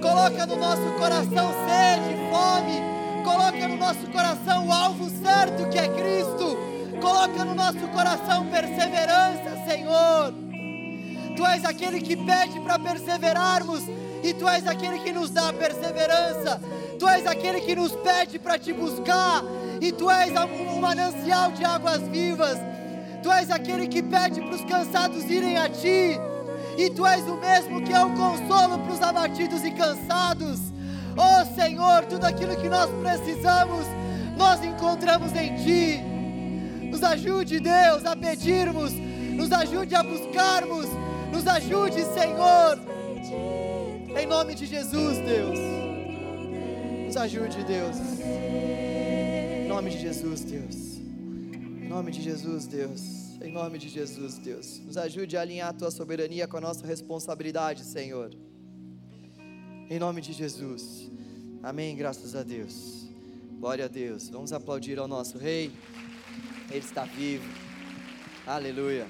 coloca 0.00 0.46
no 0.46 0.56
nosso 0.56 0.92
coração 0.98 1.52
sede, 1.66 2.16
fome, 2.30 2.80
coloca 3.24 3.68
no 3.68 3.76
nosso 3.76 4.06
coração 4.12 4.68
o 4.68 4.72
alvo 4.72 5.10
certo 5.10 5.68
que 5.68 5.78
é 5.78 5.88
Cristo, 5.88 6.56
coloca 7.00 7.44
no 7.44 7.54
nosso 7.54 7.86
coração 7.88 8.46
perseverança, 8.46 9.64
Senhor. 9.68 10.32
Tu 11.36 11.46
és 11.46 11.64
aquele 11.64 12.00
que 12.00 12.16
pede 12.16 12.60
para 12.60 12.78
perseverarmos 12.78 13.82
e 14.22 14.32
tu 14.34 14.48
és 14.48 14.66
aquele 14.66 15.00
que 15.00 15.12
nos 15.12 15.30
dá 15.30 15.52
perseverança. 15.52 16.60
Tu 16.98 17.08
és 17.08 17.26
aquele 17.26 17.60
que 17.60 17.76
nos 17.76 17.92
pede 17.92 18.38
para 18.38 18.58
te 18.58 18.72
buscar 18.72 19.42
e 19.80 19.92
tu 19.92 20.10
és 20.10 20.30
um 20.30 20.80
manancial 20.80 21.52
de 21.52 21.64
águas 21.64 22.02
vivas. 22.08 22.58
Tu 23.22 23.30
és 23.32 23.50
aquele 23.50 23.88
que 23.88 24.02
pede 24.02 24.40
para 24.40 24.54
os 24.54 24.64
cansados 24.64 25.24
irem 25.30 25.56
a 25.56 25.68
ti. 25.68 26.18
E 26.76 26.90
tu 26.90 27.04
és 27.04 27.22
o 27.22 27.36
mesmo 27.36 27.82
que 27.82 27.92
é 27.92 28.00
o 28.04 28.14
consolo 28.14 28.78
para 28.78 28.92
os 28.92 29.02
abatidos 29.02 29.64
e 29.64 29.70
cansados. 29.72 30.60
Oh 31.16 31.44
Senhor, 31.60 32.04
tudo 32.06 32.24
aquilo 32.24 32.54
que 32.56 32.68
nós 32.68 32.88
precisamos, 33.00 33.84
nós 34.36 34.64
encontramos 34.64 35.32
em 35.32 35.56
ti. 35.56 36.00
Nos 36.88 37.02
ajude, 37.02 37.58
Deus, 37.58 38.04
a 38.04 38.14
pedirmos, 38.14 38.92
nos 38.92 39.50
ajude 39.50 39.94
a 39.96 40.02
buscarmos, 40.02 40.86
nos 41.32 41.46
ajude, 41.46 42.04
Senhor. 42.04 42.78
Em 44.16 44.26
nome 44.26 44.54
de 44.54 44.64
Jesus, 44.64 45.18
Deus. 45.18 45.58
Nos 47.06 47.16
ajude, 47.16 47.64
Deus. 47.64 47.96
Em 48.20 49.68
nome 49.68 49.90
de 49.90 49.98
Jesus, 49.98 50.42
Deus. 50.42 50.87
Em 51.88 51.90
nome 51.90 52.12
de 52.12 52.20
Jesus, 52.20 52.66
Deus. 52.66 53.00
Em 53.40 53.50
nome 53.50 53.78
de 53.78 53.88
Jesus, 53.88 54.36
Deus. 54.36 54.78
Nos 54.80 54.98
ajude 54.98 55.38
a 55.38 55.40
alinhar 55.40 55.70
a 55.70 55.72
tua 55.72 55.90
soberania 55.90 56.46
com 56.46 56.58
a 56.58 56.60
nossa 56.60 56.86
responsabilidade, 56.86 57.82
Senhor. 57.82 58.30
Em 59.88 59.98
nome 59.98 60.20
de 60.20 60.34
Jesus. 60.34 61.10
Amém. 61.62 61.96
Graças 61.96 62.36
a 62.36 62.42
Deus. 62.42 63.08
Glória 63.58 63.86
a 63.86 63.88
Deus. 63.88 64.28
Vamos 64.28 64.52
aplaudir 64.52 64.98
ao 64.98 65.08
nosso 65.08 65.38
Rei. 65.38 65.72
Ele 66.70 66.84
está 66.84 67.04
vivo. 67.04 67.48
Aleluia. 68.46 69.06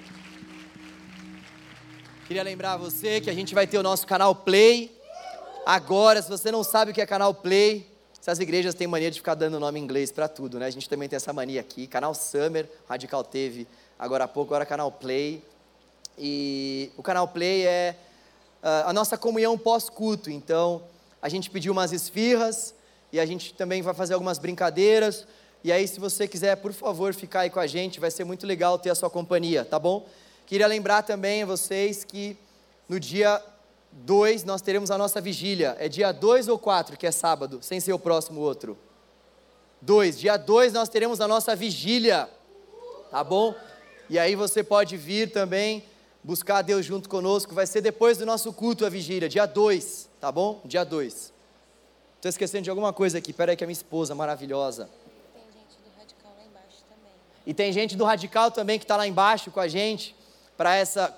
Queria 2.28 2.44
lembrar 2.44 2.76
você 2.76 3.20
que 3.20 3.28
a 3.28 3.34
gente 3.34 3.56
vai 3.56 3.66
ter 3.66 3.78
o 3.78 3.82
nosso 3.82 4.06
canal 4.06 4.36
Play. 4.36 4.96
Agora, 5.66 6.22
se 6.22 6.30
você 6.30 6.52
não 6.52 6.62
sabe 6.62 6.92
o 6.92 6.94
que 6.94 7.00
é 7.00 7.06
canal 7.06 7.34
Play, 7.34 7.84
essas 8.28 8.40
igrejas 8.40 8.74
têm 8.74 8.86
mania 8.86 9.10
de 9.10 9.20
ficar 9.20 9.34
dando 9.34 9.58
nome 9.58 9.80
em 9.80 9.82
inglês 9.82 10.12
para 10.12 10.28
tudo, 10.28 10.58
né? 10.58 10.66
A 10.66 10.70
gente 10.70 10.86
também 10.86 11.08
tem 11.08 11.16
essa 11.16 11.32
mania 11.32 11.62
aqui. 11.62 11.86
Canal 11.86 12.12
Summer, 12.12 12.68
Radical 12.86 13.24
teve 13.24 13.66
agora 13.98 14.24
há 14.24 14.28
pouco, 14.28 14.52
agora 14.52 14.66
canal 14.66 14.92
Play. 14.92 15.42
E 16.18 16.92
o 16.94 17.02
canal 17.02 17.26
Play 17.26 17.66
é 17.66 17.96
uh, 18.62 18.88
a 18.88 18.92
nossa 18.92 19.16
comunhão 19.16 19.56
pós-culto. 19.56 20.30
Então, 20.30 20.82
a 21.22 21.28
gente 21.30 21.48
pediu 21.48 21.72
umas 21.72 21.90
esfirras 21.90 22.74
e 23.10 23.18
a 23.18 23.24
gente 23.24 23.54
também 23.54 23.80
vai 23.80 23.94
fazer 23.94 24.12
algumas 24.12 24.38
brincadeiras. 24.38 25.26
E 25.64 25.72
aí, 25.72 25.88
se 25.88 25.98
você 25.98 26.28
quiser, 26.28 26.54
por 26.56 26.74
favor, 26.74 27.14
ficar 27.14 27.40
aí 27.40 27.50
com 27.50 27.60
a 27.60 27.66
gente, 27.66 27.98
vai 27.98 28.10
ser 28.10 28.24
muito 28.24 28.46
legal 28.46 28.78
ter 28.78 28.90
a 28.90 28.94
sua 28.94 29.08
companhia, 29.08 29.64
tá 29.64 29.78
bom? 29.78 30.06
Queria 30.44 30.66
lembrar 30.66 31.00
também 31.00 31.44
a 31.44 31.46
vocês 31.46 32.04
que 32.04 32.36
no 32.86 33.00
dia 33.00 33.42
2 33.92 34.44
nós 34.44 34.62
teremos 34.62 34.90
a 34.90 34.98
nossa 34.98 35.20
vigília. 35.20 35.76
É 35.78 35.88
dia 35.88 36.12
2 36.12 36.48
ou 36.48 36.58
4, 36.58 36.96
que 36.96 37.06
é 37.06 37.10
sábado, 37.10 37.58
sem 37.62 37.80
ser 37.80 37.92
o 37.92 37.98
próximo 37.98 38.40
outro? 38.40 38.78
2. 39.80 40.18
Dia 40.18 40.36
2 40.36 40.72
nós 40.72 40.88
teremos 40.88 41.20
a 41.20 41.28
nossa 41.28 41.54
vigília, 41.54 42.28
tá 43.10 43.22
bom? 43.22 43.54
E 44.08 44.18
aí 44.18 44.34
você 44.34 44.62
pode 44.62 44.96
vir 44.96 45.30
também 45.30 45.84
buscar 46.22 46.62
Deus 46.62 46.84
junto 46.84 47.08
conosco. 47.08 47.54
Vai 47.54 47.66
ser 47.66 47.80
depois 47.80 48.18
do 48.18 48.26
nosso 48.26 48.52
culto 48.52 48.84
a 48.84 48.88
vigília, 48.88 49.28
dia 49.28 49.46
2, 49.46 50.08
tá 50.20 50.32
bom? 50.32 50.60
Dia 50.64 50.84
2. 50.84 51.32
Estou 52.16 52.28
esquecendo 52.28 52.64
de 52.64 52.70
alguma 52.70 52.92
coisa 52.92 53.18
aqui. 53.18 53.32
Pera 53.32 53.52
aí 53.52 53.56
que 53.56 53.62
é 53.62 53.66
minha 53.66 53.72
esposa 53.72 54.14
maravilhosa. 54.14 54.88
Tem 55.32 55.44
gente 55.52 55.76
do 55.78 55.96
Radical 55.96 56.32
lá 56.36 56.44
embaixo 56.44 56.84
também. 56.88 57.12
E 57.46 57.54
tem 57.54 57.72
gente 57.72 57.96
do 57.96 58.04
Radical 58.04 58.50
também 58.50 58.78
que 58.78 58.84
está 58.84 58.96
lá 58.96 59.06
embaixo 59.06 59.50
com 59.50 59.60
a 59.60 59.68
gente 59.68 60.16
para 60.56 60.74
essa 60.74 61.16